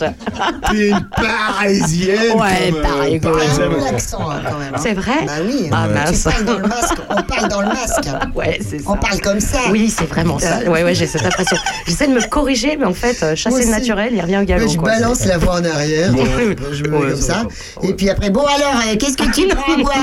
[0.70, 3.72] T'es une parisienne Ouais, comme, pareil, hein, quand même.
[3.82, 4.76] hein.
[4.78, 5.68] C'est vrai Bah oui.
[5.72, 6.28] Ah, mince.
[6.46, 6.94] dans le masque.
[7.10, 8.04] On parle dans le masque.
[8.36, 8.90] Ouais, c'est ça.
[8.90, 9.58] On parle comme ça.
[9.72, 10.58] Oui, c'est vraiment ça.
[10.68, 11.56] Ouais, ouais, j'ai cette impression.
[11.86, 14.68] J'essaie de me corriger, mais en fait, euh, chasser le naturel, il revient au galop.
[14.68, 14.90] Je quoi.
[14.90, 16.12] balance la voix en arrière.
[16.72, 17.42] Je me mets Ouais, comme ça.
[17.82, 19.94] Et puis après, bon alors, euh, qu'est-ce que tu prends à boire?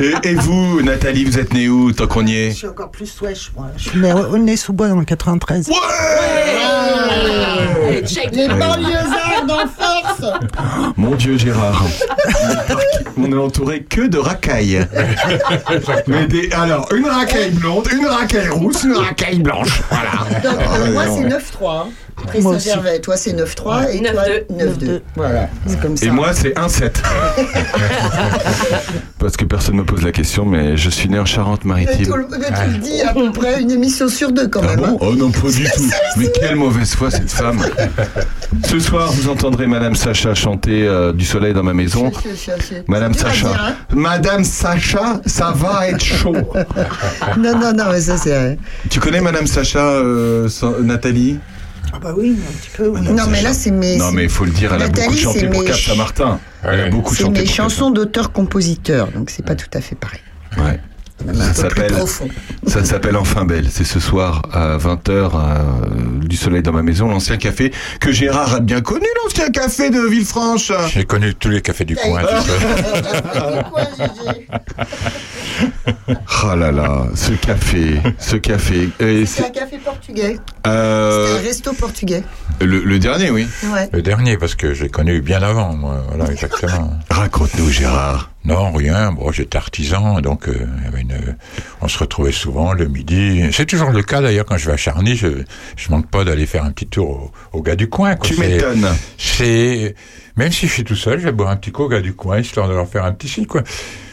[0.00, 2.90] Et, et vous, Nathalie, vous êtes né où, tant qu'on y Je est suis encore
[2.90, 3.66] plus wesh, moi.
[3.76, 5.70] Je suis né au Nez-sous-Bois dans le 93.
[8.32, 10.32] Les banlieusards en force
[10.96, 11.84] Mon Dieu, Gérard.
[13.18, 14.86] On est entouré que de racailles.
[16.06, 19.82] Mais des, alors, une racaille blonde, une racaille rousse, une racaille blanche.
[19.90, 20.40] Voilà.
[20.42, 21.70] Donc, euh, Ah, moi, c'est 9-3.
[21.70, 21.86] hein.
[22.22, 22.68] Après Moi aussi.
[22.68, 24.78] Saint-Gervais, toi, c'est 9-3 et toi, 9-2.
[24.78, 25.00] 9-2.
[25.16, 26.06] Voilà, c'est comme ça.
[26.06, 26.92] Et moi, c'est 1-7.
[29.18, 32.06] Parce que personne ne me pose la question, mais je suis né en Charente-Maritime.
[32.06, 34.76] tu le dis à peu près une émission sur deux quand Ah même.
[34.80, 34.98] bon hein.
[35.00, 35.82] Oh non, pas du tout.
[36.16, 37.60] Mais quelle mauvaise foi cette femme.
[38.64, 42.10] Ce soir, vous entendrez Madame Sacha chanter euh, Du soleil dans ma maison.
[42.24, 43.48] Je- je- je- je- Madame Sacha.
[43.48, 43.74] dire, hein.
[43.94, 46.36] Madame Sacha, ça va être chaud.
[47.38, 48.58] Non, non, non, mais ça c'est.
[48.88, 50.48] Tu connais Madame Sacha, euh,
[50.82, 51.38] Nathalie?
[51.96, 52.88] Ah bah oui, un petit peu.
[52.88, 53.00] oui.
[53.02, 53.96] Non, mais là, c'est mes.
[53.96, 56.40] Non, mais il faut le dire, elle a beaucoup chanté c'est pour mes Cap Saint-Martin.
[56.62, 59.80] Elle a beaucoup C'est chanté mes pour Cap chansons d'auteur-compositeur, donc c'est pas tout à
[59.80, 60.20] fait pareil.
[60.58, 60.80] Ouais.
[61.34, 62.28] Ça s'appelle profond.
[62.66, 63.68] ça s'appelle Enfin Belle.
[63.70, 65.30] C'est ce soir à 20h
[66.26, 70.00] du soleil dans ma maison, l'ancien café que Gérard a bien connu, l'ancien café de
[70.00, 70.72] Villefranche.
[70.92, 72.20] J'ai connu tous les cafés du coin.
[72.22, 72.28] tout
[73.32, 73.62] ça.
[73.70, 74.46] Quoi, Gégé?
[76.44, 78.90] Oh là là, ce café, ce café.
[79.26, 80.38] C'est un café portugais.
[80.66, 82.22] euh, C'est un resto portugais.
[82.60, 83.46] le, le dernier, oui.
[83.72, 83.88] Ouais.
[83.92, 86.04] Le dernier, parce que j'ai connu bien avant, moi.
[86.08, 86.92] Voilà, exactement.
[87.10, 88.30] Raconte-nous, Gérard.
[88.46, 89.10] Non, rien.
[89.12, 90.54] Bon, j'étais artisan, donc euh,
[90.96, 91.36] une,
[91.80, 93.42] on se retrouvait souvent le midi.
[93.52, 95.16] C'est toujours le cas d'ailleurs quand je vais à Charny.
[95.16, 95.42] Je,
[95.76, 98.14] je manque pas d'aller faire un petit tour au, au gars du coin.
[98.14, 98.28] quoi.
[98.28, 98.86] Tu m'étonnes.
[99.18, 99.94] C'est
[100.36, 102.14] même si je suis tout seul, je vais boire un petit coup au gars du
[102.14, 103.62] coin histoire de leur faire un petit signe quoi.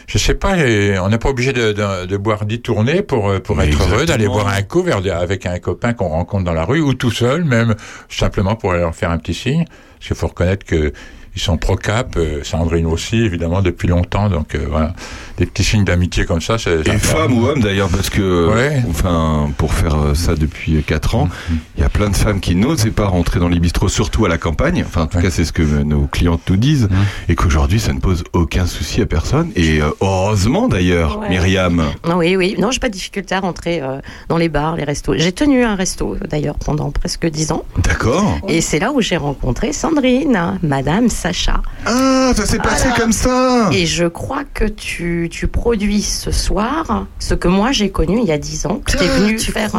[0.06, 3.30] Je sais pas, et on n'est pas obligé de, de, de boire dix tournées pour
[3.30, 6.44] euh, pour Mais être heureux d'aller boire un coup vers, avec un copain qu'on rencontre
[6.44, 7.74] dans la rue ou tout seul, même
[8.10, 9.64] simplement pour aller leur faire un petit signe.
[9.98, 10.92] Parce qu'il faut reconnaître que
[11.34, 14.94] ils sont pro cap, euh, Sandrine aussi évidemment depuis longtemps, donc euh, voilà,
[15.38, 16.58] des petits signes d'amitié comme ça.
[16.58, 18.82] c'est- Et femme ou homme d'ailleurs, parce que, Ouais.
[18.88, 21.58] enfin, pour faire euh, ça depuis 4 ans, Mhm.
[21.76, 24.28] il y a plein de femmes qui n'osaient pas rentrer dans les bistrots, surtout à
[24.28, 24.84] la campagne.
[24.86, 25.24] Enfin, en tout Ouais.
[25.24, 26.88] cas, c'est ce que euh, nos clientes nous disent.
[27.28, 29.50] Et qu'aujourd'hui, ça ne pose aucun souci à personne.
[29.56, 31.28] Et euh, heureusement d'ailleurs, Ouais.
[31.30, 31.82] Myriam.
[32.08, 32.54] Non, oui, oui.
[32.58, 35.14] Non, j'ai pas de difficulté à rentrer euh, dans les bars, les restos.
[35.16, 37.64] J'ai tenu un resto d'ailleurs pendant presque dix ans.
[37.82, 38.38] D'accord.
[38.48, 41.60] Et c'est là où j'ai rencontré Sandrine, Madame Sacha.
[41.86, 43.68] Ah, ça s'est passé comme ça.
[43.72, 48.26] Et je crois que tu, tu produis ce soir ce que moi j'ai connu il
[48.28, 48.80] y a dix ans.
[48.86, 49.70] Tu es Ah, venu tu faire.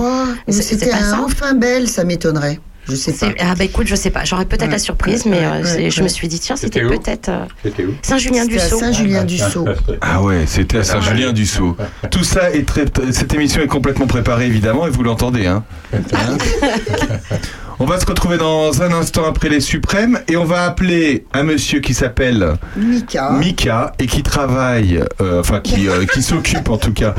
[0.47, 2.59] C'était pas un ça enfin belle, ça m'étonnerait.
[2.87, 3.31] Je sais pas.
[3.39, 4.25] Ah bah écoute, je sais pas.
[4.25, 7.45] J'aurais peut-être la surprise, mais euh, ouais, je me suis dit tiens, C'était peut-être euh,
[7.63, 8.75] C'était où Saint-Julien-du-Sault.
[8.77, 9.65] À Saint-Julien-du-Sault.
[10.01, 11.75] Ah ouais, c'était à Saint-Julien-du-Sault.
[12.11, 12.85] Tout ça est très.
[13.11, 15.47] Cette émission est complètement préparée évidemment et vous l'entendez.
[15.47, 15.63] Hein.
[17.75, 21.25] Hein on va se retrouver dans un instant après les suprêmes et on va appeler
[21.33, 23.31] un monsieur qui s'appelle Mika.
[23.31, 27.13] Mika et qui travaille, euh, enfin qui, euh, qui s'occupe en tout cas,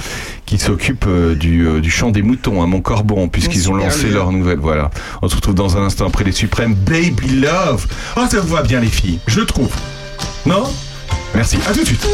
[0.47, 4.33] qui s'occupe euh, du, euh, du chant des moutons à Montcorbon puisqu'ils ont lancé leur
[4.33, 4.59] nouvelle.
[4.59, 4.91] Voilà.
[5.23, 6.75] On se retrouve dans un instant après les suprêmes.
[6.75, 7.87] Baby Love.
[8.17, 9.71] Oh, ça vous va bien les filles, je trouve.
[10.47, 10.65] Non?
[11.35, 11.59] Merci.
[11.69, 12.07] À tout de suite.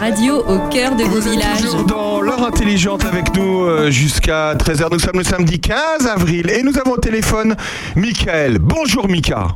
[0.00, 1.60] Radio au cœur de vos villages.
[1.60, 4.88] toujours dans l'heure intelligente avec nous euh, jusqu'à 13h.
[4.90, 7.54] Nous sommes le samedi 15 avril et nous avons au téléphone
[7.96, 8.58] Michael.
[8.60, 9.48] Bonjour Mika.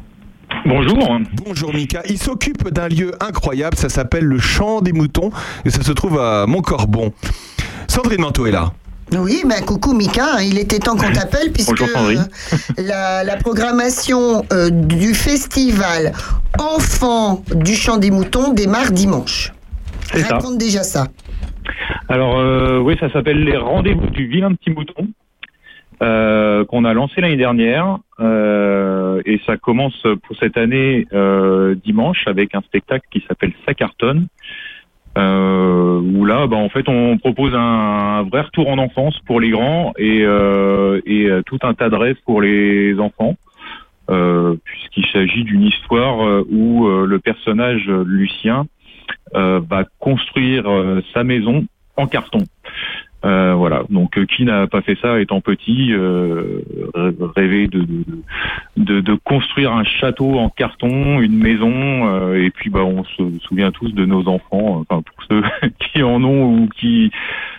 [0.66, 1.18] Bonjour.
[1.47, 2.03] Bonjour Mika.
[2.11, 5.30] Il s'occupe d'un lieu incroyable, ça s'appelle le Champ des Moutons
[5.64, 7.12] et ça se trouve à Montcorbon.
[7.88, 8.72] Sandrine Manteau est là.
[9.12, 12.16] Oui, ben coucou Mika, il était temps qu'on t'appelle puisque euh,
[12.76, 16.12] la, la programmation euh, du festival
[16.59, 19.53] Enfants du Chant des Moutons démarre dimanche.
[20.05, 20.36] C'est ça.
[20.36, 21.09] Raconte déjà ça.
[22.09, 25.09] Alors euh, oui, ça s'appelle les rendez-vous du vilain petit mouton
[26.02, 32.24] euh, qu'on a lancé l'année dernière euh, et ça commence pour cette année euh, dimanche
[32.26, 34.26] avec un spectacle qui s'appelle Ça cartonne.
[35.16, 39.38] Euh, où là, bah, en fait, on propose un, un vrai retour en enfance pour
[39.38, 43.36] les grands et, euh, et tout un tas de rêves pour les enfants,
[44.11, 48.66] euh, puisqu'il s'agit d'une histoire où euh, le personnage euh, Lucien
[49.35, 51.66] va construire euh, sa maison
[51.97, 52.45] en carton.
[53.24, 53.85] Euh, voilà.
[53.89, 56.61] Donc, euh, qui n'a pas fait ça étant petit, euh,
[56.95, 58.05] rê- rêver de, de,
[58.76, 63.39] de, de construire un château en carton, une maison, euh, et puis bah, on se
[63.41, 65.43] souvient tous de nos enfants, enfin pour ceux
[65.78, 67.11] qui en ont ou qui,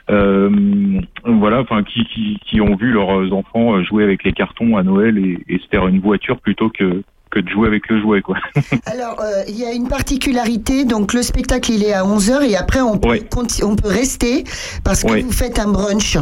[0.07, 5.17] voilà, enfin qui, qui, qui ont vu leurs enfants jouer avec les cartons à Noël
[5.17, 7.01] et, et se faire une voiture plutôt que
[7.35, 8.37] que de jouer avec le jouet, quoi.
[8.85, 12.55] Alors, euh, il y a une particularité, donc le spectacle il est à 11h et
[12.55, 14.43] après on peut, conti- on peut rester
[14.83, 16.17] parce que vous faites un brunch.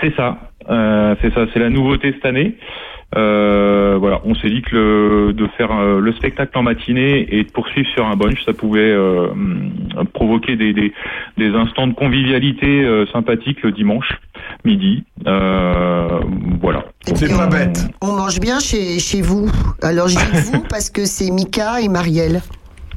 [0.00, 0.38] C'est ça,
[0.70, 2.56] euh, c'est ça, c'est la nouveauté cette année.
[3.14, 7.44] Euh, voilà, on s'est dit que le, de faire euh, le spectacle en matinée et
[7.44, 9.28] de poursuivre sur un bunch, ça pouvait euh,
[10.12, 10.92] provoquer des, des,
[11.38, 14.12] des instants de convivialité euh, sympathiques le dimanche
[14.64, 15.04] midi.
[15.26, 16.20] Euh,
[16.60, 16.84] voilà.
[17.14, 17.86] C'est pas bête.
[18.02, 19.48] On mange bien chez, chez vous.
[19.82, 22.42] Alors je dis vous parce que c'est Mika et Marielle.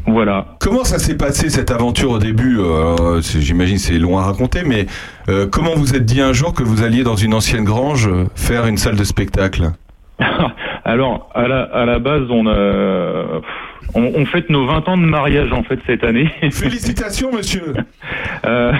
[0.07, 0.55] Voilà.
[0.59, 4.87] Comment ça s'est passé cette aventure au début euh, J'imagine c'est long à raconter, mais
[5.29, 8.65] euh, comment vous êtes dit un jour que vous alliez dans une ancienne grange faire
[8.65, 9.71] une salle de spectacle?
[10.85, 13.41] Alors, à la, à la base, on, a,
[13.95, 16.29] on, on fête nos 20 ans de mariage en fait cette année.
[16.51, 17.73] Félicitations, monsieur.
[18.45, 18.73] Euh,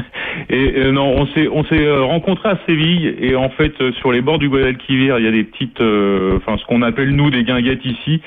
[0.50, 3.92] et euh, non, on s'est on s'est euh, rencontrés à Séville et en fait euh,
[3.92, 7.10] sur les bords du Guadalquivir, il y a des petites, euh, enfin ce qu'on appelle
[7.10, 8.20] nous des guinguettes ici.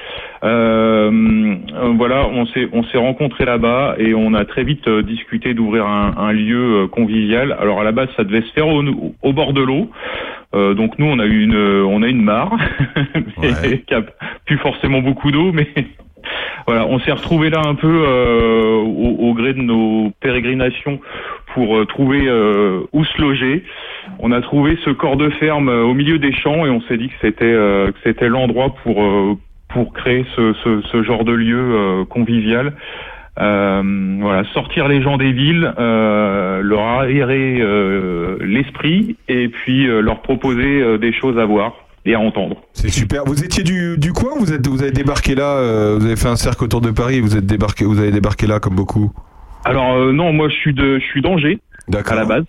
[0.43, 5.01] Euh, euh, voilà, on s'est on s'est rencontrés là-bas et on a très vite euh,
[5.01, 7.55] discuté d'ouvrir un, un lieu euh, convivial.
[7.59, 8.83] Alors à la base, ça devait se faire au,
[9.21, 9.89] au bord de l'eau.
[10.55, 12.57] Euh, donc nous, on a eu une on a une mare
[13.87, 14.01] qui a
[14.45, 15.67] plus forcément beaucoup d'eau, mais
[16.67, 20.99] voilà, on s'est retrouvé là un peu euh, au, au gré de nos pérégrinations
[21.53, 23.63] pour euh, trouver euh, où se loger.
[24.19, 26.97] On a trouvé ce corps de ferme euh, au milieu des champs et on s'est
[26.97, 29.35] dit que c'était euh, que c'était l'endroit pour euh,
[29.69, 32.73] pour créer ce, ce, ce genre de lieu euh, convivial.
[33.39, 40.01] Euh, voilà, sortir les gens des villes, euh, leur aérer euh, l'esprit et puis euh,
[40.01, 41.73] leur proposer euh, des choses à voir
[42.05, 42.57] et à entendre.
[42.73, 43.23] C'est super.
[43.25, 46.27] Vous étiez du, du coin Vous êtes vous avez débarqué là euh, Vous avez fait
[46.27, 49.11] un cercle autour de Paris et vous êtes débarqué vous avez débarqué là comme beaucoup?
[49.63, 51.59] Alors euh, non, moi je suis de je suis d'Angers
[51.93, 52.45] à la base.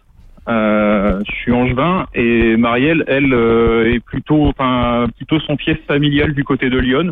[0.48, 6.32] Euh, je suis angevin et Marielle, elle, euh, est plutôt, enfin, plutôt son fief familial
[6.32, 7.10] du côté de Lyon,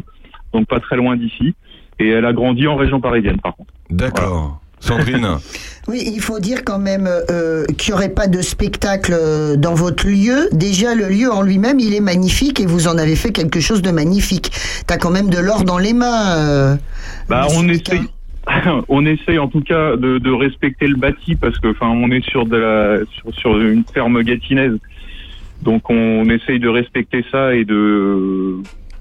[0.52, 1.54] donc pas très loin d'ici.
[1.98, 3.72] Et elle a grandi en région parisienne, par contre.
[3.90, 4.60] D'accord.
[4.80, 5.26] Sandrine.
[5.90, 9.72] Oui, il faut dire quand même euh, qu'il n'y aurait pas de spectacle euh, dans
[9.72, 10.50] votre lieu.
[10.52, 13.80] Déjà, le lieu en lui-même, il est magnifique et vous en avez fait quelque chose
[13.80, 14.52] de magnifique.
[14.86, 16.36] T'as quand même de l'or dans les mains.
[16.36, 16.76] euh,
[17.30, 18.02] Bah, on essaye.
[18.90, 22.22] on essaye en tout cas de, de respecter le bâti parce que, enfin, on est
[22.28, 24.76] sur de la, sur, sur une ferme gatinaise,
[25.62, 28.56] donc on essaye de respecter ça et de,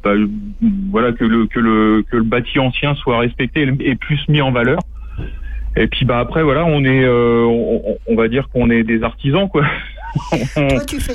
[0.08, 0.26] bah,
[0.91, 4.51] voilà, que le que le que le bâti ancien soit respecté et plus mis en
[4.51, 4.80] valeur.
[5.76, 7.43] Et puis bah après voilà, on est, euh,
[8.08, 9.64] on, va dire qu'on est des artisans quoi.
[10.55, 10.68] on,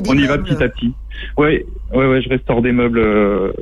[0.07, 0.93] on y va petit à petit.
[1.37, 3.53] Ouais, ouais, ouais, je restaure des meubles euh,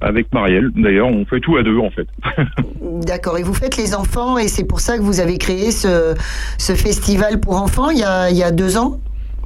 [0.00, 0.70] avec Marielle.
[0.74, 2.08] D'ailleurs, on fait tout à deux en fait.
[3.06, 3.38] D'accord.
[3.38, 6.14] Et vous faites les enfants et c'est pour ça que vous avez créé ce,
[6.58, 8.98] ce festival pour enfants il y a, il y a deux ans?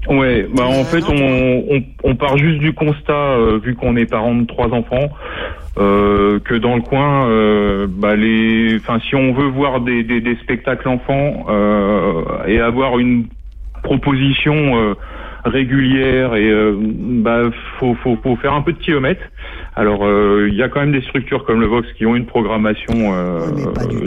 [0.08, 4.06] Ouais, bah en fait on, on, on part juste du constat, euh, vu qu'on est
[4.06, 5.10] parents de trois enfants,
[5.78, 10.20] euh, que dans le coin, euh, bah les, enfin si on veut voir des, des,
[10.20, 13.26] des spectacles enfants euh, et avoir une
[13.82, 14.94] proposition euh,
[15.44, 19.22] régulière et euh, bah faut, faut faut faire un peu de kilomètres.
[19.78, 22.26] Alors euh, il y a quand même des structures comme le Vox qui ont une
[22.26, 23.38] programmation euh,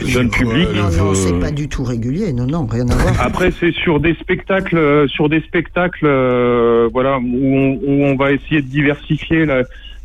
[0.04, 0.68] jeune public.
[0.74, 2.32] Non, non, c'est pas du tout régulier.
[2.34, 3.14] Non, non, rien à voir.
[3.20, 8.16] Après, c'est sur des spectacles, euh, sur des spectacles, euh, voilà, où on, où on
[8.16, 9.46] va essayer de diversifier.
[9.46, 9.62] Là,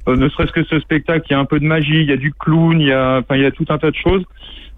[0.07, 2.13] Euh, ne serait-ce que ce spectacle, il y a un peu de magie, il y
[2.13, 4.23] a du clown, il y a, enfin, il y a tout un tas de choses.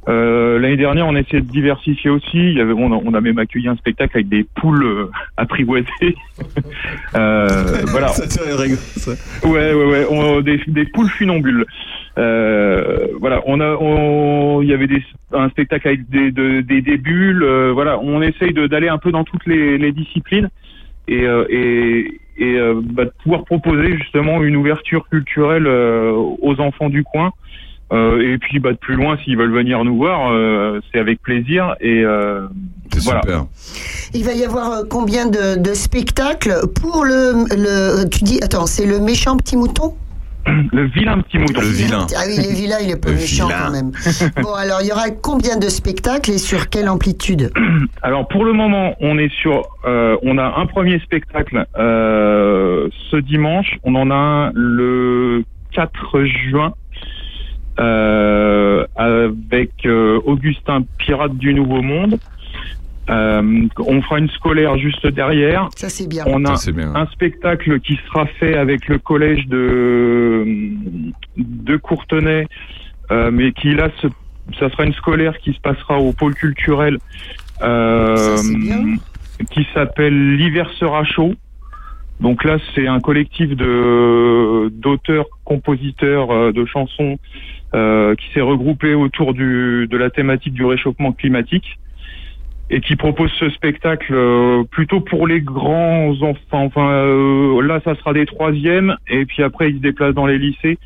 [0.07, 2.37] Euh, L'année dernière, on a essayé de diversifier aussi.
[2.37, 5.05] Il y avait, on, a, on a même accueilli un spectacle avec des poules euh,
[5.37, 5.85] apprivoisées.
[7.15, 8.07] euh, voilà.
[8.09, 8.23] Ça.
[9.43, 10.05] Ouais, ouais, ouais.
[10.09, 11.65] On- des, des poules funambules.
[12.17, 16.81] Euh, voilà, on a, on- il y avait des, un spectacle avec des, de- des,
[16.81, 17.43] des bulles.
[17.43, 20.49] euh, voilà, on essaye d'aller un peu dans toutes les, les disciplines
[21.07, 22.57] et, euh, et, et
[22.93, 27.31] bah, de pouvoir proposer justement une ouverture culturelle euh, aux enfants du coin.
[27.91, 31.21] Euh, et puis bah, de plus loin, s'ils veulent venir nous voir, euh, c'est avec
[31.21, 31.75] plaisir.
[31.79, 32.47] Et euh,
[33.03, 33.21] voilà.
[34.13, 38.07] Il va y avoir euh, combien de, de spectacles pour le, le.
[38.09, 39.95] Tu dis, attends, c'est le méchant petit mouton?
[40.71, 41.61] Le vilain petit mouton.
[41.61, 42.07] Le vilain.
[42.15, 43.91] Ah oui, le vilain, il est pas méchant quand même.
[44.41, 47.51] Bon, alors il y aura combien de spectacles et sur quelle amplitude?
[48.01, 53.17] Alors pour le moment, on est sur, euh, on a un premier spectacle euh, ce
[53.17, 53.77] dimanche.
[53.83, 56.73] On en a un le 4 juin
[58.95, 62.17] avec euh, Augustin Pirate du Nouveau Monde.
[63.09, 63.41] Euh,
[63.79, 65.69] on fera une scolaire juste derrière.
[65.75, 66.23] Ça c'est bien.
[66.27, 66.93] On a Ça, c'est bien.
[66.95, 70.45] un spectacle qui sera fait avec le collège de
[71.37, 72.45] de Courtenay,
[73.11, 74.07] euh, mais qui là, se-
[74.59, 76.97] ça sera une scolaire qui se passera au pôle culturel,
[77.63, 78.37] euh,
[79.51, 81.33] qui s'appelle l'hiver sera chaud.
[82.19, 87.17] Donc là, c'est un collectif de d'auteurs, compositeurs euh, de chansons
[87.75, 91.77] euh, qui s'est regroupé autour du de la thématique du réchauffement climatique
[92.71, 96.65] et qui propose ce spectacle euh, plutôt pour les grands enfants.
[96.65, 100.37] Enfin, euh, là, ça sera des troisièmes, et puis après, ils se déplacent dans les
[100.37, 100.77] lycées.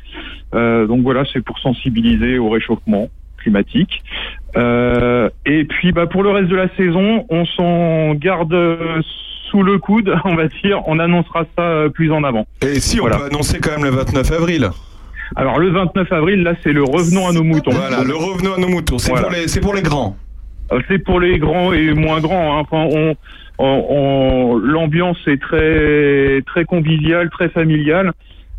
[0.54, 4.02] Euh, donc voilà, c'est pour sensibiliser au réchauffement climatique.
[4.56, 8.56] Euh, et puis, bah, pour le reste de la saison, on s'en garde
[9.50, 10.80] sous le coude, on va dire.
[10.86, 12.46] On annoncera ça euh, plus en avant.
[12.62, 13.18] Et si, on Voilà.
[13.18, 14.70] peut annoncer quand même le 29 avril.
[15.36, 17.70] Alors le 29 avril, là, c'est le revenons à nos moutons.
[17.72, 18.98] Voilà, le revenons à nos moutons.
[18.98, 19.26] C'est Voilà.
[19.28, 20.16] pour, les- c'est pour les grands.
[20.72, 22.58] Euh, C'est pour les grands et moins grands.
[22.58, 22.62] hein.
[22.62, 23.14] Enfin, on,
[23.58, 28.12] on- on- l'ambiance est très très conviviale, très familiale.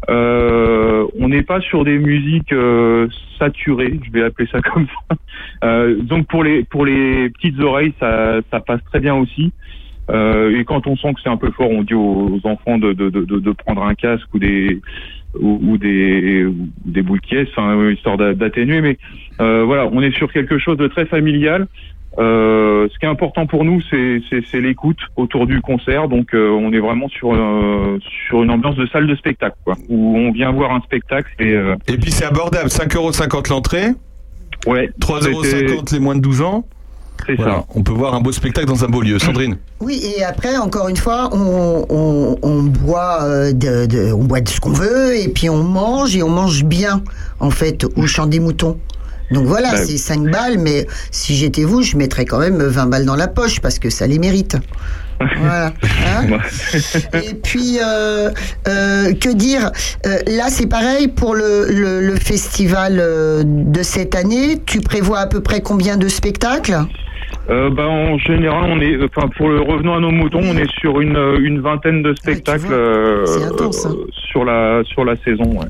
[0.09, 3.07] Euh, on n'est pas sur des musiques euh,
[3.39, 5.15] saturées, je vais appeler ça comme ça.
[5.63, 9.51] Euh, donc pour les pour les petites oreilles, ça, ça passe très bien aussi.
[10.11, 12.93] Euh, et quand on sent que c'est un peu fort, on dit aux enfants de,
[12.93, 14.79] de- de prendre un casque ou des
[15.39, 16.55] ou, ou des ou
[16.85, 18.81] des boules de caisse, hein, histoire d'a- d'atténuer.
[18.81, 18.97] Mais
[19.41, 21.67] euh, voilà, on est sur quelque chose de très familial.
[22.17, 26.07] Euh, ce qui est important pour nous, c'est l'écoute autour du concert.
[26.07, 29.75] Donc, euh, on est vraiment sur euh, sur une ambiance de salle de spectacle, quoi,
[29.89, 31.29] où on vient voir un spectacle.
[31.39, 33.87] Et, euh, Et puis c'est abordable, 5,50€ l'entrée.
[34.65, 34.89] Ouais.
[35.01, 36.65] 3,50€ les moins de 12 ans.
[37.75, 39.17] On peut voir un beau spectacle dans un beau lieu.
[39.19, 44.23] Sandrine Oui, et après, encore une fois, on, on, on boit, euh, de, de- on
[44.23, 47.01] boit de ce qu'on veut, et puis on mange, et on mange bien,
[47.39, 48.77] en fait, au champ des moutons.
[49.31, 52.85] Donc voilà, Bah, c'est 5 balles, mais si j'étais vous, je mettrais quand même 20
[52.85, 54.55] balles dans la poche, parce que ça les mérite.
[55.19, 55.71] Voilà.
[56.07, 56.37] Hein
[57.13, 58.29] et puis, euh,
[58.67, 59.71] euh, que dire
[60.05, 63.01] Euh, Là, c'est pareil pour le, le, le festival
[63.45, 64.61] de cette année.
[64.65, 66.77] Tu prévois à peu près combien de spectacles?
[67.49, 70.69] Euh, bah, en général, on est, enfin, pour le revenons à nos moutons, on est
[70.79, 73.71] sur une une vingtaine de spectacles euh, euh,
[74.31, 75.59] sur la sur la saison.
[75.59, 75.67] ouais.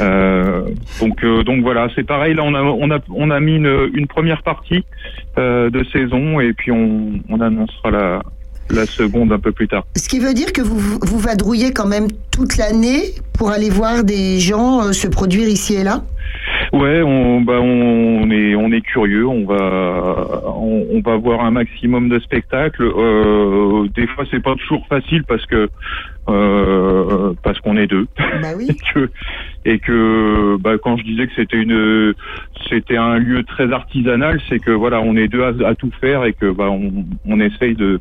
[0.00, 0.62] Euh,
[1.00, 2.34] donc donc voilà, c'est pareil.
[2.34, 4.84] Là, on a on a on a mis une, une première partie
[5.36, 8.22] de saison et puis on on annoncera la
[8.70, 9.84] la seconde un peu plus tard.
[9.96, 14.04] Ce qui veut dire que vous vous vadrouillez quand même toute l'année pour aller voir
[14.04, 16.02] des gens euh, se produire ici et là?
[16.72, 19.26] Ouais, on, bah, on est, on est curieux.
[19.26, 22.82] On va, on, on va voir un maximum de spectacles.
[22.82, 25.68] Euh, des fois, c'est pas toujours facile parce que,
[26.28, 28.06] euh, parce qu'on est deux.
[28.68, 29.10] et que,
[29.68, 32.14] et que, bah, quand je disais que c'était une,
[32.70, 36.32] c'était un lieu très artisanal, c'est que voilà, on est deux à, tout faire et
[36.32, 38.00] que, bah, on, on essaye de,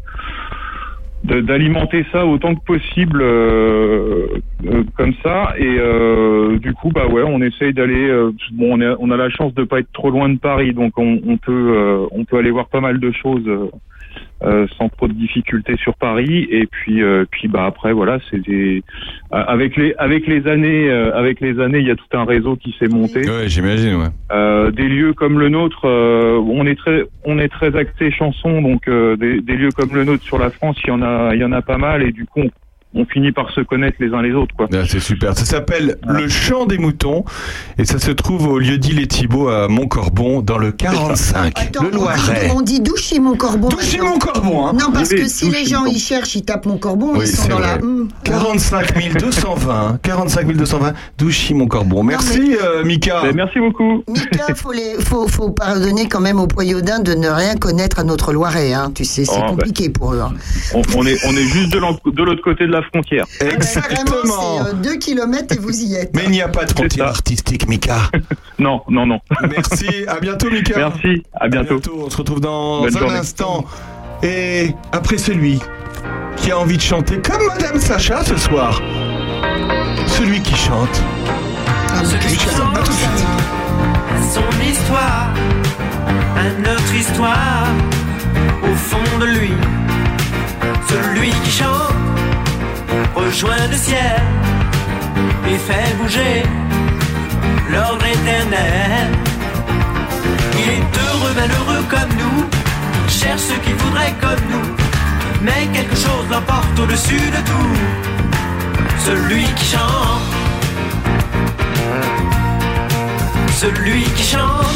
[1.23, 4.27] d'alimenter ça autant que possible euh,
[4.65, 5.53] euh, comme ça.
[5.57, 9.17] Et euh, du coup bah ouais on essaye d'aller euh, bon on a, on a
[9.17, 12.23] la chance de pas être trop loin de Paris donc on, on peut euh, on
[12.23, 13.49] peut aller voir pas mal de choses
[14.43, 16.47] euh, sans trop de difficultés sur Paris.
[16.51, 18.83] Et puis euh, puis bah après voilà c'est des
[19.33, 22.25] euh, avec les avec les années euh, avec les années il y a tout un
[22.25, 23.21] réseau qui s'est monté.
[23.29, 24.07] Ouais, j'imagine, ouais.
[24.31, 28.61] euh, des lieux comme le nôtre, euh, on est très, on est très axé chanson,
[28.61, 31.31] donc euh, des, des lieux comme le nôtre sur la France, il y en a,
[31.33, 32.49] il y en a pas mal, et du coup, on,
[32.93, 34.67] on finit par se connaître les uns les autres, quoi.
[34.73, 35.37] Ah, c'est super.
[35.37, 37.25] Ça s'appelle Le Chant des Moutons
[37.77, 41.89] et ça se trouve au lieu dit les Thibauts à Montcorbon dans le 45, le
[41.91, 42.51] Loiret.
[42.55, 43.69] On dit Douchy mon corbon.
[43.69, 44.13] Douchy maintenant.
[44.13, 44.73] mon corbon, hein.
[44.73, 47.47] Non, parce que si les gens ils cherchent, ils tapent mon corbon, Oui, ils sont
[47.49, 47.75] dans la.
[47.75, 47.83] vrai.
[47.83, 48.07] hum.
[48.23, 52.03] 45 220, 45 220, Douchy mon corbon.
[52.03, 53.21] Merci euh, Mika.
[53.33, 54.03] merci beaucoup.
[54.07, 58.03] Mika, faut, les, faut, faut pardonner quand même aux Poyaudins de ne rien connaître à
[58.03, 58.73] notre Loiret.
[58.73, 58.91] Hein.
[58.95, 59.47] Tu sais, c'est Oh, bah.
[59.49, 60.21] compliqué pour eux.
[60.21, 60.33] hein.
[60.73, 63.25] On, on est, on est juste de l'autre côté de la frontière.
[63.39, 66.15] Vraiment, c'est 2 km et vous y êtes.
[66.15, 67.97] Mais il n'y a pas de frontière artistique, Mika.
[68.59, 69.19] non, non, non.
[69.49, 70.73] Merci, à bientôt Mika.
[70.77, 71.79] Merci, à bientôt.
[72.05, 73.17] On se retrouve dans Bonne un journée.
[73.17, 73.65] instant.
[74.23, 75.59] Et après celui
[76.37, 78.81] qui a envie de chanter comme Madame Sacha ce soir.
[80.07, 81.01] Celui qui chante.
[82.03, 83.25] Celui qui de suite.
[84.33, 85.33] son histoire,
[86.35, 87.67] à notre histoire,
[88.63, 89.51] au fond de lui.
[90.87, 92.06] Celui qui chante
[93.15, 94.21] rejoint le ciel
[95.49, 96.43] et fait bouger
[97.71, 99.07] l'ordre éternel.
[100.59, 102.45] Il est heureux, malheureux comme nous,
[103.09, 104.69] cherche ce qu'il voudrait comme nous,
[105.41, 107.77] mais quelque chose l'emporte au-dessus de tout.
[109.05, 110.37] Celui qui chante
[113.57, 114.67] celui qui chante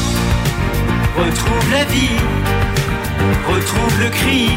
[1.15, 2.17] retrouve la vie,
[3.47, 4.49] retrouve le cri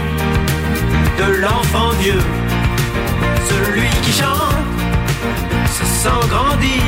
[1.19, 2.19] de l'enfant Dieu.
[3.49, 4.55] Celui qui chante
[5.77, 6.83] se sent grandir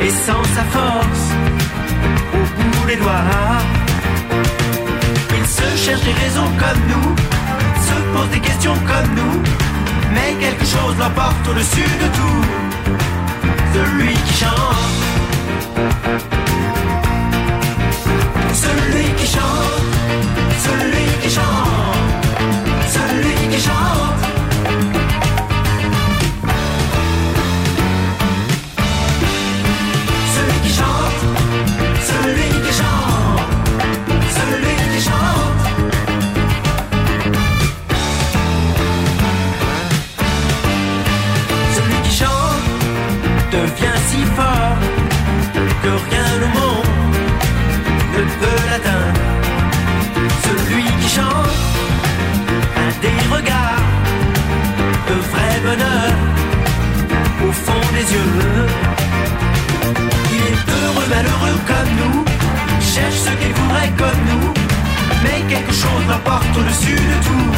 [0.00, 1.26] et sent sa force
[2.34, 3.24] au bout des doigts.
[5.38, 7.14] Il se cherche des raisons comme nous,
[7.86, 9.42] se pose des questions comme nous,
[10.14, 12.44] mais quelque chose l'emporte au-dessus de tout.
[13.74, 14.78] Celui qui chante.
[18.64, 19.84] Celui qui chante,
[20.66, 20.97] celui
[44.26, 44.78] fort
[45.82, 47.16] que rien au monde
[48.14, 49.20] ne peut l'atteindre.
[50.46, 51.56] Celui qui chante
[52.76, 53.88] a des regards
[55.08, 56.12] de vrai bonheur
[57.46, 58.66] au fond des yeux.
[60.34, 62.24] Il est heureux, malheureux comme nous,
[62.80, 64.52] cherche ce qu'il voudrait comme nous,
[65.22, 67.50] mais quelque chose l'emporte au-dessus de tout.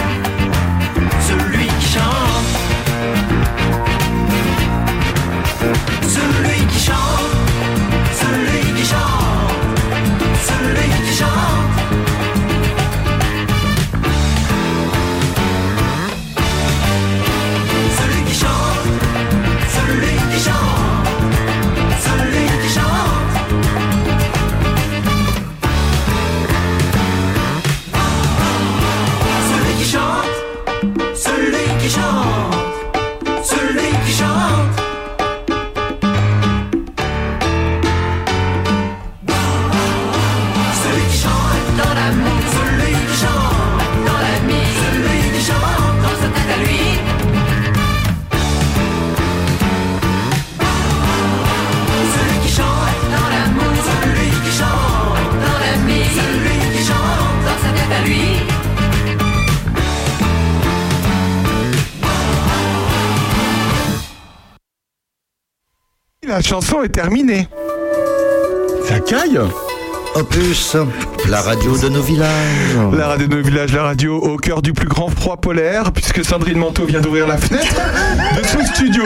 [1.28, 2.29] Celui qui chante,
[66.84, 67.46] Est terminée.
[68.88, 69.38] Ça caille
[70.14, 70.76] Opus,
[71.28, 72.28] la radio de nos villages.
[72.96, 76.24] La radio de nos villages, la radio au cœur du plus grand froid polaire, puisque
[76.24, 77.74] Sandrine Manteau vient d'ouvrir la fenêtre
[78.34, 79.04] de ce studio.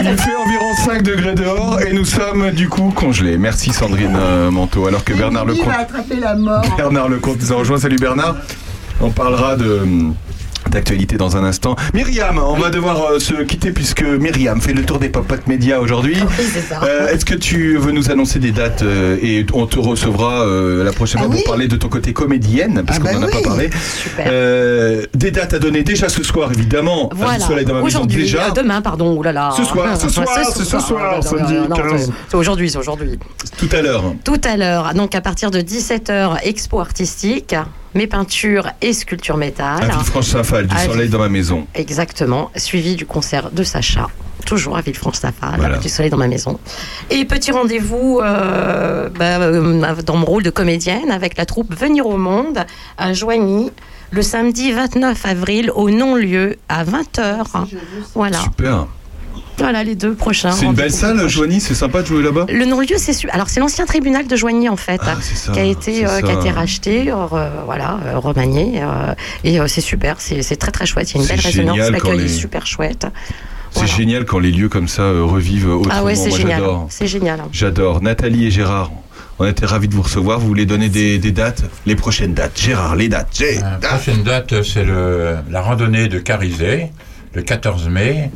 [0.00, 3.36] Il fait environ 5 degrés dehors et nous sommes du coup congelés.
[3.36, 4.86] Merci Sandrine euh, Manteau.
[4.86, 6.64] Alors que Bernard Il Lecomte, va attraper la mort.
[6.76, 7.78] Bernard Lecomte nous a rejoint.
[7.78, 8.36] Salut Bernard.
[9.02, 9.82] On parlera de
[10.72, 11.76] d'actualité dans un instant.
[11.94, 15.78] Myriam, on va devoir euh, se quitter puisque Myriam fait le tour des pop-up médias
[15.78, 16.16] aujourd'hui.
[16.82, 20.92] Euh, Est-ce que tu veux nous annoncer des dates euh, et on te recevra la
[20.92, 23.42] prochaine fois pour parler de ton côté comédienne parce Ah qu'on bah n'en a oui.
[23.42, 23.70] pas parlé.
[24.02, 25.06] Super.
[25.14, 27.10] Des dates à donner déjà ce soir évidemment.
[27.14, 27.38] Voilà.
[27.40, 28.50] soleil dans ma maison Aujourd'hui, déjà.
[28.50, 29.16] demain, pardon.
[29.16, 29.50] Oulala.
[29.56, 32.06] Ce soir, ce soir, c'est ce soir, Non, samedi non, non, 15.
[32.06, 33.18] c'est- C'est aujourd'hui, c'est aujourd'hui.
[33.58, 34.04] Tout à l'heure.
[34.24, 37.54] Tout à l'heure, donc à partir de 17h, expo artistique,
[37.94, 39.82] mes peintures et sculptures métal.
[39.84, 41.66] À Villefranche-Saint-Phal, du À soleil dans ma maison.
[41.74, 44.08] Exactement, suivi du concert de Sacha,
[44.46, 45.78] toujours à Villefranche-Saint-Phal, Voilà.
[45.78, 46.58] du soleil dans ma maison.
[47.10, 52.06] Et petit rendez-vous euh, bah, euh, dans mon rôle de comédienne avec la troupe Venir
[52.06, 52.64] au Monde
[52.98, 53.70] à Joigny.
[54.10, 57.44] Le samedi 29 avril au non-lieu à 20h.
[58.14, 58.40] Voilà.
[58.40, 58.86] Super.
[59.58, 60.50] Voilà les deux prochains.
[60.52, 63.48] C'est une belle salle, Joanie, c'est sympa de jouer là-bas Le non-lieu, c'est su- alors
[63.48, 66.34] c'est l'ancien tribunal de Joigny en fait, Ah, ça, qui a été euh, qui a
[66.34, 67.26] été racheté, euh,
[67.66, 71.10] voilà, euh, remanié, euh, et euh, c'est super, c'est c'est très très chouette.
[71.12, 73.06] Il y a une belle résonance, l'accueil est les- super chouette.
[73.74, 75.94] C'est génial quand les lieux comme ça euh, revivent autrement.
[75.98, 76.86] Ah ouais, c'est génial, j'adore.
[76.90, 77.40] c'est génial.
[77.52, 78.02] J'adore.
[78.02, 78.90] Nathalie et Gérard,
[79.38, 80.38] on était ravis de vous recevoir.
[80.40, 81.62] Vous voulez donner des, des dates?
[81.86, 82.58] Les prochaines dates.
[82.60, 83.28] Gérard, les dates.
[83.32, 86.90] J'ai- La prochaine date, c'est le- la randonnée de Carizet,
[87.32, 88.30] le 14 mai.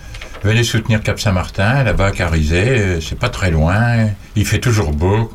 [0.47, 4.93] Venez soutenir Cap Saint-Martin, là-bas à Carizet, euh, c'est pas très loin, il fait toujours
[4.93, 5.33] beau,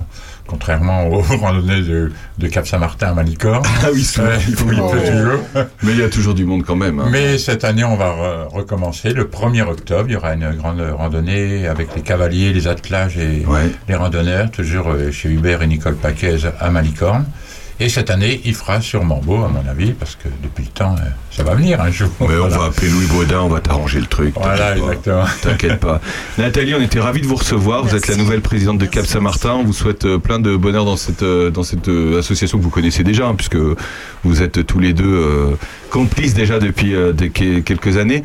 [0.48, 3.62] contrairement aux randonnées de, de Cap Saint-Martin à Malicorne.
[3.84, 5.40] Ah oui, souvent, Ouais, il faut- il pleut toujours.
[5.84, 7.00] Mais il y a toujours du monde quand même.
[7.02, 7.08] hein.
[7.12, 9.12] Mais cette année, on va re- recommencer.
[9.14, 13.44] Le 1er octobre, il y aura une grande randonnée avec les cavaliers, les attelages et
[13.90, 17.26] les randonneurs, toujours euh, chez Hubert et Nicole Paquez à Malicorne.
[17.82, 20.94] Et cette année, il fera sûrement beau, à mon avis, parce que depuis le temps,
[21.00, 22.10] euh, ça va venir un jour.
[22.20, 24.36] Mais on va appeler Louis Baudin, on va t'arranger le truc.
[24.36, 25.24] Voilà, exactement.
[25.42, 26.00] T'inquiète pas.
[26.38, 27.84] Nathalie, on était ravis de vous recevoir.
[27.84, 29.54] Vous êtes la nouvelle présidente de Cap Saint-Martin.
[29.54, 32.70] On vous souhaite euh, plein de bonheur dans cette, euh, dans cette association que vous
[32.70, 33.58] connaissez déjà, hein, puisque
[34.24, 35.56] vous êtes tous les deux euh,
[35.92, 37.14] complices déjà depuis euh,
[37.64, 38.24] quelques années.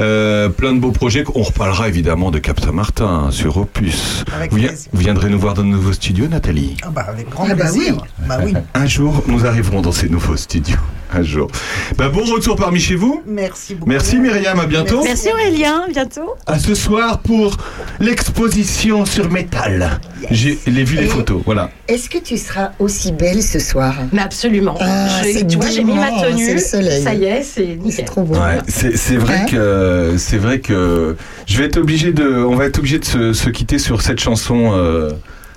[0.00, 1.24] Euh, plein de beaux projets.
[1.34, 4.24] On reparlera évidemment de Cap Saint-Martin hein, sur Opus.
[4.34, 4.88] Avec Vous, vi- plaisir.
[4.92, 6.76] vous viendrez nous voir dans de nouveaux studios, Nathalie?
[6.82, 7.94] Ah bah, avec grand Ah bah plaisir.
[7.96, 8.26] oui.
[8.28, 8.54] Bah oui.
[8.74, 10.78] Un jour, nous arriverons dans ces nouveaux studios.
[11.12, 11.50] Un jour.
[11.96, 13.22] Bah, bon retour parmi chez vous.
[13.26, 13.90] Merci beaucoup.
[13.90, 15.02] Merci Myriam, à bientôt.
[15.02, 16.34] Merci Aurélien, à bientôt.
[16.46, 17.56] À ce soir pour
[17.98, 20.00] l'exposition sur métal.
[20.30, 21.70] J'ai l'ai vu les photos, voilà.
[21.88, 23.94] Est-ce que tu seras aussi belle ce soir?
[24.12, 24.74] Mais absolument.
[24.80, 26.44] Ah, Je- tu vois, j'ai mis ma tenue.
[26.44, 27.02] c'est le soleil.
[27.02, 27.92] Ça y est, c'est nickel.
[27.92, 28.34] C'est trop beau.
[28.34, 29.46] Ouais, c'est vrai Hein?
[29.50, 31.16] que c'est vrai que
[31.46, 34.20] je vais être obligé de, on va être obligé de se, se quitter sur cette
[34.20, 35.10] chanson euh,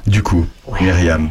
[0.07, 0.45] du coup,
[0.81, 1.29] Myriam.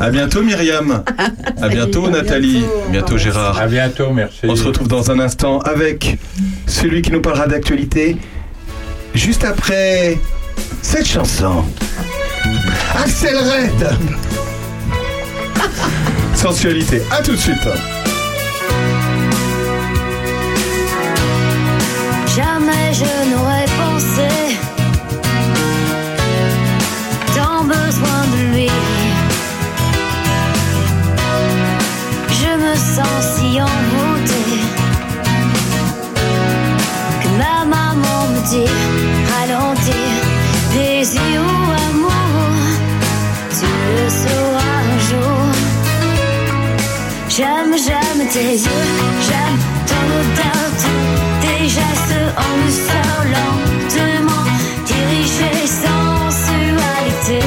[0.00, 1.02] À bientôt Myriam.
[1.60, 2.64] à bientôt Nathalie.
[2.90, 3.58] bientôt Gérard.
[3.58, 4.40] À bientôt, merci.
[4.44, 6.16] On se retrouve dans un instant avec
[6.66, 8.16] celui qui nous parlera d'actualité
[9.14, 10.18] juste après
[10.82, 11.64] cette chanson.
[12.96, 13.98] Axel Red.
[16.34, 17.68] Sensualité, à tout de suite.
[22.36, 24.56] Jamais je n'aurais pensé
[27.34, 28.70] Tant besoin de lui.
[32.30, 34.60] Je me sens si envoûtée
[37.22, 38.93] Que ma maman me dit
[47.36, 48.86] J'aime, j'aime tes yeux,
[49.26, 49.58] j'aime
[49.88, 52.70] ton odeur, tous tes gestes en le
[53.34, 54.46] lentement,
[54.86, 57.40] dirigés sensualité.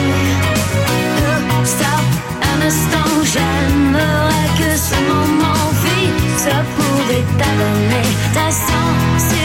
[1.23, 2.07] Euh, stop
[2.41, 9.37] un instant, j'aimerais que ce moment vite se pour étalonner ta sensualité.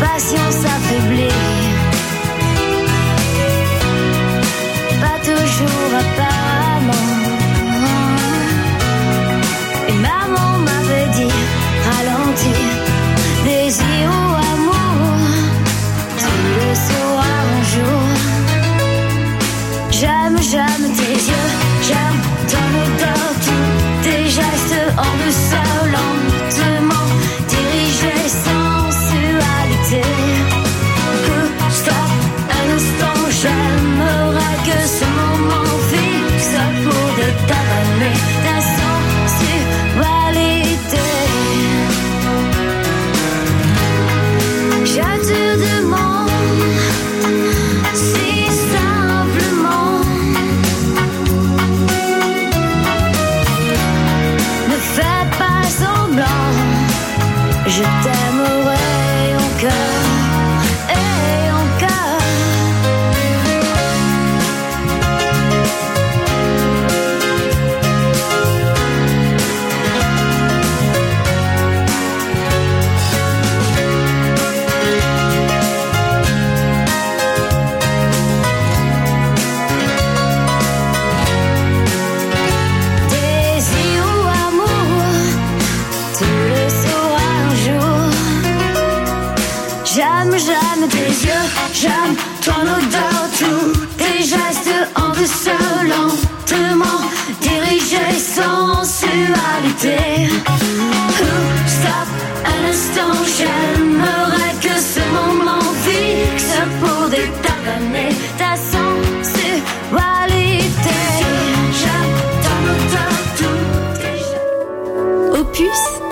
[0.00, 1.49] patience affaiblie.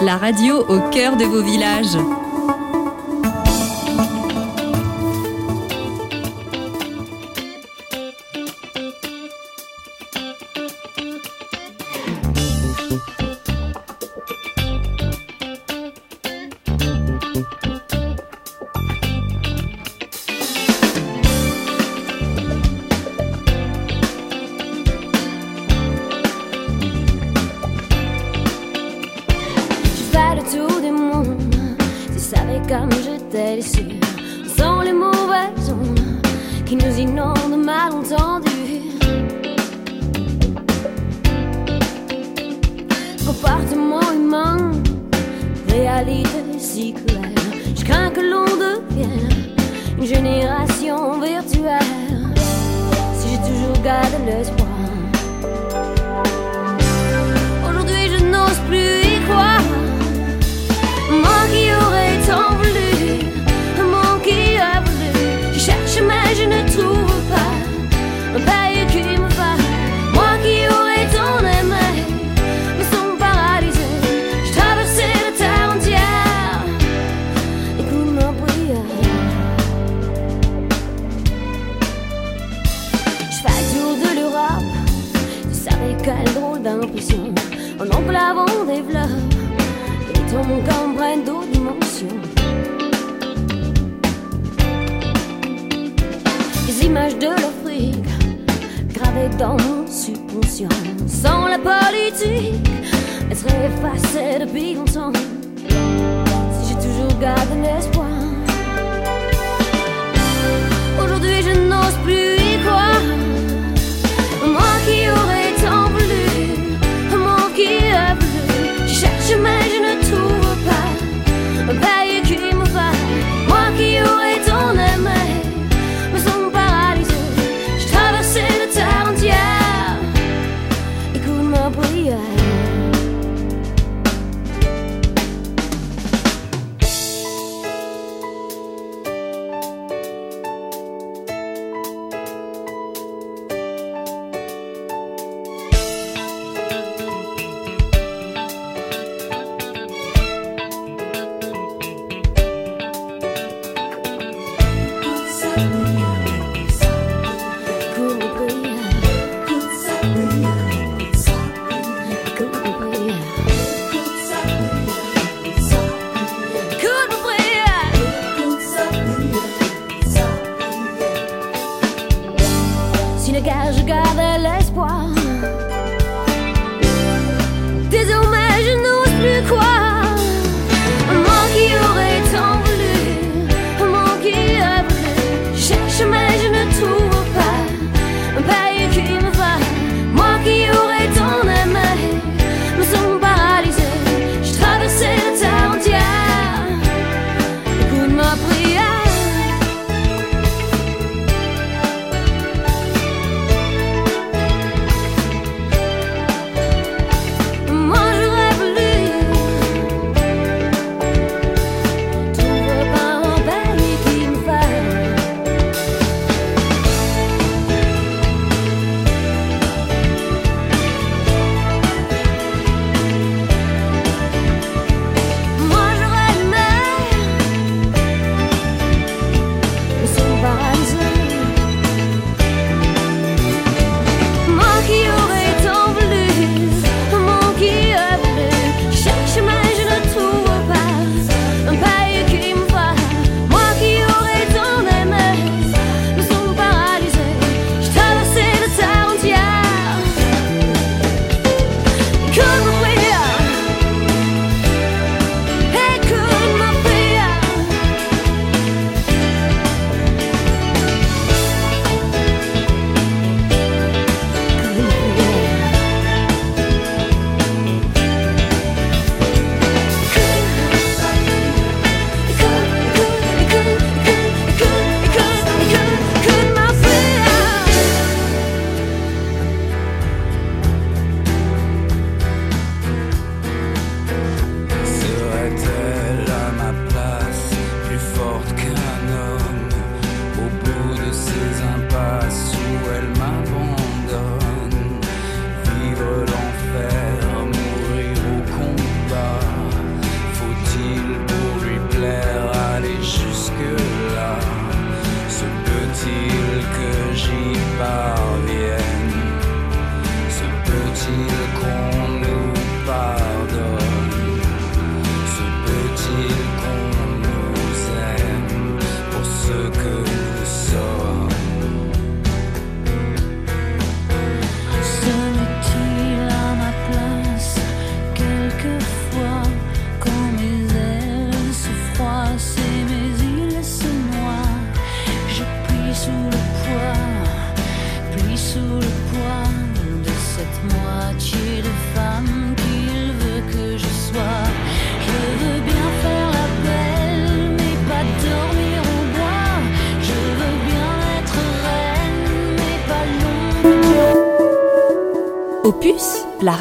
[0.08, 1.98] la radio au cœur de vos villages.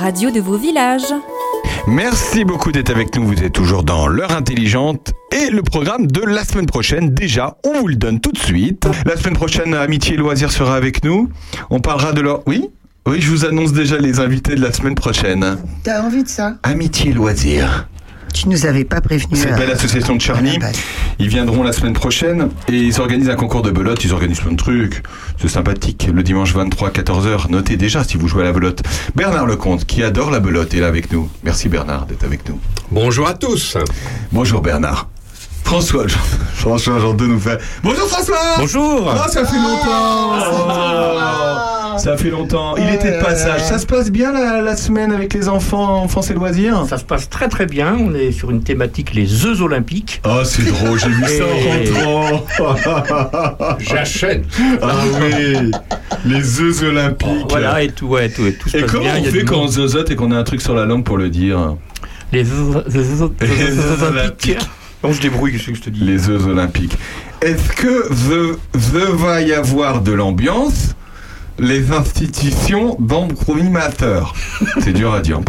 [0.07, 1.13] Radio de vos villages.
[1.85, 3.27] Merci beaucoup d'être avec nous.
[3.27, 7.13] Vous êtes toujours dans l'heure intelligente et le programme de la semaine prochaine.
[7.13, 8.87] Déjà, on vous le donne tout de suite.
[9.05, 11.27] La semaine prochaine, Amitié et Loisirs sera avec nous.
[11.69, 12.41] On parlera de leur.
[12.47, 12.69] Oui?
[13.05, 15.57] Oui, je vous annonce déjà les invités de la semaine prochaine.
[15.83, 16.53] T'as envie de ça?
[16.63, 17.89] Amitié et Loisirs.
[18.33, 19.35] Tu nous avais pas prévenu.
[19.35, 20.57] C'est euh, une belle association de Charny.
[21.19, 24.03] Ils viendront la semaine prochaine et ils organisent un concours de belote.
[24.03, 25.01] Ils organisent plein de trucs.
[25.41, 26.07] C'est sympathique.
[26.13, 27.49] Le dimanche 23 14h.
[27.49, 28.83] Notez déjà si vous jouez à la belote.
[29.15, 31.27] Bernard Lecomte, qui adore la belote, est là avec nous.
[31.43, 32.59] Merci Bernard d'être avec nous.
[32.91, 33.77] Bonjour à tous.
[34.31, 35.07] Bonjour Bernard.
[35.63, 36.19] François, Jean-
[36.53, 37.59] François Jean de nous fait.
[37.83, 40.37] Bonjour François Bonjour Ah, ça fait longtemps
[41.97, 42.75] Ça fait longtemps.
[42.77, 43.63] Il était de passage.
[43.63, 46.85] Ça se passe bien la, la semaine avec les enfants, enfance et loisirs?
[46.87, 47.97] Ça se passe très très bien.
[47.99, 50.21] On est sur une thématique les œufs olympiques.
[50.25, 53.77] Oh, c'est drôle, j'ai vu ça en rentrant.
[53.79, 54.45] J'achète.
[54.81, 55.71] Ah oui,
[56.25, 57.47] les œufs olympiques.
[57.49, 59.15] Voilà, et tout, ouais, tout, et tout se Et passe comment bien.
[59.15, 60.85] on il y a fait quand on zozote et qu'on a un truc sur la
[60.85, 61.75] langue pour le dire?
[62.31, 63.49] Les œufs olympiques.
[64.01, 64.57] olympiques.
[65.03, 66.01] On se débrouille, qu'est-ce que je te dis?
[66.01, 66.97] Les œufs olympiques.
[67.41, 70.95] Est-ce que the, the va y avoir de l'ambiance
[71.59, 74.33] les institutions d'embrimateurs
[74.79, 75.41] C'est dur à dire.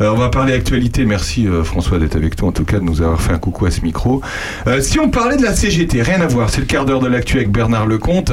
[0.00, 1.04] Euh, on va parler actualité.
[1.04, 3.66] Merci euh, François d'être avec nous, en tout cas de nous avoir fait un coucou
[3.66, 4.20] à ce micro.
[4.66, 7.08] Euh, si on parlait de la CGT, rien à voir, c'est le quart d'heure de
[7.08, 8.32] l'actu avec Bernard Lecomte,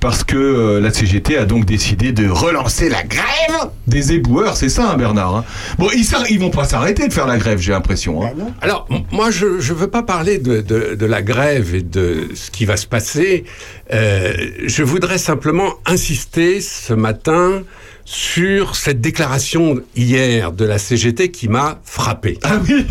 [0.00, 4.90] parce que la CGT a donc décidé de relancer la grève des éboueurs, c'est ça
[4.92, 5.44] hein, Bernard hein
[5.78, 8.24] Bon, ils, ils vont pas s'arrêter de faire la grève, j'ai l'impression.
[8.24, 8.30] hein.
[8.60, 12.28] Alors, m- moi, je ne veux pas parler de, de- de la grève et de
[12.34, 13.44] ce qui va se passer.
[13.92, 14.32] Euh,
[14.66, 17.62] je voudrais simplement insister ce matin
[18.08, 22.38] sur cette déclaration hier de la CGT qui m'a frappé.
[22.42, 22.86] Ah oui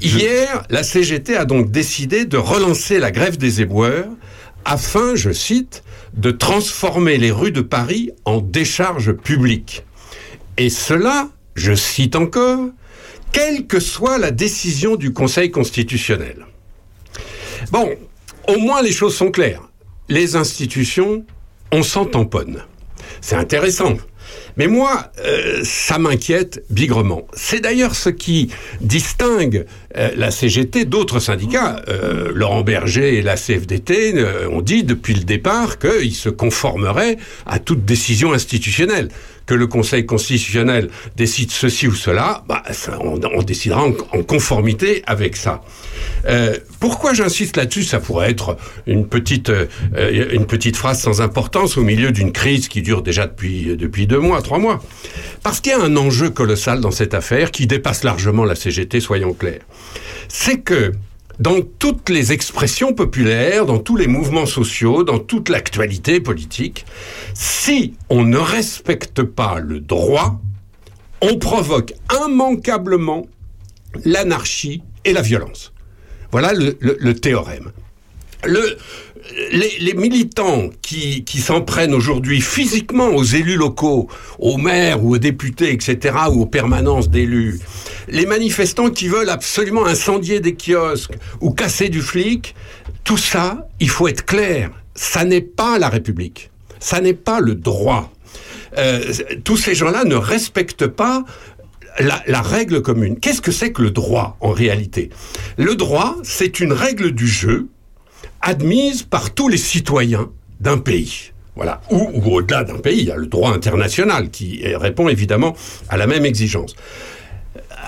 [0.00, 4.08] Hier, la CGT a donc décidé de relancer la grève des éboueurs
[4.64, 5.84] afin, je cite,
[6.14, 9.84] de transformer les rues de Paris en décharge publique.
[10.56, 12.68] Et cela, je cite encore,
[13.32, 16.46] quelle que soit la décision du Conseil constitutionnel.
[17.70, 17.90] Bon,
[18.48, 19.68] au moins les choses sont claires.
[20.08, 21.26] Les institutions,
[21.70, 22.62] on s'en tamponne.
[23.20, 23.98] C'est intéressant.
[24.58, 27.26] Mais moi, euh, ça m'inquiète bigrement.
[27.32, 29.64] C'est d'ailleurs ce qui distingue
[29.96, 31.82] euh, la CGT d'autres syndicats.
[31.88, 37.18] Euh, Laurent Berger et la CFDT euh, ont dit depuis le départ qu'ils se conformeraient
[37.46, 39.08] à toute décision institutionnelle.
[39.48, 42.62] Que le Conseil constitutionnel décide ceci ou cela, bah,
[43.00, 45.62] on, décidera en, en conformité avec ça.
[46.26, 47.84] Euh, pourquoi j'insiste là-dessus?
[47.84, 49.66] Ça pourrait être une petite, euh,
[50.32, 54.20] une petite phrase sans importance au milieu d'une crise qui dure déjà depuis, depuis deux
[54.20, 54.82] mois, trois mois.
[55.42, 59.00] Parce qu'il y a un enjeu colossal dans cette affaire qui dépasse largement la CGT,
[59.00, 59.62] soyons clairs.
[60.28, 60.92] C'est que
[61.38, 66.84] dans toutes les expressions populaires, dans tous les mouvements sociaux, dans toute l'actualité politique,
[67.34, 70.40] si on ne respecte pas le droit,
[71.20, 71.94] on provoque
[72.26, 73.26] immanquablement
[74.04, 75.72] l'anarchie et la violence.
[76.30, 77.72] Voilà le, théorème.
[79.52, 84.08] Les, militants qui, s'en prennent aujourd'hui physiquement aux élus locaux,
[84.38, 87.60] aux maires ou aux députés, etc., ou aux permanences d'élus,
[88.08, 92.54] les manifestants qui veulent absolument incendier des kiosques ou casser du flic,
[93.04, 96.50] tout ça, il faut être clair, ça n'est pas la République,
[96.80, 98.12] ça n'est pas le droit.
[98.76, 99.12] Euh,
[99.44, 101.24] tous ces gens-là ne respectent pas
[101.98, 103.18] la, règle commune.
[103.18, 105.10] Qu'est-ce que c'est que le droit en réalité?
[105.56, 107.68] Le droit, c'est une règle du jeu
[108.40, 111.32] admise par tous les citoyens d'un pays.
[111.56, 111.80] Voilà.
[111.90, 115.56] Ou, au-delà d'un pays, il y a le droit international qui répond évidemment
[115.88, 116.76] à la même exigence.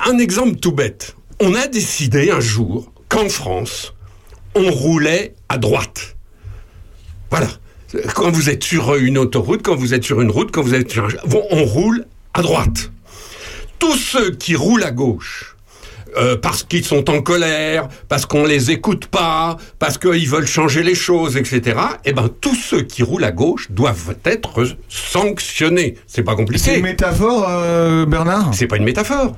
[0.07, 1.15] Un exemple tout bête.
[1.41, 3.95] On a décidé un jour qu'en France,
[4.55, 6.17] on roulait à droite.
[7.31, 7.49] Voilà.
[8.15, 10.91] Quand vous êtes sur une autoroute, quand vous êtes sur une route, quand vous êtes
[10.91, 11.09] sur un...
[11.51, 12.91] On roule à droite.
[13.79, 15.57] Tous ceux qui roulent à gauche,
[16.17, 20.83] euh, parce qu'ils sont en colère, parce qu'on les écoute pas, parce qu'ils veulent changer
[20.83, 21.79] les choses, etc.
[22.05, 25.97] Eh ben, tous ceux qui roulent à gauche doivent être sanctionnés.
[26.07, 26.63] C'est pas compliqué.
[26.63, 28.51] C'est une métaphore, euh, Bernard?
[28.53, 29.37] C'est pas une métaphore.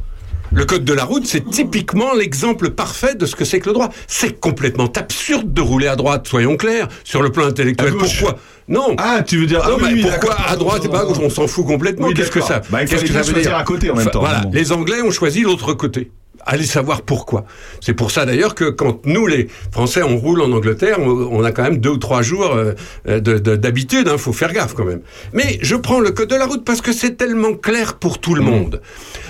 [0.54, 3.72] Le code de la route, c'est typiquement l'exemple parfait de ce que c'est que le
[3.72, 3.88] droit.
[4.06, 7.94] C'est complètement absurde de rouler à droite, soyons clairs, sur le plan intellectuel.
[7.94, 8.38] Pourquoi?
[8.68, 8.94] Non.
[8.98, 11.18] Ah, tu veux dire non, ah, mais oui, pourquoi à droite et pas à gauche?
[11.22, 12.08] On s'en fout complètement.
[12.08, 13.56] Oui, Qu'est-ce que ça bah, Qu'est-ce que ça veut dire?
[13.56, 14.20] à côté en même temps.
[14.20, 14.40] Voilà.
[14.40, 14.50] Bon.
[14.52, 16.10] Les Anglais ont choisi l'autre côté.
[16.44, 17.44] Allez savoir pourquoi.
[17.80, 21.44] C'est pour ça d'ailleurs que quand nous, les Français, on roule en Angleterre, on, on
[21.44, 24.04] a quand même deux ou trois jours euh, d'habitude.
[24.06, 25.02] Il hein, faut faire gaffe quand même.
[25.32, 28.34] Mais je prends le code de la route parce que c'est tellement clair pour tout
[28.34, 28.80] le monde.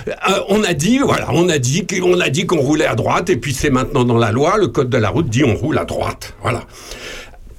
[0.07, 0.11] Euh,
[0.49, 3.37] on a dit, voilà, on a dit qu'on a dit qu'on roulait à droite et
[3.37, 4.57] puis c'est maintenant dans la loi.
[4.57, 6.35] Le code de la route dit on roule à droite.
[6.41, 6.63] Voilà.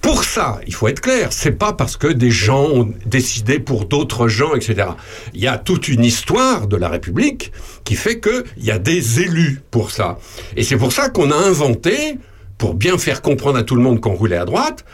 [0.05, 3.87] Pour ça, il faut être clair, c'est pas parce que des gens ont décidé pour
[3.87, 4.89] d'autres gens, etc.
[5.33, 7.53] Il y a toute une histoire de la République
[7.85, 10.19] qui fait qu'il y a des élus pour ça.
[10.59, 12.19] Et c'est pour ça qu'on a inventé,
[12.59, 14.85] pour bien faire comprendre à tout le monde qu'on roulait à droite,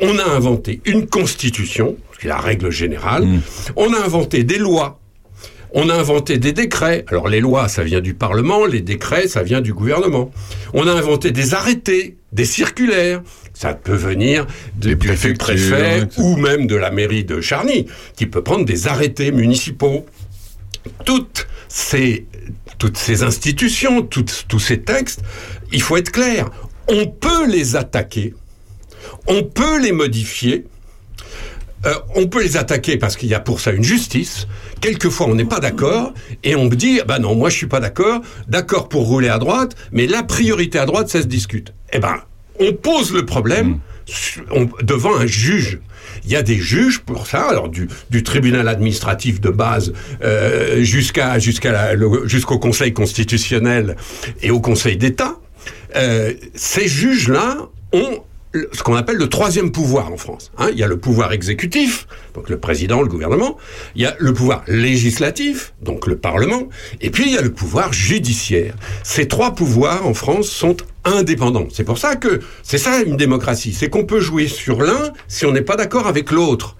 [0.00, 3.42] on a inventé une constitution, qui est la règle générale, mmh.
[3.76, 4.98] on a inventé des lois,
[5.72, 7.04] on a inventé des décrets.
[7.08, 10.30] Alors les lois, ça vient du Parlement, les décrets, ça vient du gouvernement.
[10.74, 13.22] On a inventé des arrêtés, des circulaires.
[13.54, 18.42] Ça peut venir du préfet, préfet ou même de la mairie de Charny, qui peut
[18.42, 20.04] prendre des arrêtés municipaux.
[21.04, 22.26] Toutes ces,
[22.78, 25.22] toutes ces institutions, toutes, tous ces textes,
[25.72, 26.50] il faut être clair,
[26.88, 28.34] on peut les attaquer,
[29.26, 30.66] on peut les modifier,
[31.86, 34.46] euh, on peut les attaquer parce qu'il y a pour ça une justice.
[34.80, 36.12] Quelquefois, on n'est pas d'accord
[36.44, 38.20] et on me dit, bah non, moi je suis pas d'accord.
[38.48, 41.72] D'accord pour rouler à droite, mais la priorité à droite, ça se discute.
[41.92, 42.16] Eh ben,
[42.58, 43.78] on pose le problème
[44.50, 45.80] on, devant un juge.
[46.24, 49.92] Il y a des juges pour ça, alors du, du tribunal administratif de base
[50.22, 51.94] euh, jusqu'à jusqu'à
[52.24, 53.96] jusqu'au Conseil constitutionnel
[54.42, 55.36] et au Conseil d'État.
[55.94, 58.22] Euh, ces juges-là ont
[58.72, 60.52] ce qu'on appelle le troisième pouvoir en France.
[60.58, 63.56] Hein, il y a le pouvoir exécutif, donc le président, le gouvernement.
[63.94, 66.68] Il y a le pouvoir législatif, donc le Parlement.
[67.00, 68.74] Et puis il y a le pouvoir judiciaire.
[69.02, 71.68] Ces trois pouvoirs en France sont indépendants.
[71.72, 73.72] C'est pour ça que c'est ça une démocratie.
[73.72, 76.76] C'est qu'on peut jouer sur l'un si on n'est pas d'accord avec l'autre.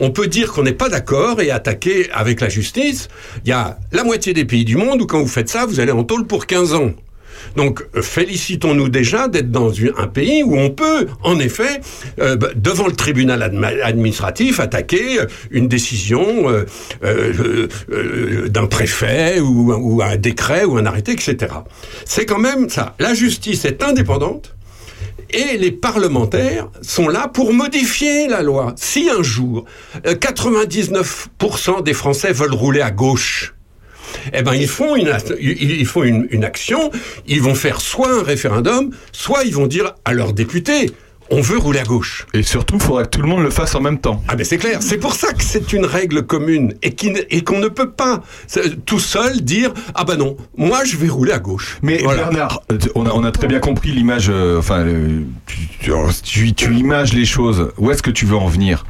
[0.00, 3.08] On peut dire qu'on n'est pas d'accord et attaquer avec la justice.
[3.44, 5.80] Il y a la moitié des pays du monde où quand vous faites ça, vous
[5.80, 6.92] allez en tôle pour 15 ans.
[7.56, 11.80] Donc félicitons-nous déjà d'être dans un pays où on peut, en effet,
[12.20, 13.42] euh, devant le tribunal
[13.82, 15.18] administratif, attaquer
[15.50, 16.64] une décision euh,
[17.04, 21.36] euh, euh, d'un préfet ou, un décret ou un arrêté, etc.
[22.04, 22.94] C'est quand même ça.
[22.98, 24.54] La justice est indépendante
[25.30, 28.74] Et les parlementaires sont là pour modifier la loi.
[28.76, 29.64] Si un jour,
[30.06, 33.54] euh, 99% des Français veulent rouler à gauche,
[34.32, 36.90] eh ben ils font une ils font une, une action,
[37.26, 40.90] ils vont faire soit un référendum, soit ils vont dire à leurs députés
[41.30, 42.26] on veut rouler à gauche.
[42.34, 44.22] Et surtout, il faudra que tout le monde le fasse en même temps.
[44.28, 46.94] Ah ben c'est clair, c'est pour ça que c'est une règle commune et
[47.42, 51.32] qu'on ne peut pas c'est- tout seul dire ah ben non, moi je vais rouler
[51.32, 51.78] à gauche.
[51.80, 52.24] Mais Voilà.
[52.24, 54.26] Bernard, euh, on a, on a très bien compris l'image.
[54.28, 55.90] euh, enfin, euh, tu,
[56.22, 57.70] tu, tu images les choses.
[57.78, 58.84] Où est-ce que tu veux en venir?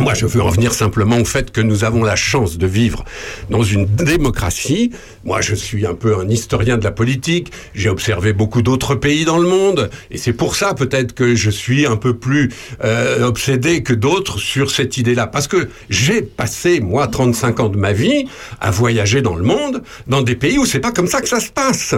[0.00, 3.04] Moi, je veux en venir simplement au fait que nous avons la chance de vivre
[3.50, 4.92] dans une démocratie.
[5.24, 7.50] Moi, je suis un peu un historien de la politique.
[7.74, 9.90] J'ai observé beaucoup d'autres pays dans le monde.
[10.12, 12.50] Et c'est pour ça, peut-être, que je suis un peu plus
[12.84, 15.26] euh, obsédé que d'autres sur cette idée-là.
[15.26, 18.26] Parce que j'ai passé, moi, 35 ans de ma vie
[18.60, 21.40] à voyager dans le monde, dans des pays où c'est pas comme ça que ça
[21.40, 21.96] se passe.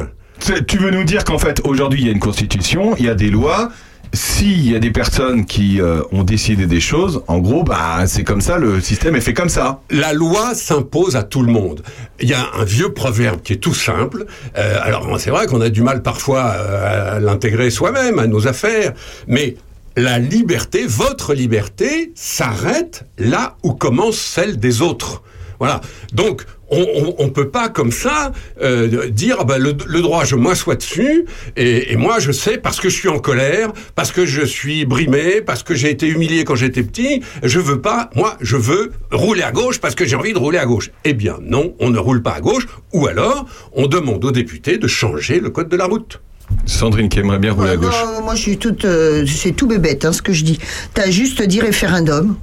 [0.66, 3.14] Tu veux nous dire qu'en fait, aujourd'hui, il y a une constitution, il y a
[3.14, 3.70] des lois.
[4.12, 8.24] S'il y a des personnes qui euh, ont décidé des choses, en gros, bah, c'est
[8.24, 9.82] comme ça, le système est fait comme ça.
[9.88, 11.82] La loi s'impose à tout le monde.
[12.20, 14.26] Il y a un vieux proverbe qui est tout simple.
[14.58, 18.48] Euh, alors c'est vrai qu'on a du mal parfois euh, à l'intégrer soi-même, à nos
[18.48, 18.94] affaires,
[19.28, 19.54] mais
[19.96, 25.22] la liberté, votre liberté, s'arrête là où commence celle des autres.
[25.60, 25.80] Voilà.
[26.12, 28.32] Donc, on, on, on peut pas comme ça
[28.62, 31.24] euh, dire ah ben, le, le droit, je m'assois dessus
[31.56, 34.84] et, et moi je sais parce que je suis en colère, parce que je suis
[34.84, 38.10] brimé, parce que j'ai été humilié quand j'étais petit, je veux pas.
[38.14, 40.90] Moi, je veux rouler à gauche parce que j'ai envie de rouler à gauche.
[41.04, 42.66] Eh bien, non, on ne roule pas à gauche.
[42.92, 46.20] Ou alors, on demande aux députés de changer le code de la route.
[46.66, 47.94] Sandrine qui aimerait bien rouler à gauche.
[48.04, 48.84] Non, moi je suis toute.
[48.84, 50.58] euh, c'est tout bébête hein, ce que je dis.
[50.94, 52.36] T'as juste dit référendum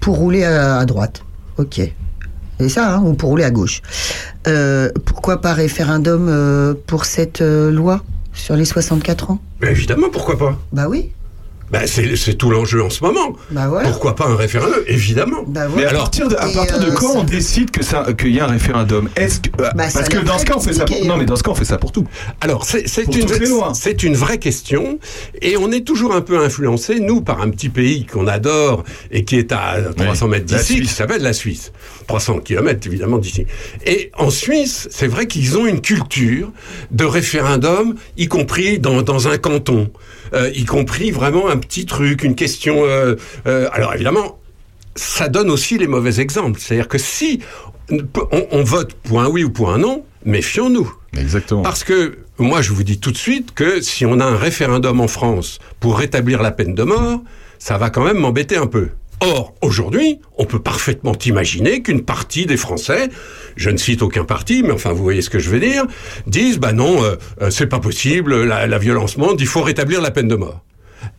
[0.00, 1.22] pour rouler à, à droite.
[1.58, 1.80] Ok.
[2.60, 3.80] C'est ça, hein, ou pour rouler à gauche.
[4.46, 8.02] Euh, pourquoi pas référendum euh, pour cette euh, loi
[8.34, 9.38] sur les 64 ans?
[9.62, 10.58] Mais évidemment, pourquoi pas?
[10.70, 11.10] Bah oui.
[11.70, 13.34] Ben, c'est, c'est tout l'enjeu en ce moment.
[13.50, 13.88] Bah voilà.
[13.90, 14.80] Pourquoi pas un référendum?
[14.86, 15.44] Évidemment.
[15.46, 15.90] Bah Mais voilà.
[15.90, 18.40] à partir de, à partir de euh, quand ça- on décide que ça, qu'il y
[18.40, 19.08] a un référendum?
[19.16, 20.84] Est-ce que, Bah, ça parce a que dans ce cas, on fait ça.
[20.84, 21.16] Pour, non, hein.
[21.18, 22.06] mais dans ce cas, on fait ça pour tout.
[22.40, 23.28] Alors, c'est, une,
[23.74, 24.98] c'est une vraie question,
[25.40, 29.24] et on est toujours un peu influencé, nous, par un petit pays qu'on adore et
[29.24, 31.72] qui est à 300 mètres d'ici, qui s'appelle la Suisse.
[32.08, 33.46] 300 kilomètres, évidemment, d'ici.
[33.86, 36.50] Et en Suisse, c'est vrai qu'ils ont une culture
[36.90, 39.90] de référendum, y compris dans, dans un canton,
[40.34, 42.84] euh, y compris vraiment un petit truc, une question.
[42.84, 43.16] euh,
[43.46, 44.38] euh, alors, évidemment,
[44.96, 46.60] ça donne aussi les mauvais exemples.
[46.60, 47.40] C'est-à-dire que si
[47.90, 50.92] on, on vote pour un oui ou pour un non, méfions-nous.
[51.16, 51.62] Exactement.
[51.62, 55.00] Parce que moi, je vous dis tout de suite que si on a un référendum
[55.00, 57.20] en France pour rétablir la peine de mort,
[57.58, 58.90] ça va quand même m'embêter un peu.
[59.20, 63.10] Or, aujourd'hui, on peut parfaitement imaginer qu'une partie des Français,
[63.56, 65.84] je ne cite aucun parti, mais enfin, vous voyez ce que je veux dire,
[66.26, 70.10] disent, bah non, euh, euh, c'est pas possible, la, violence monte, il faut rétablir la
[70.10, 70.64] peine de mort.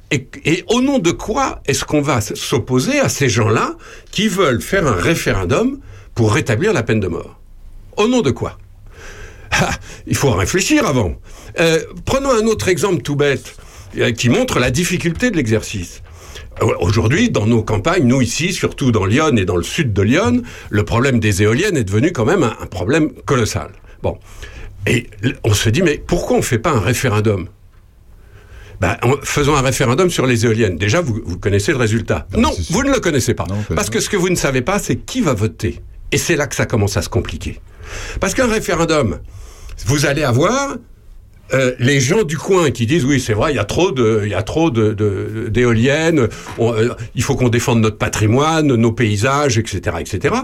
[0.10, 3.76] Et, et au nom de quoi est-ce qu'on va s'opposer à ces gens-là
[4.11, 5.80] qui veulent faire un référendum
[6.15, 7.40] pour rétablir la peine de mort?
[7.98, 8.57] Au nom de quoi?
[9.52, 9.72] Ah,
[10.07, 11.15] Il faut réfléchir avant.
[11.60, 13.56] Euh, prenons un autre exemple tout bête
[13.98, 16.02] euh, qui montre la difficulté de l'exercice.
[16.61, 20.02] Euh, Aujourd'hui, dans nos campagnes, nous ici, surtout dans Lyon et dans le sud de
[20.02, 23.72] Lyon, le problème des éoliennes est devenu quand même un, un problème colossal.
[24.03, 24.18] Bon.
[24.88, 25.07] Et
[25.44, 27.48] on se dit, mais pourquoi on ne fait pas un référendum?
[28.80, 30.78] Ben, en- faisons un référendum sur les éoliennes.
[30.78, 32.28] Déjà, vous, vous connaissez le résultat.
[32.36, 33.45] Non, vous ne le connaissez pas.
[33.76, 35.80] Parce que ce que vous ne savez pas, c'est qui va voter.
[36.11, 37.60] Et c'est là que ça commence à se compliquer.
[38.19, 39.19] Parce qu'un référendum,
[39.86, 40.76] vous allez avoir
[41.53, 44.22] euh, les gens du coin qui disent oui c'est vrai il y a trop de
[44.23, 46.28] il y a trop de de- d'éoliennes
[46.60, 50.36] euh, il faut qu'on défende notre patrimoine nos paysages etc etc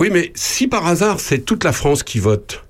[0.00, 2.64] oui mais si par hasard c'est toute la France qui vote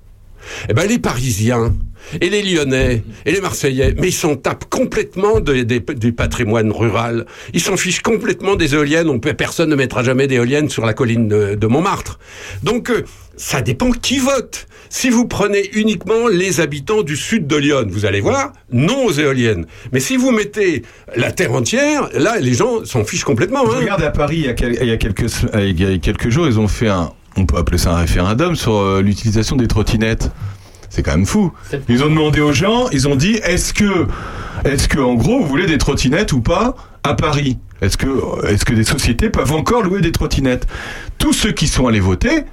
[0.69, 1.73] eh ben les Parisiens
[2.21, 6.71] et les Lyonnais et les Marseillais, mais ils s'en tapent complètement de- des- du patrimoine
[6.71, 7.25] rural.
[7.55, 9.09] Ils s'en fichent complètement des éoliennes.
[9.09, 12.19] On peut, personne ne mettra jamais d'éoliennes sur la colline de, de Montmartre.
[12.61, 13.01] Donc euh,
[13.37, 14.67] ça dépend qui vote.
[14.97, 19.11] Si vous prenez uniquement les habitants du sud de Lyon, vous allez voir, non aux
[19.11, 19.65] éoliennes.
[19.91, 20.83] Mais si vous mettez
[21.17, 23.65] la terre entière, là les gens s'en fichent complètement.
[23.65, 23.79] Je hein.
[23.81, 26.29] regarde à Paris, il y, a quel- il y a quelques, il y a quelques
[26.29, 29.67] jours, ils ont fait un, on peut appeler ça un référendum sur euh, l'utilisation des
[29.67, 30.31] trottinettes.
[30.89, 31.51] C'est quand même fou.
[31.89, 34.07] Ils ont demandé aux gens, ils ont dit, est-ce que,
[34.63, 36.73] est-ce que, en gros, vous voulez des trottinettes ou pas
[37.03, 37.57] à Paris?
[37.81, 40.65] Est-ce que, est-ce que des sociétés peuvent encore louer des trottinettes?
[41.17, 42.45] Tous ceux qui sont allés voter,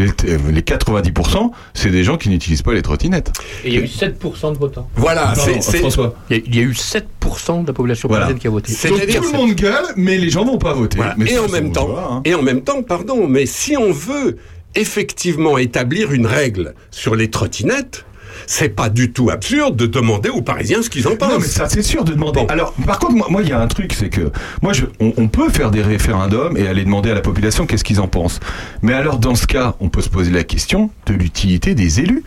[0.00, 3.32] les, les 90%, c'est des gens qui n'utilisent pas les trottinettes.
[3.64, 4.88] Et il y a eu 7% de votants.
[4.96, 6.14] Voilà, c'est- François.
[6.30, 8.26] Il y, a, il y a eu 7% de la population Voilà.
[8.26, 8.72] parisienne qui a voté.
[8.88, 10.96] Donc tout le monde gueule, mais les gens vont pas voter.
[10.98, 11.14] Voilà.
[11.16, 12.22] Mais et en même temps, hein.
[12.24, 14.36] et en même temps, pardon, mais si on veut
[14.74, 18.04] effectivement établir une règle sur les trottinettes,
[18.50, 21.30] c'est pas du tout absurde de demander aux Parisiens ce qu'ils en pensent.
[21.30, 22.44] Non, mais ça, c'est sûr de demander.
[22.48, 25.28] Alors, par contre, moi, il y a un truc, c'est que moi, je, on, on
[25.28, 28.40] peut faire des référendums et aller demander à la population qu'est-ce qu'ils en pensent.
[28.82, 32.24] Mais alors, dans ce cas, on peut se poser la question de l'utilité des élus.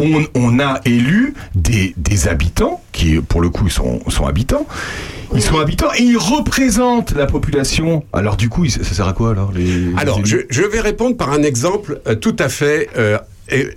[0.00, 4.66] On, on a élu des, des habitants qui, pour le coup, sont, sont habitants.
[5.32, 8.04] Ils sont habitants et ils représentent la population.
[8.12, 11.30] Alors, du coup, ça sert à quoi alors les, les Alors, je, vais répondre par
[11.30, 13.16] un exemple euh, tout à fait euh,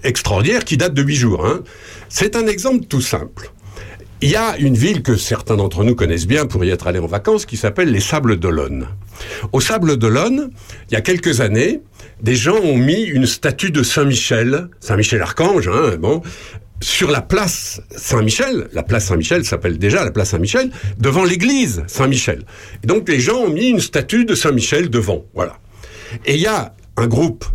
[0.04, 1.46] extraordinaire qui date de huit jours.
[1.46, 1.64] hein.
[2.10, 3.52] C'est un exemple tout simple.
[4.22, 7.00] Il y a une ville que certains d'entre nous connaissent bien pour y être allés
[7.00, 8.88] en vacances qui s'appelle les Sables d'Olonne.
[9.52, 10.50] Au Sables d'Olonne,
[10.90, 11.82] il y a quelques années,
[12.22, 16.22] des gens ont mis une statue de Saint-Michel, Saint-Michel-Archange, hein, bon,
[16.80, 22.44] sur la place Saint-Michel, la place Saint-Michel s'appelle déjà la place Saint-Michel, devant l'église Saint-Michel.
[22.84, 25.58] Et donc les gens ont mis une statue de Saint-Michel devant, voilà.
[26.26, 27.46] Et il y a un groupe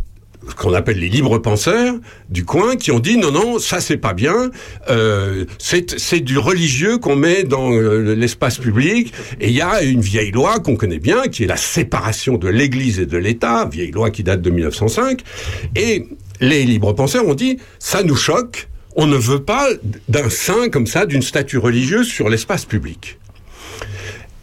[0.54, 1.94] qu'on appelle les libres penseurs
[2.28, 4.50] du coin qui ont dit non non ça c'est pas bien
[4.90, 9.12] euh, c'est c'est du religieux qu'on met dans euh, l'espace public.
[9.40, 12.48] Et il y a une vieille loi qu'on connaît bien qui est la séparation de
[12.48, 15.22] l'Église et de l'État vieille loi qui date de 1905
[15.76, 16.06] et
[16.40, 19.68] les libres penseurs ont dit ça nous choque on ne veut pas
[20.08, 23.18] d'un saint comme ça d'une statue religieuse sur l'espace public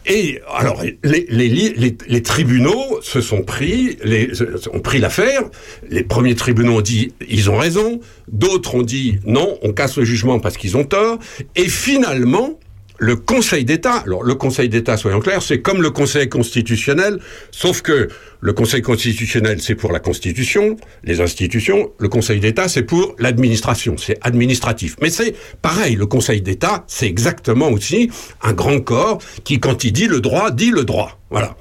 [0.06, 4.30] et alors, les, tribunaux se sont pris, les,
[4.72, 5.42] ont pris l'affaire.
[5.90, 10.04] Les premiers tribunaux ont dit ils ont raison, d'autres ont dit non, on casse le
[10.04, 11.18] jugement parce qu'ils ont tort.
[11.56, 12.60] Et finalement,
[12.98, 17.18] le Conseil d'État, alors le Conseil d'État, soyons clairs, c'est comme le Conseil constitutionnel,
[17.50, 18.08] sauf que
[18.40, 23.96] le Conseil constitutionnel, c'est pour la Constitution, les institutions, le Conseil d'État, c'est pour l'administration,
[23.98, 24.96] c'est administratif.
[25.02, 28.10] Mais c'est pareil, le Conseil d'État, c'est exactement aussi
[28.42, 31.18] un grand corps qui, quand il dit le droit, dit le droit.
[31.30, 31.56] Voilà.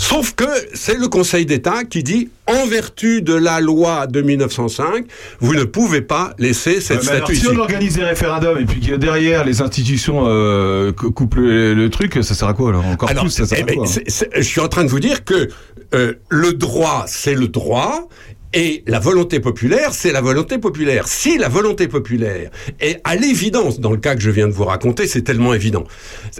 [0.02, 5.04] Sauf que c'est le Conseil d'État qui dit, en vertu de la loi de 1905,
[5.40, 8.58] vous ne pouvez pas laisser cette Ouais, mais alors, statue si on organise des référendums
[8.58, 12.54] et puis que derrière les institutions euh, cou- coupent le, le truc, ça sert à
[12.54, 12.86] quoi alors?
[12.86, 15.22] Encore Alors, plus, ça sert eh à c'est- je suis en train de vous dire
[15.22, 15.48] que
[15.92, 18.08] euh, le droit, c'est le droit.
[18.52, 21.06] Et la volonté populaire, c'est la volonté populaire.
[21.06, 22.50] Si la volonté populaire
[22.80, 25.84] est à l'évidence, dans le cas que je viens de vous raconter, c'est tellement évident,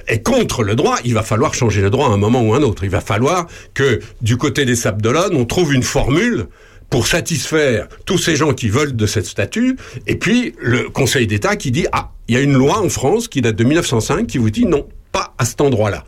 [0.08, 2.56] est contre le droit, il va falloir changer le droit à un moment ou à
[2.56, 2.82] un autre.
[2.82, 6.46] Il va falloir que du côté des Sables d'Olonne, on trouve une formule
[6.90, 9.76] pour satisfaire tous ces gens qui veulent de cette statue,
[10.08, 13.28] et puis le Conseil d'État qui dit ah, il y a une loi en France
[13.28, 16.04] qui date de 1905 qui vous dit non, pas à cet endroit-là.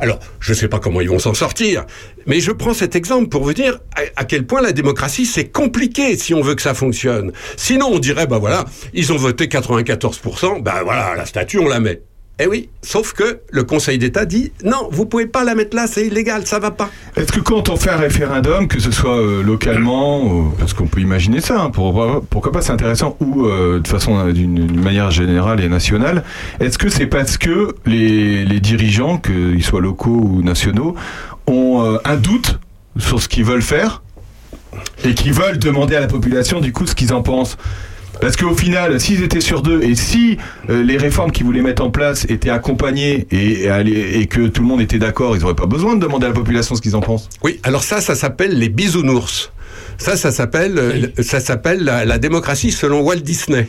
[0.00, 1.84] Alors, je ne sais pas comment ils vont s'en sortir,
[2.26, 3.78] mais je prends cet exemple pour vous dire
[4.16, 7.32] à, quel point la démocratie c'est compliqué si on veut que ça fonctionne.
[7.56, 11.80] Sinon, on dirait bah voilà, ils ont voté 94%, bah voilà, la statue on la
[11.80, 12.02] met.
[12.42, 15.86] Eh oui, sauf que le Conseil d'État dit non, vous pouvez pas la mettre là,
[15.86, 16.88] c'est illégal, ça va pas.
[17.14, 21.00] Est-ce que quand on fait un référendum, que ce soit euh, localement, parce qu'on peut
[21.00, 25.10] imaginer ça, hein, pour- pourquoi pas c'est intéressant, ou euh, de façon euh, d'une manière
[25.10, 26.24] générale et nationale,
[26.60, 30.94] est-ce que c'est parce que les, dirigeants, qu'ils soient locaux ou nationaux,
[31.46, 32.58] ont un doute
[32.96, 34.02] sur ce qu'ils veulent faire
[35.04, 37.56] et qui veulent demander à la population du coup ce qu'ils en pensent?
[38.20, 40.36] Parce qu'au final, s'ils étaient sur deux et si
[40.68, 44.62] euh, les réformes qu'ils voulaient mettre en place étaient accompagnées et, et, et que tout
[44.62, 46.96] le monde était d'accord, ils n'auraient pas besoin de demander à la population ce qu'ils
[46.96, 47.28] en pensent.
[47.42, 49.52] Oui, alors ça, ça s'appelle les bisounours.
[49.98, 53.68] Ça, ça s'appelle, euh, ça s'appelle la, la démocratie selon Walt Disney.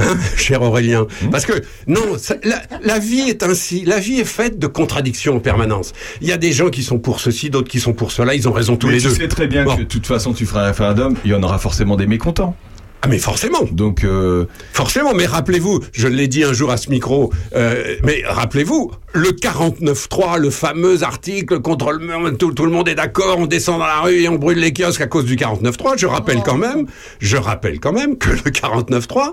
[0.00, 1.06] Hein, cher Aurélien.
[1.30, 1.52] Parce que,
[1.86, 3.84] non, ça- la, la vie est ainsi.
[3.84, 5.92] La vie est faite de contradictions en permanence.
[6.20, 8.34] Il y a des gens qui sont pour ceci, d'autres qui sont pour cela.
[8.34, 9.14] Ils ont raison tous Mais les tu deux.
[9.14, 9.76] sais très bien Bon.
[9.76, 12.56] que de toute façon, tu feras un référendum, il y en aura forcément des mécontents.
[13.00, 13.62] Ah mais forcément.
[13.70, 18.22] Donc euh, forcément, mais rappelez-vous, je l'ai dit un jour à ce micro, euh, mais
[18.26, 23.46] rappelez-vous, le 49.3, le fameux article contre le tout, tout le monde est d'accord, on
[23.46, 25.94] descend dans la rue et on brûle les kiosques à cause du 49.3.
[25.96, 26.86] Je rappelle quand même,
[27.18, 29.32] je rappelle quand même que le 49.3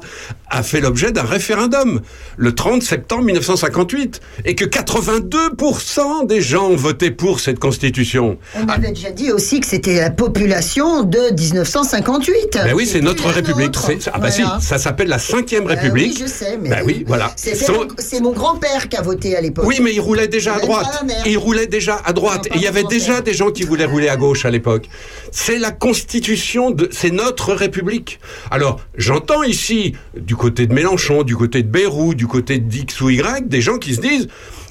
[0.49, 2.01] a fait l'objet d'un référendum
[2.37, 8.37] le 30 septembre 1958 et que 82% des gens ont voté pour cette constitution.
[8.55, 12.59] On avait déjà dit aussi que c'était la population de 1958.
[12.63, 13.75] Ben oui, c'est notre république.
[14.13, 14.57] Ah bah Voilà.
[14.61, 16.13] si, ça s'appelle la cinquième Euh, république.
[16.15, 17.27] oui, je sais, mais Ben oui, voilà.
[17.69, 19.64] Mon- C'est mon grand-père qui a voté à l'époque.
[19.65, 21.03] Oui, mais il roulait déjà à droite.
[21.25, 22.47] Il roulait déjà à droite.
[22.47, 24.87] Et il y avait déjà des gens qui voulaient rouler à gauche à l'époque.
[25.31, 28.19] C'est la constitution de, c'est notre république.
[28.51, 33.01] Alors, j'entends ici, du côté de Mélenchon, du côté de Bayrou, du côté de X
[33.01, 34.27] ou Y, des gens qui se disent,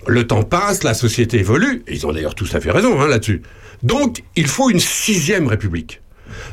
[0.06, 1.82] le temps passe, la société évolue.
[1.88, 3.42] Et ils ont d'ailleurs tous à fait raison, hein, là-dessus.
[3.82, 6.00] Donc, il faut une sixième république.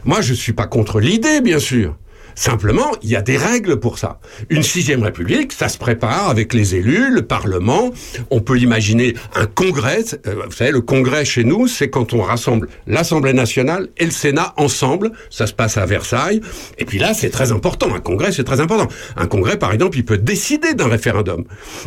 [0.04, 1.96] Moi, je suis pas contre l'idée, bien sûr.
[2.36, 4.20] Simplement, il y a des règles pour ça.
[4.50, 7.92] Une sixième république, ça se prépare avec les élus, le Parlement.
[8.30, 10.04] On peut imaginer un congrès.
[10.28, 14.12] Euh, vous savez, le congrès chez nous, c'est quand on rassemble l'Assemblée nationale et le
[14.12, 15.12] Sénat ensemble.
[15.30, 16.42] Ça se passe à Versailles.
[16.78, 17.94] Et puis là, c'est très important.
[17.94, 18.88] Un congrès, c'est très important.
[19.16, 21.44] Un congrès, par exemple, il peut décider d'un référendum.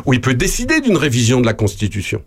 [0.07, 2.23] Ou il peut décider d'une révision de la Constitution.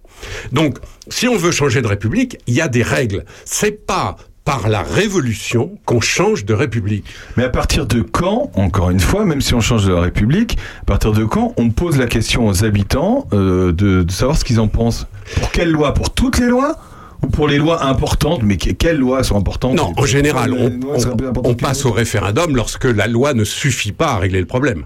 [0.51, 0.77] Donc,
[1.09, 3.25] si on veut changer de république, il y a des règles.
[3.45, 7.03] C'est pas par la révolution qu'on change de république.
[7.35, 10.57] Mais à partir de quand, encore une fois, même si on change de la République,
[10.83, 14.45] à partir de quand on pose la question aux habitants euh, de, de savoir ce
[14.45, 15.05] qu'ils en pensent?
[15.35, 16.77] Pour quelles lois Pour toutes les lois?
[17.23, 18.41] Ou pour les lois importantes?
[18.41, 19.75] Mais que- quelles lois sont importantes?
[19.75, 20.79] Non, en général, on,
[21.43, 24.85] on- passe au référendum lorsque la loi ne suffit pas à régler le problème.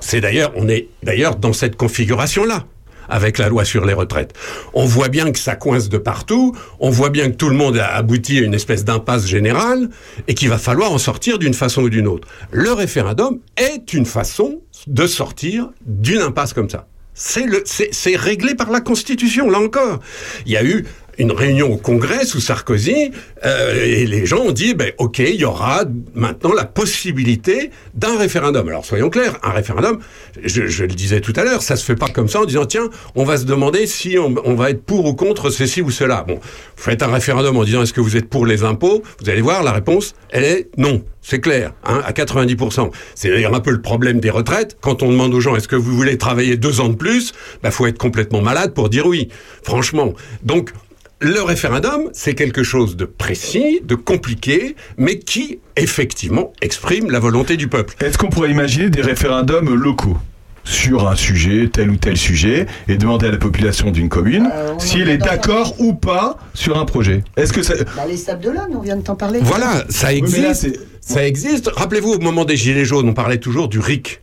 [0.00, 2.64] C'est d'ailleurs, on est d'ailleurs dans cette configuration-là
[3.08, 4.34] avec la loi sur les retraites.
[4.72, 7.76] On voit bien que ça coince de partout, on voit bien que tout le monde
[7.78, 9.88] a abouti à une espèce d'impasse générale
[10.28, 12.28] et qu'il va falloir en sortir d'une façon ou d'une autre.
[12.50, 16.86] Le référendum est une façon de sortir d'une impasse comme ça.
[17.14, 20.00] C'est réglé par la Constitution, là encore.
[20.46, 20.84] Il y a eu
[21.18, 23.10] une réunion au Congrès sous Sarkozy
[23.44, 25.84] euh, et les gens ont dit, ben, ok, il y aura
[26.14, 28.68] maintenant la possibilité d'un référendum.
[28.68, 29.98] Alors soyons clairs, un référendum,
[30.42, 32.66] je, je le disais tout à l'heure, ça se fait pas comme ça en disant,
[32.66, 35.90] tiens, on va se demander si on, on va être pour ou contre ceci ou
[35.90, 36.24] cela.
[36.26, 39.02] Bon, vous faites un référendum en disant, est-ce que vous êtes pour les impôts?
[39.20, 41.02] Vous allez voir, la réponse, elle est non.
[41.26, 42.90] C'est clair, hein, à 90%.
[43.14, 44.76] C'est d'ailleurs un peu le problème des retraites.
[44.82, 47.32] Quand on demande aux gens est-ce que vous voulez travailler deux ans de plus,
[47.62, 49.30] bah faut être complètement malade pour dire oui.
[49.62, 50.12] Franchement.
[50.42, 50.72] Donc
[51.20, 57.56] le référendum, c'est quelque chose de précis, de compliqué, mais qui effectivement exprime la volonté
[57.56, 57.94] du peuple.
[58.04, 60.18] Est-ce qu'on pourrait imaginer des référendums locaux
[60.64, 64.72] sur un sujet, tel ou tel sujet, et demander à la population d'une commune Euh,
[64.78, 67.74] si elle est d'accord ou pas sur un projet Est-ce que ça...
[67.96, 69.40] Bah, les Sables on vient de t'en parler.
[69.42, 70.80] Voilà, ça Oui, mais là, existe.
[71.00, 71.68] ça existe.
[71.68, 74.20] Rappelez-vous, au moment des Gilets jaunes, on parlait toujours du RIC.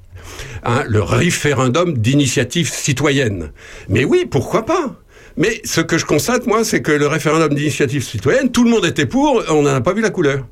[0.64, 3.52] Hein, le référendum d'initiative citoyenne.
[3.90, 4.96] Mais oui, pourquoi pas
[5.42, 8.86] Mais ce que je constate, moi, c'est que le référendum d'initiative citoyenne, tout le monde
[8.86, 10.46] était pour, on n'en a pas vu la couleur.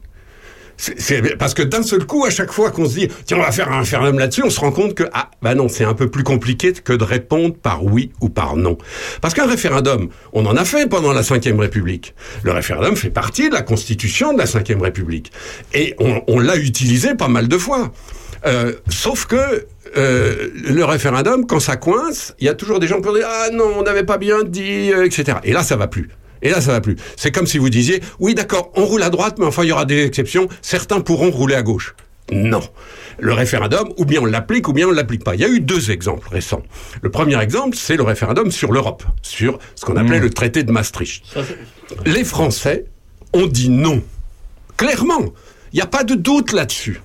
[1.37, 3.71] Parce que d'un seul coup, à chaque fois qu'on se dit, tiens, on va faire
[3.71, 6.23] un référendum là-dessus, on se rend compte que, ah, bah non, c'est un peu plus
[6.23, 8.79] compliqué que de répondre par oui ou par non.
[9.21, 12.15] Parce qu'un référendum, on en a fait pendant la Ve République.
[12.41, 15.31] Le référendum fait partie de la constitution de la Ve République.
[15.75, 17.91] Et on l'a utilisé pas mal de fois.
[18.45, 19.65] Euh, sauf que
[19.97, 23.27] euh, le référendum, quand ça coince, il y a toujours des gens qui vont dire
[23.27, 25.39] ah non, on n'avait pas bien dit, euh, etc.
[25.43, 26.09] Et là, ça va plus.
[26.41, 26.95] Et là, ça va plus.
[27.17, 29.71] C'est comme si vous disiez oui, d'accord, on roule à droite, mais enfin, il y
[29.71, 30.47] aura des exceptions.
[30.61, 31.95] Certains pourront rouler à gauche.
[32.31, 32.61] Non.
[33.17, 35.35] Le référendum, ou bien on l'applique, ou bien on ne l'applique pas.
[35.35, 36.63] Il y a eu deux exemples récents.
[37.01, 40.71] Le premier exemple, c'est le référendum sur l'Europe, sur ce qu'on appelait le traité de
[40.71, 41.23] Maastricht.
[42.05, 42.85] Les Français
[43.33, 44.01] ont dit non.
[44.77, 45.25] Clairement.
[45.73, 47.01] Il n'y a pas de doute là-dessus.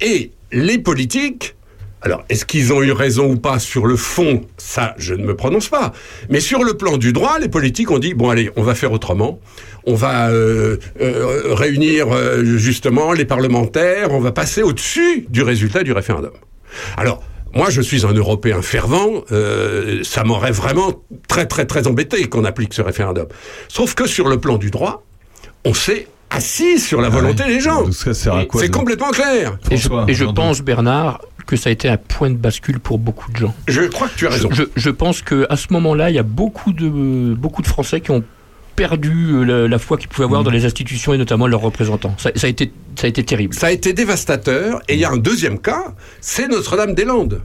[0.00, 1.54] Et les politiques,
[2.00, 5.34] alors est-ce qu'ils ont eu raison ou pas sur le fond Ça, je ne me
[5.34, 5.92] prononce pas.
[6.28, 8.92] Mais sur le plan du droit, les politiques ont dit, bon allez, on va faire
[8.92, 9.40] autrement.
[9.84, 15.82] On va euh, euh, réunir euh, justement les parlementaires, on va passer au-dessus du résultat
[15.82, 16.32] du référendum.
[16.96, 17.22] Alors,
[17.54, 19.24] moi, je suis un Européen fervent.
[19.32, 23.26] euh, ça m'aurait vraiment très, très, très embêté qu'on applique ce référendum.
[23.68, 25.04] Sauf que sur le plan du droit,
[25.64, 27.84] on s'est assis sur la volonté des gens.
[27.92, 29.58] C'est complètement clair.
[29.70, 33.30] Et je, et pense, Bernard, que ça a été un point de bascule pour beaucoup
[33.32, 33.54] de gens.
[33.66, 34.50] Je crois que tu as raison.
[34.52, 38.10] Je, je pense qu'à ce moment-là, il y a beaucoup de, beaucoup de Français qui
[38.10, 38.22] ont
[38.76, 40.30] perdu euh, la, la foi qu'ils pouvaient Mm.
[40.30, 42.14] avoir dans les institutions et notamment leurs représentants.
[42.18, 43.54] Ça, ça a, été, ça a été terrible.
[43.54, 44.80] Ça a été dévastateur.
[44.88, 47.40] Et il y a un deuxième cas, c'est Notre-Dame-des-Landes.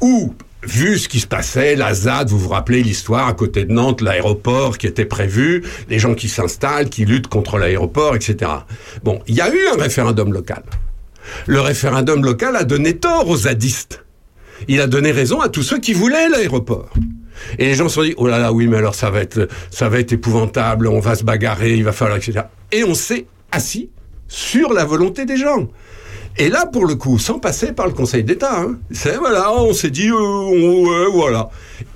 [0.00, 0.34] Où,
[0.66, 4.00] vu ce qui se passait, la ZAD, vous vous rappelez l'histoire à côté de Nantes,
[4.00, 8.50] l'aéroport qui était prévu, les gens qui s'installent, qui luttent contre l'aéroport, etc.
[9.02, 10.62] Bon, il y a eu un référendum local.
[11.46, 14.04] Le référendum local a donné tort aux zadistes.
[14.68, 16.92] Il a donné raison à tous ceux qui voulaient l'aéroport.
[17.58, 19.48] Et les gens se sont dit, oh là là, oui, mais alors ça va être,
[19.70, 22.42] ça va être épouvantable, on va se bagarrer, il va falloir, etc.
[22.72, 23.90] Et on s'est assis
[24.28, 25.68] sur la volonté des gens.
[26.36, 29.72] Et là, pour le coup, sans passer par le Conseil d'État, hein, c'est voilà, on
[29.72, 31.48] s'est dit, euh, voilà.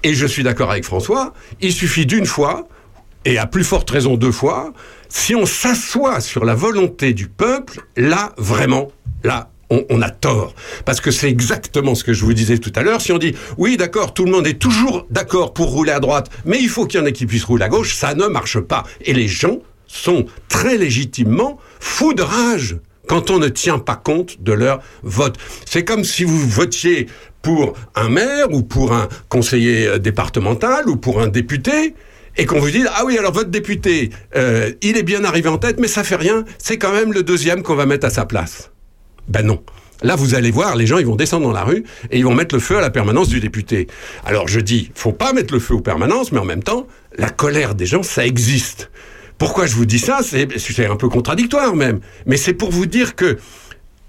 [0.04, 2.68] Et je suis d'accord avec François, il suffit d'une fois,
[3.24, 4.72] et à plus forte raison deux fois,
[5.08, 8.92] si on s'assoit sur la volonté du peuple, là, vraiment,
[9.24, 10.54] là, on, on a tort.
[10.84, 13.00] Parce que c'est exactement ce que je vous disais tout à l'heure.
[13.00, 16.30] Si on dit, oui, d'accord, tout le monde est toujours d'accord pour rouler à droite,
[16.44, 18.60] mais il faut qu'il y en ait qui puissent rouler à gauche, ça ne marche
[18.60, 18.84] pas.
[19.00, 19.58] Et les gens
[19.88, 22.76] sont très légitimement fous de rage
[23.08, 25.36] quand on ne tient pas compte de leur vote.
[25.64, 27.08] C'est comme si vous votiez
[27.42, 31.94] pour un maire ou pour un conseiller euh, départemental ou pour un député
[32.36, 35.58] et qu'on vous dise ah oui alors votre député euh, il est bien arrivé en
[35.58, 38.26] tête mais ça fait rien c'est quand même le deuxième qu'on va mettre à sa
[38.26, 38.70] place.
[39.28, 39.62] Ben non.
[40.02, 42.34] Là, vous allez voir, les gens, ils vont descendre dans la rue et ils vont
[42.34, 43.88] mettre le feu à la permanence du député.
[44.24, 46.86] Alors, je dis, faut pas mettre le feu aux permanences, mais en même temps,
[47.16, 48.90] la colère des gens, ça existe.
[49.38, 53.14] Pourquoi je vous dis ça C'est un peu contradictoire même, mais c'est pour vous dire
[53.14, 53.38] que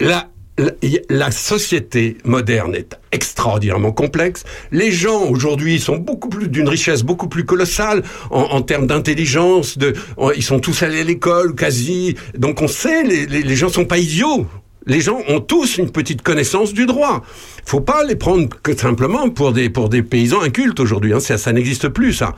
[0.02, 0.28] la,
[0.58, 0.72] la,
[1.10, 4.44] la société moderne est extraordinairement complexe.
[4.72, 9.78] Les gens aujourd'hui sont beaucoup plus d'une richesse beaucoup plus colossale en, en termes d'intelligence.
[9.78, 9.94] De,
[10.36, 12.16] ils sont tous allés à l'école quasi.
[12.36, 14.48] Donc on sait, les, les, les gens sont pas idiots.
[14.86, 17.22] Les gens ont tous une petite connaissance du droit.
[17.66, 21.14] Faut pas les prendre que simplement pour des pour des paysans incultes aujourd'hui.
[21.14, 21.20] Hein.
[21.20, 22.36] Ça, ça n'existe plus ça.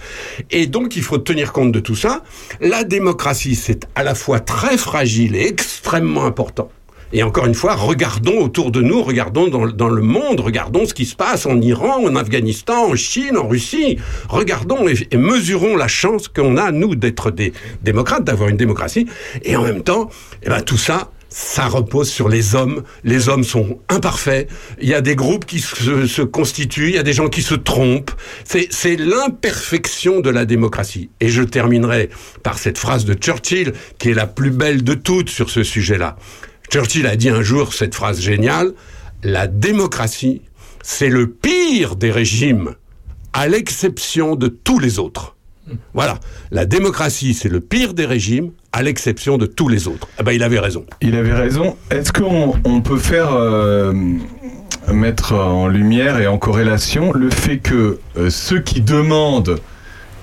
[0.50, 2.24] Et donc il faut tenir compte de tout ça.
[2.60, 6.70] La démocratie, c'est à la fois très fragile et extrêmement important.
[7.14, 10.94] Et encore une fois, regardons autour de nous, regardons dans, dans le monde, regardons ce
[10.94, 13.98] qui se passe en Iran, en Afghanistan, en Chine, en Russie.
[14.30, 17.52] Regardons et, et mesurons la chance qu'on a, nous, d'être des
[17.82, 19.08] démocrates, d'avoir une démocratie.
[19.44, 20.10] Et en même temps,
[20.44, 22.84] eh ben, tout ça, ça repose sur les hommes.
[23.04, 24.50] Les hommes sont imparfaits.
[24.82, 27.42] Il y a des groupes qui se, se constituent, il y a des gens qui
[27.42, 28.12] se trompent.
[28.44, 31.10] C'est c'est l'imperfection de la démocratie.
[31.22, 32.10] Et je terminerai
[32.44, 36.18] par cette phrase de Churchill, qui est la plus belle de toutes sur ce sujet-là.
[36.70, 38.74] Churchill a dit un jour cette phrase géniale,
[39.24, 40.42] la démocratie,
[40.84, 42.76] c'est le pire des régimes,
[43.34, 45.36] à l'exception de tous les autres.
[45.94, 46.20] Voilà,
[46.52, 50.08] la démocratie, c'est le pire des régimes, à l'exception de tous les autres.
[50.20, 50.86] Eh ben, il avait raison.
[51.02, 51.76] Il avait raison.
[51.90, 53.94] Est-ce qu'on on peut faire euh,
[54.92, 59.60] mettre en lumière et en corrélation le fait que euh, ceux qui demandent,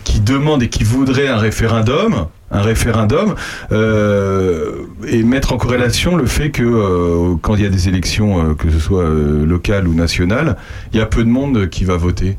[0.05, 3.35] qui demandent et qui voudraient un référendum, un référendum,
[3.73, 8.51] euh, et mettre en corrélation le fait que euh, quand il y a des élections,
[8.51, 10.57] euh, que ce soit locales ou nationales,
[10.93, 12.39] il y a peu de monde qui va voter?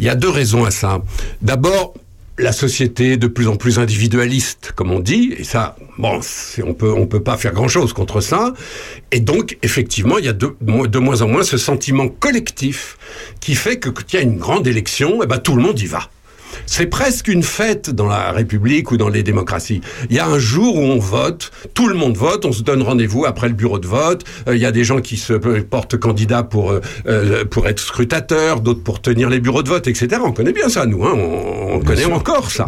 [0.00, 1.00] Il y a deux raisons à ça.
[1.40, 1.94] D'abord,
[2.38, 6.20] la société est de plus en plus individualiste, comme on dit, et ça, bon,
[6.64, 8.54] on peut, on peut pas faire grand chose contre ça.
[9.12, 12.98] Et donc, effectivement, il y a de moins en moins ce sentiment collectif
[13.40, 15.78] qui fait que quand il y a une grande élection, eh ben, tout le monde
[15.80, 16.10] y va.
[16.66, 19.80] C'est presque une fête dans la République ou dans les démocraties.
[20.10, 22.82] Il y a un jour où on vote, tout le monde vote, on se donne
[22.82, 24.24] rendez-vous après le bureau de vote.
[24.48, 27.80] Euh, il y a des gens qui se portent candidats pour euh, euh, pour être
[27.80, 30.20] scrutateurs, d'autres pour tenir les bureaux de vote, etc.
[30.24, 31.04] On connaît bien ça, nous.
[31.04, 32.66] Hein, on on connaît encore ça.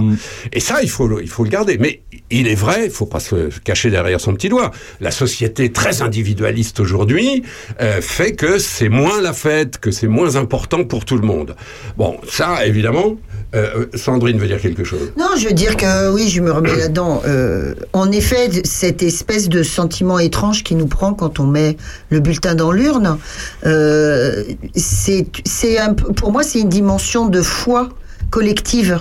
[0.53, 1.79] Et ça, il faut le, il faut le garder.
[1.79, 4.73] Mais il est vrai, il faut pas se cacher derrière son petit doigt.
[5.01, 7.45] La société très individualiste aujourd'hui
[7.81, 11.57] euh, fait que c'est moins la fête, que c'est moins important pour tout le monde.
[11.97, 13.17] Bon, ça, évidemment,
[13.57, 15.13] euh, Sandrine veut dire quelque chose.
[15.19, 17.23] Non, je veux dire que oui, je me remets là-dedans.
[17.27, 21.77] Euh, en effet, cette espèce de sentiment étrange qui nous prend quand on met
[22.11, 23.19] le bulletin dans l'urne,
[23.65, 25.27] euh, c'est,
[26.17, 27.89] pour moi, c'est une dimension de foi
[28.31, 29.01] collective.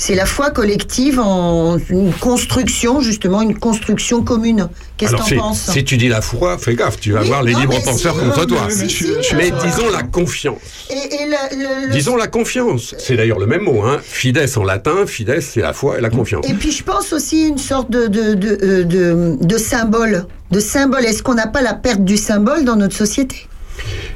[0.00, 4.68] C'est la foi collective en une construction, justement, une construction commune.
[4.96, 7.26] Qu'est-ce que t'en si, penses si tu dis la foi, fais gaffe, tu vas Oui,
[7.26, 8.68] voir les libres penseurs si, contre non, toi.
[8.68, 10.58] mais- disons la confiance.
[10.90, 12.94] Et, et la- le- le- Disons la confiance.
[12.98, 13.82] C'est d'ailleurs le même mot.
[13.82, 13.98] Hein.
[14.00, 16.48] Fides en latin, fides c'est la foi et la confiance.
[16.48, 20.26] Et puis je pense aussi une sorte de, de, de, euh, de, de symbole.
[20.52, 21.04] De symbole.
[21.06, 23.48] Est-ce qu'on n'a pas la perte du symbole dans notre société?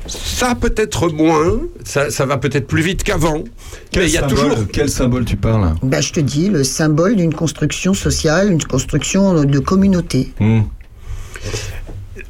[0.07, 3.45] Ça peut-être moins, ça, ça va peut-être plus vite qu'avant.
[3.91, 6.49] Quel Mais il y a symbole- toujours Quel symbole tu parles bah, Je te dis,
[6.49, 10.33] le symbole d'une construction sociale, une construction de communauté.
[10.41, 10.63] Hmm.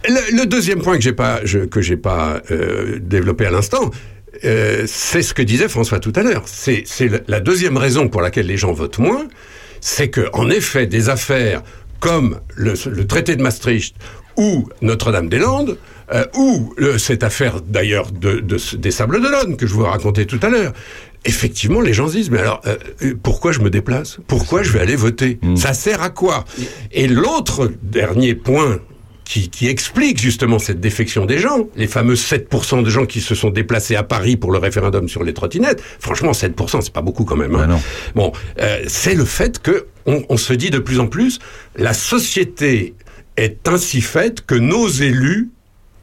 [0.09, 3.91] Le, le deuxième point que j'ai pas je- que j'ai pas euh, développé à l'instant,
[4.45, 6.43] euh, c'est ce que disait François tout à l'heure.
[6.47, 6.85] C'est
[7.29, 9.27] la deuxième raison pour laquelle les gens votent moins,
[9.81, 11.63] c'est que en effet des affaires
[12.01, 13.95] comme le, le traité de Maastricht
[14.37, 15.79] ou Notre-Dame-des-Landes
[16.13, 20.25] euh, ou le- cette affaire d'ailleurs de, de- des Sables d'Olonne que je vous racontais
[20.27, 20.73] tout à l'heure.
[21.25, 22.77] Effectivement, les gens se disent, mais alors, euh,
[23.23, 24.19] pourquoi je me déplace?
[24.27, 25.39] Pourquoi je vais aller voter?
[25.57, 26.45] Ça sert à quoi?
[26.91, 28.81] Et l'autre dernier point
[29.25, 31.69] qui, qui explique justement cette défection des gens.
[31.77, 35.23] Les fameux 7% de gens qui se sont déplacés à Paris pour le référendum sur
[35.23, 35.81] les trottinettes.
[36.01, 37.55] Franchement, 7%, c'est pas beaucoup quand même.
[37.55, 37.69] hein.
[38.17, 41.39] Bon, euh, c'est le fait que on, on se dit de plus en plus,
[41.77, 42.95] la société
[43.37, 45.51] est ainsi faite que nos élus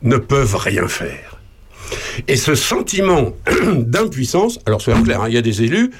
[0.01, 1.39] ne peuvent rien faire.
[2.27, 3.33] Et ce sentiment
[3.75, 5.91] d'impuissance, alors soyons clairs, hein, il y a des élus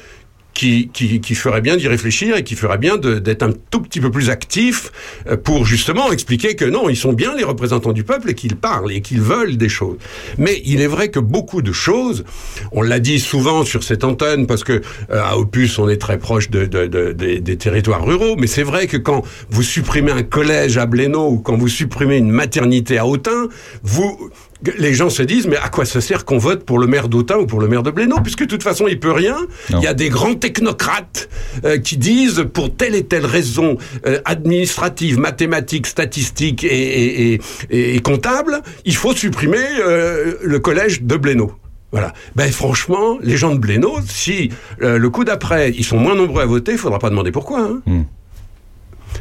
[0.54, 4.02] qui, qui, qui feraient bien d'y réfléchir et qui feraient bien d'être un tout petit
[4.02, 4.92] peu plus actifs
[5.28, 8.56] euh, pour justement expliquer que non, ils sont bien les représentants du peuple et qu'ils
[8.58, 9.98] parlent et qu'ils veulent des choses.
[10.38, 12.26] Mais il est vrai que beaucoup de choses,
[12.72, 14.74] on l'a dit souvent sur cette antenne parce que
[15.12, 18.48] euh, à Opus on est très proche de, de- de- des- des territoires ruraux, mais
[18.48, 22.32] c'est vrai que quand vous supprimez un collège à Blénaud ou quand vous supprimez une
[22.32, 23.48] maternité à Autun,
[23.84, 24.30] vous
[24.78, 27.38] les gens se disent mais à quoi ça sert qu'on vote pour le maire d'Autun
[27.38, 28.20] ou pour le maire de Blénaud?
[28.22, 29.38] Puisque de toute façon il peut rien.
[29.70, 31.30] Il y a des grands technocrates
[31.64, 37.42] euh, qui disent pour telle et telle raison euh, administrative, mathématique, statistique et, et, et-
[37.70, 41.54] et- et comptable, il faut supprimer euh, le collège de Blénaud.
[41.92, 42.14] Voilà.
[42.36, 46.46] Ben franchement, les gens de Blénaud, si le coup d'après ils sont moins nombreux à
[46.46, 47.62] voter, il faudra pas demander pourquoi.
[47.62, 47.82] hein.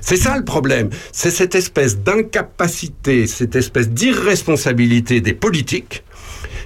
[0.08, 0.88] C'est ça le problème.
[1.12, 6.02] C'est cette espèce d'incapacité, cette espèce d'irresponsabilité des politiques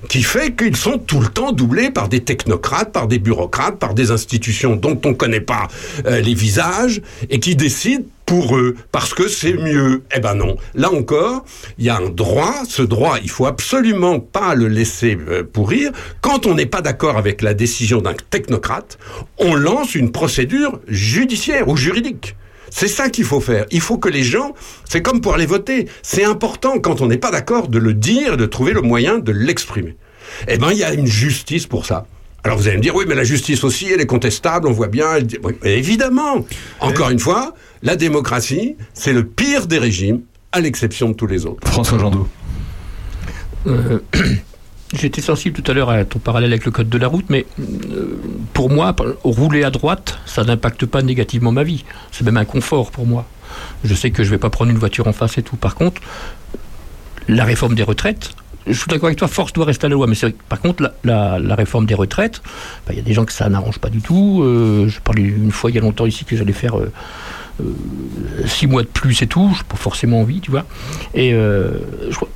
[0.09, 3.95] qui fait qu'ils sont tout le temps doublés par des technocrates, par des bureaucrates, par
[3.95, 5.67] des institutions dont on ne connaît pas
[6.07, 10.05] euh, les visages et qui décident pour eux parce que c'est mieux.
[10.15, 10.57] Eh ben non.
[10.77, 11.45] Là encore,
[11.79, 12.55] il y a un droit.
[12.69, 15.91] Ce droit, il faut absolument pas le laisser euh, pourrir.
[16.21, 18.99] Quand on n'est pas d'accord avec la décision d'un technocrate,
[19.39, 22.37] on lance une procédure judiciaire ou juridique.
[22.75, 23.67] C'est ça qu'il faut faire.
[23.71, 24.55] Il faut que les gens,
[24.89, 25.89] c'est comme pour aller voter.
[26.03, 29.31] C'est important quand on n'est pas d'accord de le dire, de trouver le moyen de
[29.31, 29.95] l'exprimer.
[30.49, 32.07] Eh ben, il y a une justice pour ça.
[32.45, 34.89] Alors vous allez me dire, oui, mais la justice aussi, elle est contestable, on voit
[34.89, 35.15] bien.
[35.17, 36.47] elle dit- Oui, évidemment.
[36.81, 41.45] Encore une fois, la démocratie, c'est le pire des régimes, à l'exception de tous les
[41.47, 41.69] autres.
[41.69, 42.27] François Jandot.
[43.67, 43.99] Euh,
[44.93, 47.47] J'étais sensible tout à l'heure à ton parallèle avec le code de la route, mais
[47.59, 48.21] euh,
[48.53, 48.95] pour moi,
[49.25, 51.85] rouler à droite, ça n'impacte pas négativement ma vie.
[52.11, 53.27] C'est même un confort pour moi.
[53.85, 55.57] Je sais que je vais pas prendre une voiture en face et tout.
[55.57, 56.03] Par contre,
[57.29, 58.33] la réforme des retraites,
[58.67, 60.07] je suis d'accord avec toi, force doit rester à la loi.
[60.07, 60.17] Mais
[60.49, 62.43] par contre, la, réforme des retraites,
[62.87, 64.43] bah, il y a des gens que ça n'arrange pas du tout.
[64.43, 66.93] Euh, je parlais une fois il y a longtemps ici que j'allais faire euh,
[68.47, 69.53] six mois de plus et tout.
[69.57, 70.65] Je pas forcément envie, tu vois.
[71.15, 71.73] Et euh,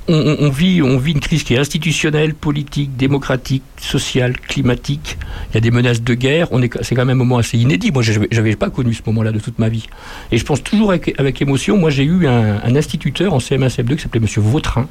[0.07, 5.17] on, vit, on vit une crise qui est institutionnelle, politique, démocratique, sociale, climatique.
[5.51, 6.47] Il y a des menaces de guerre.
[6.51, 7.91] On est, c'est quand même un moment assez inédit.
[7.91, 9.87] Moi, j'avais pas connu ce moment-là de toute ma vie.
[10.31, 11.77] Et je pense toujours avec, émotion.
[11.77, 14.87] Moi, j'ai eu un, un instituteur en CM1, CM2 qui s'appelait Monsieur Vautrin.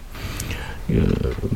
[0.91, 1.03] Euh,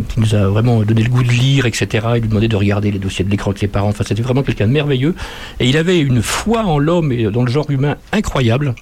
[0.09, 2.07] qui nous a vraiment donné le goût de lire, etc.
[2.17, 3.89] Il lui demandait de regarder les dossiers de l'écran de ses parents.
[3.89, 5.15] Enfin, c'était vraiment quelqu'un de merveilleux.
[5.61, 8.75] Et il avait une foi en l'homme et dans le genre humain incroyable.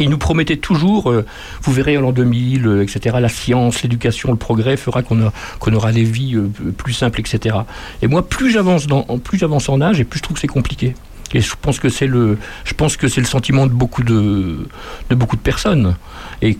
[0.00, 1.24] Il nous promettait toujours, euh,
[1.62, 5.92] vous verrez en l'an 2000, euh, etc., la science, l'éducation, le progrès fera qu'on aura
[5.92, 6.36] des vies
[6.76, 7.56] plus simples, etc.
[8.02, 10.48] Et moi, plus j'avance dans, plus j'avance en âge, et plus je trouve que c'est
[10.48, 10.94] compliqué.
[11.34, 14.66] Et je pense que c'est le, je pense que c'est le sentiment de beaucoup de,
[15.10, 15.96] de beaucoup de personnes.
[16.42, 16.58] Et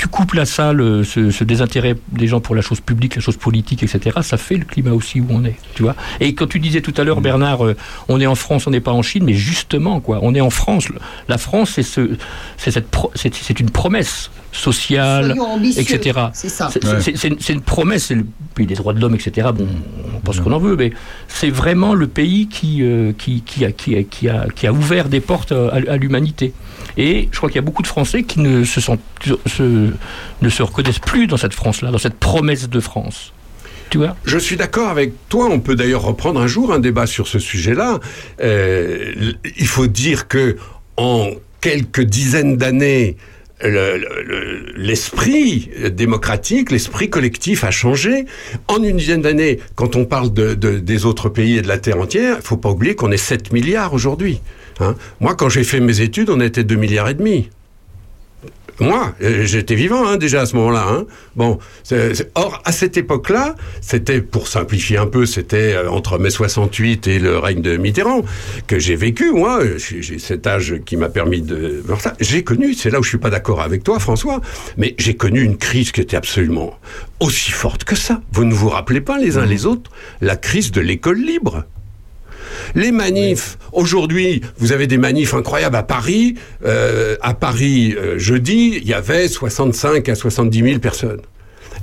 [0.00, 3.20] tu couples à ça le- ce, ce désintérêt des gens pour la chose publique, la
[3.20, 5.94] chose politique, etc., ça fait le climat aussi où on est, tu vois.
[6.20, 7.76] Et quand tu disais tout à l'heure, Bernard, euh,
[8.08, 10.48] on est en France, on n'est pas en Chine, mais justement, quoi, on est en
[10.48, 10.88] France.
[11.28, 12.16] La France, c'est ce,
[12.56, 15.36] c'est cette, pro- c'est c'est une promesse sociale,
[15.76, 16.18] etc.
[16.32, 16.70] c'est ça.
[16.72, 17.52] C'est Ouais.
[17.54, 19.48] une, promesse, c'est le pays des droits de l'homme, etc.
[19.54, 19.68] Bon,
[20.16, 20.92] on pense qu'on en veut, mais
[21.28, 24.72] c'est vraiment le pays qui, euh, qui, qui, a, qui, a, qui, a, qui a
[24.72, 26.52] ouvert des portes à, à l'humanité.
[26.96, 29.00] Et je crois qu'il y a beaucoup de Français qui ne se, sentent,
[29.46, 29.89] se,
[30.42, 33.32] ne se reconnaissent plus dans cette France-là, dans cette promesse de France.
[33.90, 34.16] Tu vois?
[34.24, 35.48] Je suis d'accord avec toi.
[35.50, 37.98] On peut d'ailleurs reprendre un jour un débat sur ce sujet-là.
[38.40, 40.56] Euh, il faut dire que
[40.96, 41.30] en
[41.60, 43.16] quelques dizaines d'années,
[43.62, 48.24] le- le- le- l'esprit démocratique, l'esprit collectif a changé.
[48.68, 51.78] En une dizaine d'années, quand on parle de, de- des autres pays et de la
[51.78, 54.40] Terre entière, il faut pas oublier qu'on est 7 milliards aujourd'hui.
[54.78, 54.94] hein.
[55.20, 57.50] Moi, quand j'ai fait mes études, on était 2 milliards et demi.
[58.80, 60.86] Moi, euh, j'étais vivant hein, déjà à ce moment-là.
[60.88, 61.04] hein.
[61.36, 61.58] Bon,
[62.34, 67.18] or à cette époque-là, c'était pour simplifier un peu, c'était euh, entre mai 68 et
[67.18, 68.22] le règne de Mitterrand
[68.66, 69.32] que j'ai vécu.
[69.32, 72.14] Moi, j'ai j'ai cet âge qui m'a permis de voir ça.
[72.20, 74.40] J'ai connu, c'est là où je suis pas d'accord avec toi, François,
[74.76, 76.78] mais j'ai connu une crise qui était absolument
[77.20, 78.22] aussi forte que ça.
[78.32, 79.90] Vous ne vous rappelez pas les uns les autres
[80.20, 81.64] la crise de l'école libre.
[82.74, 86.34] Les manifs, aujourd'hui, vous avez des manifs incroyables à Paris.
[86.64, 91.20] Euh, à Paris, euh, jeudi, il y avait 65 à 70 000 personnes.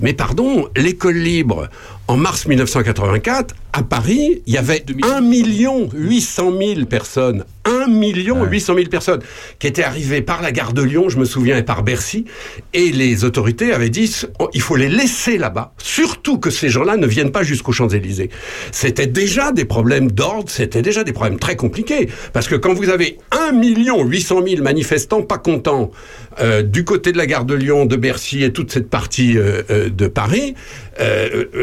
[0.01, 1.69] Mais pardon, l'école libre,
[2.07, 8.43] en mars 1984, à Paris, il y avait 1 million 800 000 personnes, 1 million
[8.43, 9.19] 800 000 personnes
[9.59, 12.25] qui étaient arrivées par la gare de Lyon, je me souviens, et par Bercy,
[12.73, 16.97] et les autorités avaient dit, oh, il faut les laisser là-bas, surtout que ces gens-là
[16.97, 18.31] ne viennent pas jusqu'aux Champs-Élysées.
[18.71, 22.89] C'était déjà des problèmes d'ordre, c'était déjà des problèmes très compliqués, parce que quand vous
[22.89, 25.91] avez 1 million 800 000 manifestants pas contents
[26.39, 29.61] euh, du côté de la gare de Lyon, de Bercy et toute cette partie euh,
[29.69, 30.55] euh, de Paris,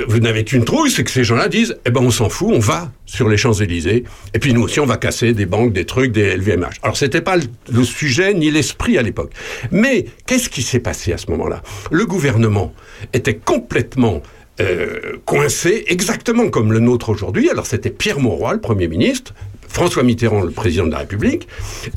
[0.06, 2.58] vous n'avez qu'une trouille, c'est que ces gens-là disent, eh ben on s'en fout, on
[2.58, 4.04] va sur les Champs-Élysées,
[4.34, 6.80] et puis nous aussi on va casser des banques, des trucs, des LVMH.
[6.82, 9.32] Alors c'était pas le, sujet ni l'esprit à l'époque.
[9.70, 11.62] Mais qu'est-ce qui s'est passé à ce moment-là?
[11.90, 12.72] Le gouvernement
[13.12, 14.22] était complètement
[14.60, 17.48] euh, coincé, exactement comme le nôtre aujourd'hui.
[17.50, 19.34] Alors c'était Pierre Mauroy, le Premier ministre,
[19.68, 21.48] François Mitterrand, le Président de la République,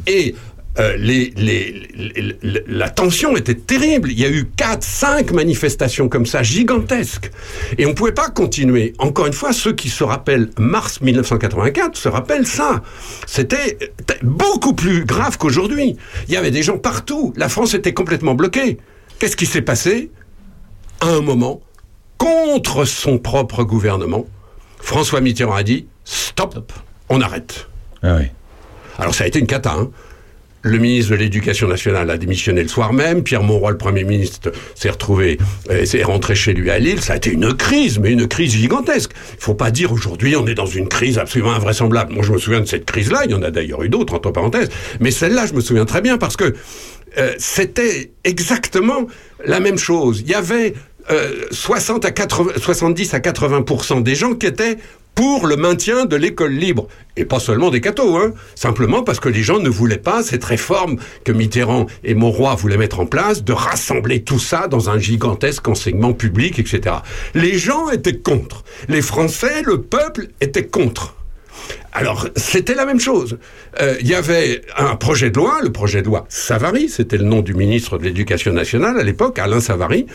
[0.07, 0.35] et
[0.79, 4.11] euh, les, les, les- les- la tension était terrible.
[4.11, 7.31] Il y a eu 4, 5 manifestations comme ça, gigantesques.
[7.77, 8.93] Et on ne pouvait pas continuer.
[8.99, 12.83] Encore une fois, ceux qui se rappellent mars 1984 se rappellent ça.
[13.25, 15.97] C'était euh, beaucoup plus grave qu'aujourd'hui.
[16.27, 17.33] Il y avait des gens partout.
[17.37, 18.77] La France était complètement bloquée.
[19.19, 20.11] Qu'est-ce qui s'est passé?
[21.01, 21.61] À un moment,
[22.17, 24.25] contre son propre gouvernement,
[24.79, 26.71] François Mitterrand a dit stop,
[27.09, 27.67] on arrête.
[28.99, 29.73] Alors ça a été une cata.
[29.73, 29.89] hein.
[30.63, 33.23] Le ministre de l'Éducation nationale a démissionné le soir même.
[33.23, 35.37] Pierre Mauroy, le Premier ministre, s'est retrouvé,
[35.69, 37.01] euh, s'est rentré chez lui à Lille.
[37.01, 39.11] Ça a été une crise, mais une crise gigantesque.
[39.33, 42.13] Il faut pas dire aujourd'hui on est dans une crise absolument invraisemblable.
[42.13, 43.21] Moi, je me souviens de cette crise-là.
[43.25, 44.69] Il y en a d'ailleurs eu d'autres, entre parenthèses.
[44.99, 46.55] Mais celle-là, je me souviens très bien parce que
[47.17, 49.07] euh, c'était exactement
[49.45, 50.21] la même chose.
[50.21, 50.73] Il y avait
[51.09, 54.77] euh, 60 à 80, 70 à 80% des gens qui étaient
[55.17, 56.87] pour le maintien de l'école libre.
[57.17, 58.33] Et pas seulement des cathos, hein.
[58.53, 62.77] simplement parce que les gens ne voulaient pas cette réforme que Mitterrand et Mauroy voulaient
[62.77, 66.97] mettre en place, de rassembler tout ça dans un gigantesque enseignement public, etc.
[67.33, 68.63] Les gens étaient contre.
[68.89, 71.15] Les Français, le peuple, était contre.
[71.93, 73.39] Alors, c'était la même chose.
[73.81, 77.23] Euh, Il y avait un projet de loi, le projet de loi Savary, c'était le
[77.23, 80.05] nom du ministre de l'Éducation nationale à l'époque, Alain Savary,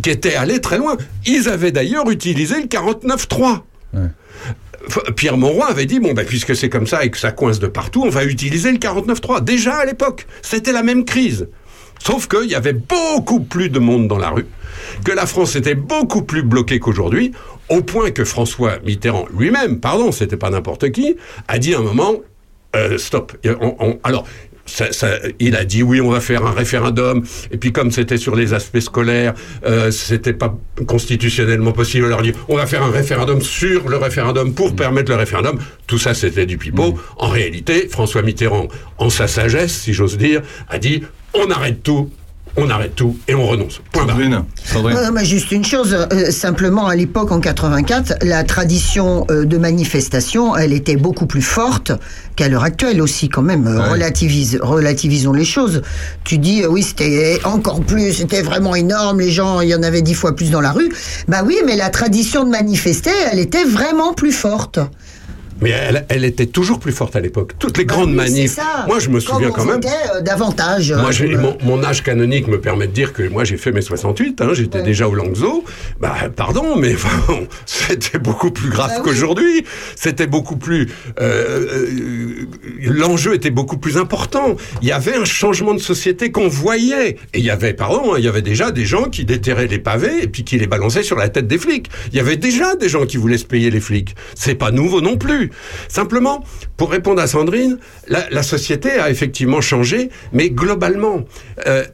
[0.00, 0.96] qui était allé très loin.
[1.26, 3.62] Ils avaient d'ailleurs utilisé le 49-3.
[5.16, 7.66] Pierre Mauroy avait dit, bon, ben, puisque c'est comme ça et que ça coince de
[7.66, 9.42] partout, on va utiliser le 49-3.
[9.42, 11.48] Déjà à l'époque, c'était la même crise.
[11.98, 14.46] Sauf qu'il y avait beaucoup plus de monde dans la rue,
[15.04, 17.32] que la France était beaucoup plus bloquée qu'aujourd'hui,
[17.68, 21.16] au point que François Mitterrand lui-même, pardon, c'était pas n'importe qui,
[21.48, 22.16] a dit à un moment,
[22.76, 23.32] euh, stop.
[24.04, 24.26] Alors,
[24.66, 27.24] ça- ça- il a dit oui, on va faire un référendum.
[27.50, 29.34] Et puis comme c'était sur les aspects scolaires,
[29.64, 30.56] euh, c'était pas
[30.86, 32.06] constitutionnellement possible.
[32.06, 35.58] Alors dit on va faire un référendum sur le référendum pour permettre le référendum.
[35.86, 36.98] Tout ça c'était du pipeau.
[37.16, 38.68] En réalité, François Mitterrand,
[38.98, 41.02] en sa sagesse, si j'ose dire, a dit
[41.34, 42.10] on arrête tout.
[42.58, 43.80] On arrête tout et on renonce.
[43.92, 44.18] Point barre.
[44.18, 49.58] Euh, mais juste une chose, euh, simplement à l'époque en 84, la tradition euh, de
[49.58, 51.92] manifestation, elle était beaucoup plus forte
[52.34, 53.66] qu'à l'heure actuelle aussi quand même.
[53.66, 55.82] Euh, Relativise, relativisons les choses.
[56.24, 59.20] Tu dis euh, oui, c'était encore plus, c'était vraiment énorme.
[59.20, 60.90] Les gens, il y en avait dix fois plus dans la rue.
[61.28, 64.80] Bah oui, mais la tradition de manifester, elle était vraiment plus forte.
[65.60, 67.52] Mais elle, elle était toujours plus forte à l'époque.
[67.58, 68.58] Toutes les grandes Bah Oui, manifs.
[68.86, 69.80] Moi, je me souviens on quand même.
[70.14, 70.92] euh, davantage.
[70.92, 73.72] Moi, euh, euh, mon, mon âge canonique me permet de dire que moi, j'ai fait
[73.72, 75.64] mes 68, hein, j'étais déjà au Langzo.
[76.00, 79.64] Bah, pardon, mais enfin, c'était beaucoup plus grave Bah qu'aujourd'hui.
[79.96, 80.88] C'était beaucoup plus...
[81.20, 82.46] euh, euh,
[82.82, 84.56] L'enjeu était beaucoup plus important.
[84.82, 87.16] Il y avait un changement de société qu'on voyait.
[87.34, 89.78] Et il y avait, pardon, hein, il y avait déjà des gens qui déterraient les
[89.78, 91.88] pavés et puis qui les balançaient sur la tête des flics.
[92.12, 94.14] Il y avait déjà des gens qui voulaient se payer les flics.
[94.34, 95.45] C'est pas nouveau non plus.
[95.88, 96.44] Simplement,
[96.76, 97.78] pour répondre à Sandrine,
[98.08, 101.24] la, société a effectivement changé, mais globalement,
[101.66, 101.84] euh,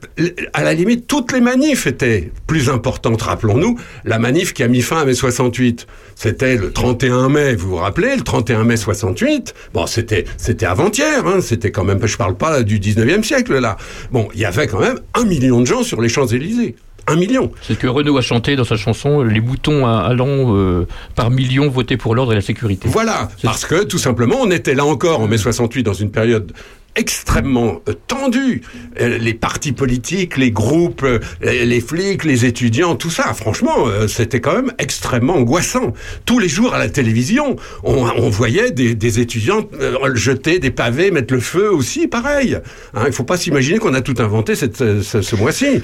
[0.53, 3.23] à la limite, toutes les manifs étaient plus importantes.
[3.23, 7.71] Rappelons-nous, la manif qui a mis fin à mai 68, c'était le 31 mai, vous
[7.71, 12.17] vous rappelez, le 31 mai 68, bon, c'était, c'était avant-hier, hein, c'était quand même, je
[12.17, 13.77] parle pas du 19e siècle, là.
[14.11, 16.77] Bon, il y avait quand même un million de gens sur les Champs-Élysées.
[17.09, 17.51] Un million.
[17.63, 21.69] C'est ce que Renaud a chanté dans sa chanson Les boutons allant euh, par millions
[21.69, 22.89] voter pour l'ordre et la sécurité.
[22.89, 26.53] Voilà, parce que tout simplement, on était là encore en mai 68 dans une période
[26.97, 28.63] extrêmement euh, tendue.
[29.01, 34.41] Euh, les partis politiques, les groupes, euh, les flics, les étudiants, tout ça, franchement, c'était
[34.41, 35.93] quand même extrêmement angoissant.
[36.25, 39.69] Tous les jours à la télévision, on, voyait des, étudiants
[40.15, 42.59] jeter des pavés, mettre le feu aussi, pareil.
[42.95, 45.83] Hein, il faut pas s'imaginer qu'on a tout inventé ce, mois-ci.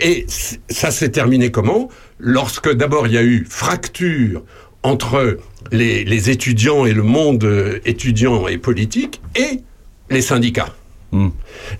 [0.00, 0.26] Et
[0.68, 1.88] ça s'est terminé comment?
[2.18, 4.42] Lorsque d'abord il y a eu fracture
[4.82, 5.38] entre
[5.72, 9.62] les, les étudiants et le monde étudiant et politique et
[10.10, 10.74] les syndicats.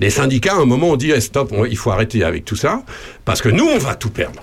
[0.00, 2.56] Les syndicats, à un moment, ont dit eh, stop, on- il faut arrêter avec tout
[2.56, 2.82] ça,
[3.26, 4.40] parce que nous, on va tout perdre.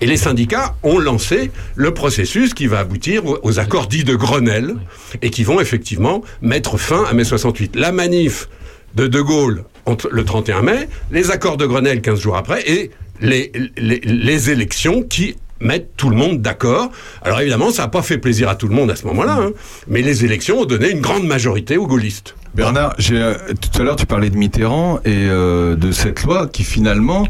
[0.00, 4.74] Et les syndicats ont lancé le processus qui va aboutir aux- accords dits de Grenelle
[5.22, 7.76] et qui vont effectivement mettre fin à mai 68.
[7.76, 8.48] La manif
[8.94, 12.90] de De Gaulle entre le 31 mai, les accords de Grenelle 15 jours après et
[13.20, 16.90] les, les, les élections qui mettent tout le monde d'accord.
[17.22, 19.50] Alors évidemment, ça n'a pas fait plaisir à tout le monde à ce moment-là, hein,
[19.88, 22.34] mais les élections ont donné une grande majorité aux gaullistes.
[22.56, 26.64] Bernard, euh, tout à l'heure tu parlais de Mitterrand et euh, de cette loi qui
[26.64, 27.28] finalement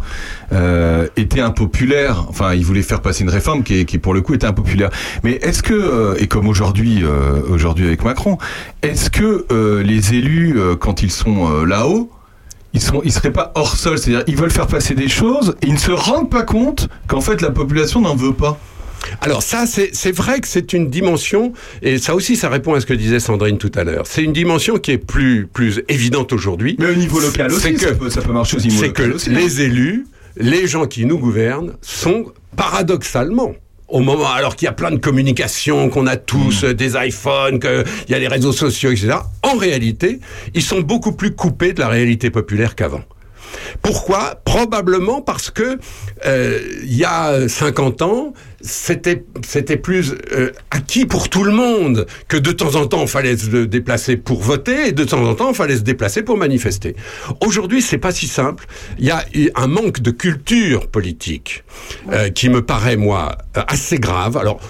[0.53, 2.27] euh, était impopulaire.
[2.29, 4.91] Enfin, il voulait faire passer une réforme qui, pour le coup était impopulaire.
[5.25, 8.39] Mais est-ce que, et comme aujourd'hui, avec Macron,
[8.83, 9.47] est-ce que
[9.83, 12.09] les élus, quand ils sont là-haut,
[12.73, 15.67] ils sont, ils seraient pas hors sol, c'est-à-dire ils veulent faire passer des choses et
[15.67, 18.59] ils ne se rendent pas compte qu'en fait la population n'en veut pas.
[19.21, 21.53] Alors ça, c'est vrai que c'est une dimension,
[21.83, 24.07] et ça aussi, ça répond à ce que disait Sandrine tout à l'heure.
[24.07, 26.77] C'est une dimension qui est plus, plus évidente aujourd'hui.
[26.79, 29.03] Mais au niveau local aussi, ça que- peut, ça peut marcher au niveau C'est que
[29.15, 29.35] aussi, hein.
[29.35, 30.07] les élus,
[30.37, 33.55] les gens qui nous gouvernent, sont paradoxalement
[33.89, 36.67] au moment, alors qu'il y a plein de communications, qu'on a tous Mm.
[36.67, 39.15] euh, des iPhones, qu'il y a les réseaux sociaux, etc.,
[39.45, 40.19] en réalité,
[40.55, 43.03] ils sont beaucoup plus coupés de la réalité populaire qu'avant.
[43.83, 44.41] Pourquoi?
[44.45, 45.79] Probablement parce que
[46.25, 52.07] euh, il y a 50 ans, c'était c'était plus euh, acquis pour tout le monde
[52.29, 55.35] que de temps en temps il fallait se déplacer pour voter et de temps en
[55.35, 56.97] temps il fallait se déplacer pour manifester.
[57.41, 58.67] Aujourd'hui, c'est pas si simple.
[58.99, 59.25] Il y a
[59.55, 61.65] un manque de culture politique
[62.13, 64.37] euh, qui me paraît moi assez grave.
[64.37, 64.61] Alors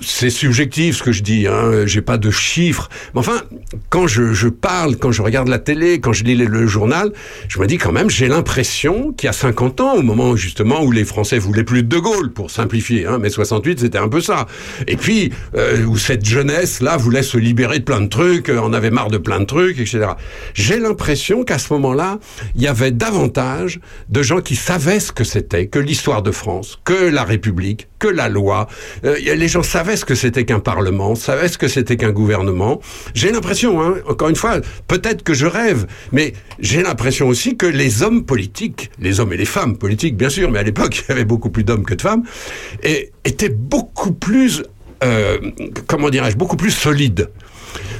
[0.00, 2.88] c'est subjectif ce que je dis, hein, j'ai pas de chiffres.
[3.14, 3.42] Mais enfin,
[3.90, 7.12] quand je, je parle, quand je regarde la télé, quand je lis le, journal,
[7.48, 10.82] je me dis quand même, j'ai l'impression qu'il y a 50 ans, au moment justement
[10.82, 14.08] où les Français voulaient plus de De Gaulle, pour simplifier, hein, mais 68 c'était un
[14.08, 14.46] peu ça.
[14.86, 18.72] Et puis, euh, où cette jeunesse-là voulait se libérer de plein de trucs, euh, en
[18.72, 20.06] avait marre de plein de trucs, etc.
[20.54, 22.18] J'ai l'impression qu'à ce moment-là,
[22.54, 26.78] il y avait davantage de gens qui savaient ce que c'était, que l'histoire de France,
[26.84, 28.68] que la République, que la loi.
[29.04, 32.80] Euh, les gens savaient ce que c'était qu'un parlement, savaient ce que c'était qu'un gouvernement.
[33.14, 37.66] J'ai l'impression, hein, encore une fois, peut-être que je rêve, mais j'ai l'impression aussi que
[37.66, 41.08] les hommes politiques, les hommes et les femmes politiques, bien sûr, mais à l'époque, il
[41.08, 42.24] y avait beaucoup plus d'hommes que de femmes,
[42.82, 44.62] et, étaient beaucoup plus,
[45.02, 45.38] euh,
[45.86, 47.30] comment dirais-je, beaucoup plus solides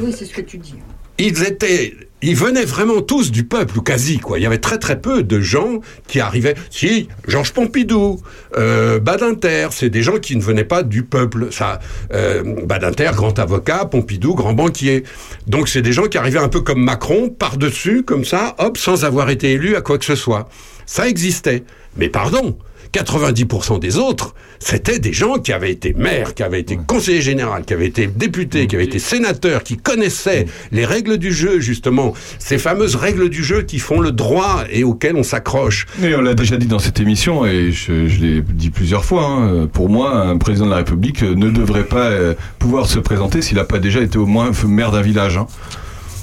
[0.01, 0.77] Oui, c'est ce que tu dis.
[1.19, 1.95] ils étaient,
[2.27, 4.39] ils venaient vraiment tous du peuple, ou quasi, quoi.
[4.39, 6.57] Il y avait très très peu de gens qui arrivaient.
[6.71, 8.21] Si, Georges Pompidou,
[8.57, 11.53] euh, Badinter, c'est des gens qui ne venaient pas du peuple.
[11.53, 11.79] Ça,
[12.13, 15.05] euh, Badinter, grand avocat, Pompidou, grand banquier.
[15.47, 19.05] Donc c'est des gens qui arrivaient un peu comme Macron, par-dessus, comme ça, hop, sans
[19.05, 20.49] avoir été élu à quoi que ce soit.
[20.85, 21.63] Ça existait.
[21.97, 22.59] Mais pardon.
[23.05, 27.53] 90% des autres, c'était des gens qui avaient été maires, qui avaient été conseillers généraux,
[27.67, 32.15] qui avaient été députés, qui avaient été sénateurs, qui connaissaient les règles du jeu, justement.
[32.39, 35.87] Ces fameuses règles du jeu qui font le droit et auxquelles on s'accroche.
[36.03, 39.25] Et on l'a déjà dit dans cette émission, et je, je l'ai dit plusieurs fois,
[39.27, 43.43] hein, pour moi, un président de la République ne devrait pas euh, pouvoir se présenter
[43.43, 45.37] s'il n'a pas déjà été au moins maire d'un village.
[45.37, 45.47] hein.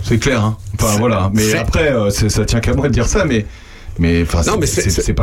[0.04, 0.44] C'est clair.
[0.44, 0.58] Hein.
[0.80, 1.32] Enfin voilà.
[1.34, 3.46] Mais après, euh, ça tient qu'à moi de dire ça, mais.
[4.00, 5.14] Mais, enfin, Non, mais c'est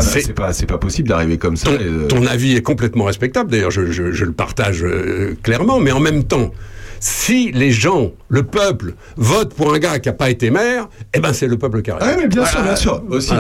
[0.66, 1.70] pas, possible d'arriver comme ça.
[1.70, 5.80] Ton, euh, ton avis est complètement respectable, d'ailleurs, je, je- je le partage euh, clairement,
[5.80, 6.52] mais en même temps,
[7.00, 11.20] si les gens, le peuple, votent pour un gars qui n'a pas été maire, eh
[11.20, 12.10] ben c'est le peuple qui a raison.
[12.12, 13.32] Ah, mais bien sûr, bien sûr, aussi.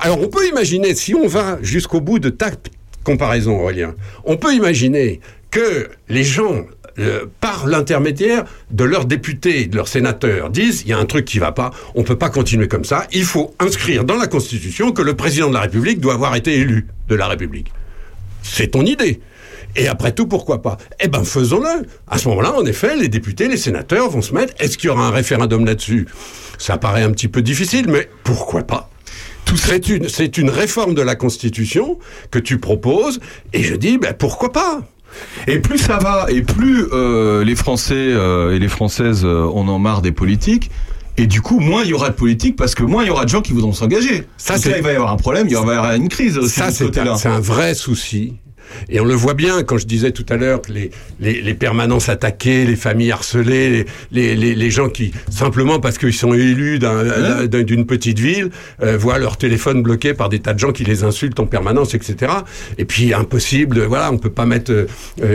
[0.00, 2.50] Alors on peut imaginer, si on va jusqu'au bout de ta
[3.04, 3.94] comparaison, Aurélien,
[4.24, 6.64] on peut imaginer que les gens,
[6.98, 11.24] euh, par l'intermédiaire de leurs députés, de leurs sénateurs, disent il y a un truc
[11.24, 14.92] qui va pas, on peut pas continuer comme ça, il faut inscrire dans la Constitution
[14.92, 17.72] que le président de la République doit avoir été élu de la République.
[18.42, 19.20] C'est ton idée.
[19.74, 20.76] Et après tout, pourquoi pas?
[21.00, 21.86] Eh ben, faisons-le.
[22.06, 24.52] À ce moment-là, en effet, les députés, les sénateurs vont se mettre.
[24.58, 26.06] Est-ce qu'il y aura un référendum là-dessus?
[26.58, 28.90] Ça paraît un petit peu difficile, mais pourquoi pas?
[29.54, 31.98] C'est une, c'est une réforme de la Constitution
[32.30, 33.20] que tu proposes,
[33.52, 34.82] et je dis, ben pourquoi pas?
[35.46, 39.68] Et plus ça va, et plus euh, les Français euh, et les Françaises euh, en
[39.68, 40.70] ont marre des politiques.
[41.18, 43.24] Et du coup, moins il y aura de politique parce que moins il y aura
[43.24, 44.24] de gens qui voudront s'engager.
[44.38, 46.38] Ça, c'est- là, il va y avoir un problème, il va y avoir une crise
[46.38, 47.12] aussi Ça, de ce c'est côté-là.
[47.12, 48.34] un, c'est un vrai souci.
[48.88, 50.90] Et on le voit bien quand je disais tout à l'heure que les,
[51.20, 56.34] les, les permanences attaquées, les familles harcelées, les, les, gens qui, simplement parce qu'ils sont
[56.34, 58.50] élus d'un- d'un- d'une petite ville,
[58.82, 61.94] euh, voient leur téléphone bloqué par des tas de gens qui les insultent en permanence,
[61.94, 62.32] etc.
[62.78, 64.86] Et puis, impossible, voilà, on peut pas mettre euh,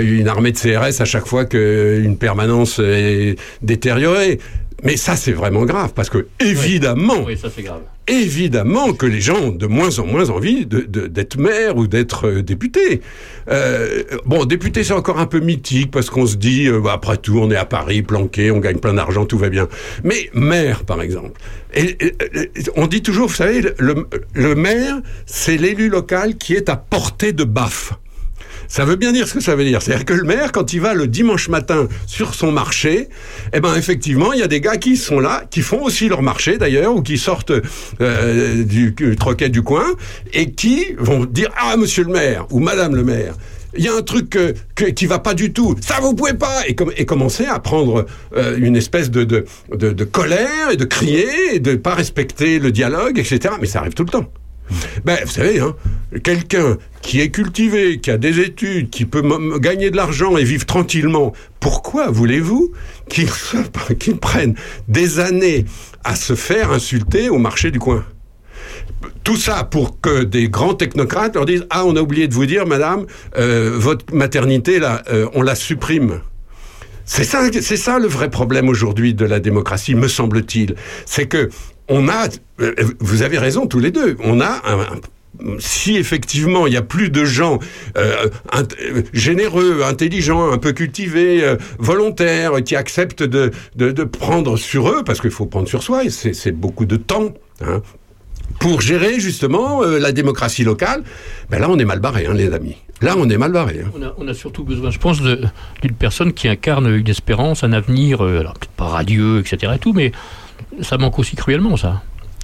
[0.01, 4.39] une armée de CRS à chaque fois qu'une permanence est détériorée.
[4.83, 7.81] Mais ça, c'est vraiment grave, parce que, évidemment, Oui, ça c'est grave.
[8.07, 11.87] évidemment que les gens ont de moins en moins envie de- de- d'être maire ou
[11.87, 13.01] d'être euh, député.
[13.49, 17.17] Euh, bon, député, c'est encore un peu mythique parce qu'on se dit, euh, bah, après
[17.17, 19.67] tout, on est à Paris, planqué, on gagne plein d'argent, tout va bien.
[20.03, 21.39] Mais maire, par exemple.
[21.73, 26.53] Et, et, et, on dit toujours, vous savez, le, le maire, c'est l'élu local qui
[26.53, 27.93] est à portée de baffe.
[28.67, 29.81] Ça veut bien dire ce que ça veut dire.
[29.81, 33.09] C'est-à-dire que le maire, quand il va le dimanche matin sur son marché,
[33.53, 36.21] eh ben effectivement, il y a des gars qui sont là, qui font aussi leur
[36.21, 37.51] marché d'ailleurs, ou qui sortent
[38.01, 39.85] euh, du, du troquet du coin,
[40.33, 43.35] et qui vont dire ah Monsieur le maire ou Madame le maire.
[43.77, 45.75] Il y a un truc que, que- qui va pas du tout.
[45.81, 46.67] Ça, vous pouvez pas.
[46.67, 49.45] Et, com- et commencer à prendre euh, une espèce de, de,
[49.75, 53.53] de, de colère et de crier et de pas respecter le dialogue, etc.
[53.61, 54.25] Mais ça arrive tout le temps.
[55.05, 55.75] Ben, vous savez, hein,
[56.23, 59.23] quelqu'un qui est cultivé, qui a des études, qui peut
[59.59, 62.71] gagner de l'argent et vivre tranquillement, pourquoi voulez-vous
[63.09, 64.55] qu'il prenne
[64.87, 65.65] des années
[66.03, 68.05] à se faire insulter au marché du coin?
[69.23, 72.45] Tout ça pour que des grands technocrates leur disent ah on a oublié de vous
[72.45, 73.05] dire madame
[73.37, 76.21] euh, votre maternité euh, on la supprime
[77.09, 80.75] c'est ça, c'est ça le vrai problème aujourd'hui de la démocratie, me semble-t-il.
[81.05, 81.49] C'est que
[81.89, 82.27] on a,
[82.59, 84.85] euh, vous avez raison tous les deux, on a un,
[85.59, 87.59] si effectivement il y a plus de gens
[87.97, 91.43] euh, euh, généreux, intelligents, un peu cultivés,
[91.77, 96.09] volontaires, qui acceptent de, de, prendre sur eux, parce qu'il faut prendre sur soi, et
[96.09, 97.33] c'est beaucoup de temps.
[97.61, 97.81] Hein,
[98.59, 101.03] pour gérer justement la démocratie locale,
[101.49, 102.77] ben là on est mal barré, hein, les amis.
[103.01, 103.81] Là on est mal barré.
[103.85, 103.91] hein.
[103.95, 107.73] On a, on a surtout besoin, je pense, d'une personne qui incarne une espérance, un
[107.73, 109.73] avenir, alors peut-être pas radieux, etc.
[109.75, 110.11] Et tout, mais
[110.81, 112.01] ça manque aussi cruellement, ça.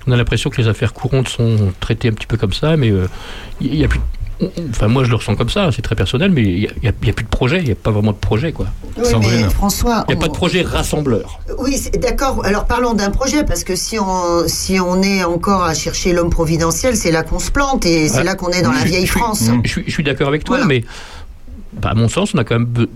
[0.08, 2.91] On a l'impression que les affaires courantes sont traitées un petit peu comme ça, mais
[2.91, 3.08] euh,
[3.62, 4.02] il y a plus.
[4.70, 7.24] Enfin, moi, je le ressens comme ça, c'est très personnel, mais il n'y a, plus
[7.24, 8.66] de projet, il n'y a pas vraiment de projet, quoi.
[8.98, 11.40] Oui, mais François, Il n'y a pas de projet rassembleur.
[11.60, 12.44] Oui, d'accord.
[12.44, 16.32] Alors parlons d'un projet, parce que si on, si on est encore à chercher l'homme
[16.32, 19.12] providentiel, c'est là qu'on se plante et c'est là qu'on est dans la vieille je
[19.12, 19.50] France.
[19.64, 20.84] Je suis, je suis d'accord avec toi, mais
[21.74, 22.88] bah, à mon sens, on a quand même,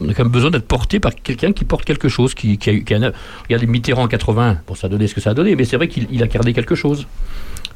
[0.00, 2.70] on a quand même besoin d'être porté par quelqu'un qui porte quelque chose, qui, qui
[2.70, 3.12] a, eu- qui a,
[3.44, 5.76] regardez Mitterrand en 80, bon, ça a donné ce que ça a donné, mais c'est
[5.76, 7.06] vrai qu'il il a gardé quelque chose.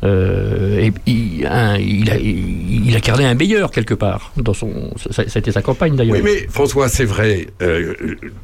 [0.03, 4.55] Euh, et il, un- il, a, il, il a gardé un meilleur quelque part dans
[4.55, 4.93] son.
[5.11, 6.17] Ça, ça a été sa campagne d'ailleurs.
[6.17, 7.95] Oui, mais François, c'est vrai, euh,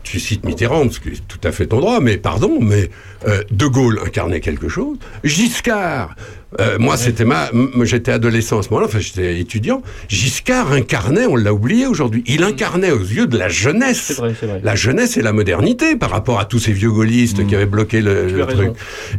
[0.03, 2.91] tu cites Mitterrand, ce qui est tout à fait ton droit, mais pardon, mais
[3.27, 4.99] euh, De Gaulle incarnait quelque chose.
[5.25, 6.15] Giscard,
[6.79, 7.51] moi, c'était ma,
[7.83, 9.83] j'étais adolescent à ce moment-là, enfin, j'étais étudiant.
[10.09, 14.23] Giscard incarnait, on l'a oublié aujourd'hui, il incarnait aux yeux de la jeunesse.
[14.63, 18.01] La jeunesse et la modernité par rapport à tous ces vieux gaullistes qui avaient bloqué
[18.01, 18.71] le, truc.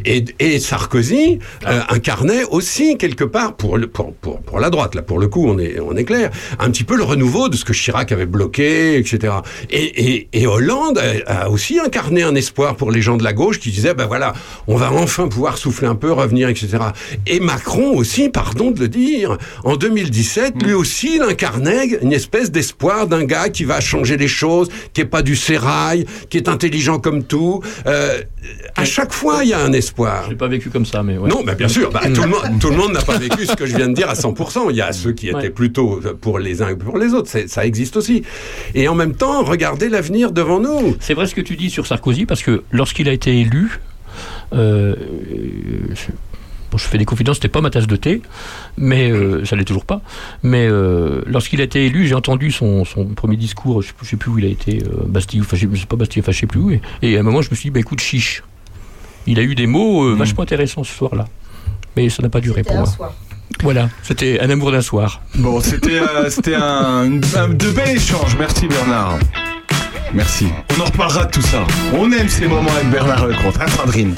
[0.06, 1.38] Et, et Sarkozy
[1.68, 1.82] euh,
[2.28, 5.48] incarnait aussi quelque part pour, le- pour, pour, pour la droite, là pour le coup
[5.48, 6.30] on est, on est clair,
[6.60, 9.34] un petit peu le renouveau de ce que Chirac avait bloqué, etc.
[9.70, 13.34] Et, et, et Hollande a, a aussi incarné un espoir pour les gens de la
[13.34, 14.34] gauche qui disaient, ben voilà,
[14.68, 16.78] on va enfin pouvoir souffler un peu, revenir, etc.
[17.26, 22.52] Et Macron aussi, pardon de le dire, en 2017, lui aussi il incarnait une espèce
[22.52, 26.50] d'espoir d'un gars qui va changer les choses, qui est pas du sérail, qui est
[26.50, 27.62] intelligent comme tout.
[27.86, 28.22] Euh,
[28.76, 30.24] à chaque fois, il y a un espoir.
[30.26, 31.30] Je l'ai pas vécu comme ça, mais ouais.
[31.30, 33.66] Non, bien sûr, bah, tout, le monde, tout le monde n'a pas vécu ce que
[33.66, 34.68] je viens de dire à 100%.
[34.70, 35.50] Il y a ceux qui étaient Ouais.
[35.50, 37.30] plutôt pour les uns et pour les autres.
[37.48, 38.24] Ça existe aussi.
[38.76, 40.96] Et en même temps, regardez l'avenir devant nous.
[41.00, 43.80] C'est vrai ce que tu dis sur Sarkozy, parce que lorsqu'il a été élu,
[44.54, 44.96] euh,
[45.94, 46.08] je,
[46.72, 48.22] bon, je fais des confidences, c'était pas ma tasse de thé,
[48.78, 50.02] mais euh, ça l'est toujours pas.
[50.44, 54.32] Mais euh, lorsqu'il a été élu, j'ai entendu son, son premier discours, je, sais- plus
[54.32, 56.60] où il a été, euh, Bastille, enfin, je sais pas Bastille, enfin, je sais plus
[56.60, 56.72] où.
[56.72, 58.44] Et, et à un moment, je me suis dit, bah, écoute, chiche.
[59.30, 61.28] Il a eu des mots euh, vachement intéressants ce soir-là.
[61.98, 62.86] Mais ça n'a pas duré pour moi.
[63.64, 65.20] Voilà, c'était un amour d'un soir.
[65.36, 68.36] Bon, c'était euh, c'était un, une- un- de bel échange.
[68.38, 69.18] Merci Bernard.
[70.14, 70.48] Merci.
[70.78, 71.66] On en reparlera de tout ça.
[71.94, 73.58] On aime ces moments avec Bernard Lecomte.
[73.60, 74.14] Hein, Sandrine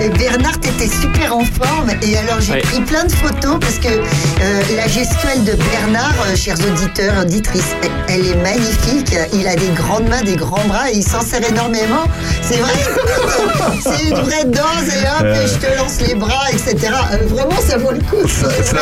[0.00, 1.90] Et Bernard, t'étais super en forme.
[2.02, 2.60] Et alors, j'ai Ouais.
[2.60, 7.74] pris plein de photos parce que euh, la gestuelle de Bernard, euh, chers auditeurs, auditrices,
[7.82, 9.14] elle, elle est magnifique.
[9.32, 12.04] Il a des grandes mains, des grands bras et il s'en sert énormément.
[12.42, 12.72] C'est vrai.
[13.82, 15.42] C'est une vraie danse et hop, Euh.
[15.44, 16.76] et je te lance les bras, etc.
[17.12, 18.28] Euh, vraiment, ça vaut le coup.
[18.28, 18.76] ça, ça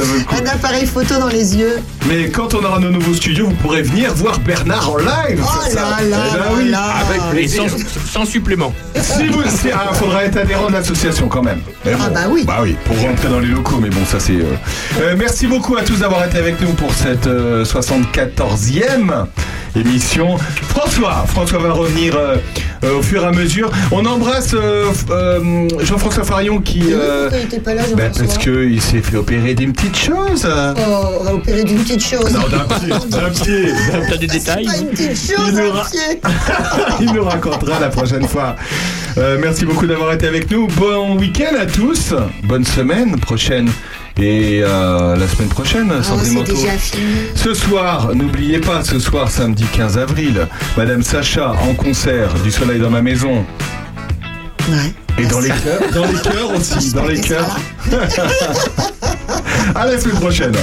[0.00, 0.34] vaut le coup.
[0.42, 1.78] Un appareil photo dans les yeux.
[2.08, 5.40] Mais quand on aura nos nouveaux studios, vous pourrez venir voir Bernard en live.
[5.42, 6.68] Oh ça là là Eh ben là oui.
[6.70, 6.84] là.
[7.08, 7.62] Avec plaisir.
[7.70, 8.72] Sans, sans supplément.
[9.00, 11.60] Si vous, si, ah, faudra être adhérent de l'association quand même.
[11.84, 12.44] Mais Ah bon, bah oui.
[12.46, 14.32] Bah oui, pour rentrer dans les locaux, mais bon, ça c'est.
[14.32, 14.44] euh,
[15.00, 19.26] euh, merci beaucoup à tous d'avoir été avec nous pour cette euh, 74e
[19.76, 20.36] émission.
[20.68, 22.36] François, François va revenir euh,
[22.84, 23.70] euh, au fur et à mesure.
[23.92, 26.82] On embrasse euh, euh, Jean-François Farion qui.
[26.92, 29.96] euh, Pourquoi il était pas là, bah, Jean-François parce qu'il s'est fait opérer d'une petite
[29.96, 30.48] chose.
[30.48, 30.82] Oh,
[31.20, 32.32] on va opérer d'une petite chose.
[32.32, 33.72] Non, d'un pied, d'un pied.
[34.08, 36.20] T'as des détails Pas une petite chose, Il aura- pied.
[37.00, 38.56] Il nous racontera la prochaine fois.
[39.18, 40.68] Euh, merci beaucoup d'avoir été avec nous.
[40.68, 42.14] Bon week-end à tous.
[42.44, 43.68] Bonne semaine prochaine.
[44.16, 47.02] Et euh, la semaine prochaine, Oh, déjà fini.
[47.34, 50.46] Ce soir, n'oubliez pas, ce soir, samedi 15 avril,
[50.76, 53.44] Madame Sacha en concert du Soleil dans ma maison.
[54.68, 54.94] Ouais.
[55.18, 57.58] Et dans les cœurs, dans les cœurs aussi, dans les cœurs.
[59.74, 60.54] à la semaine prochaine.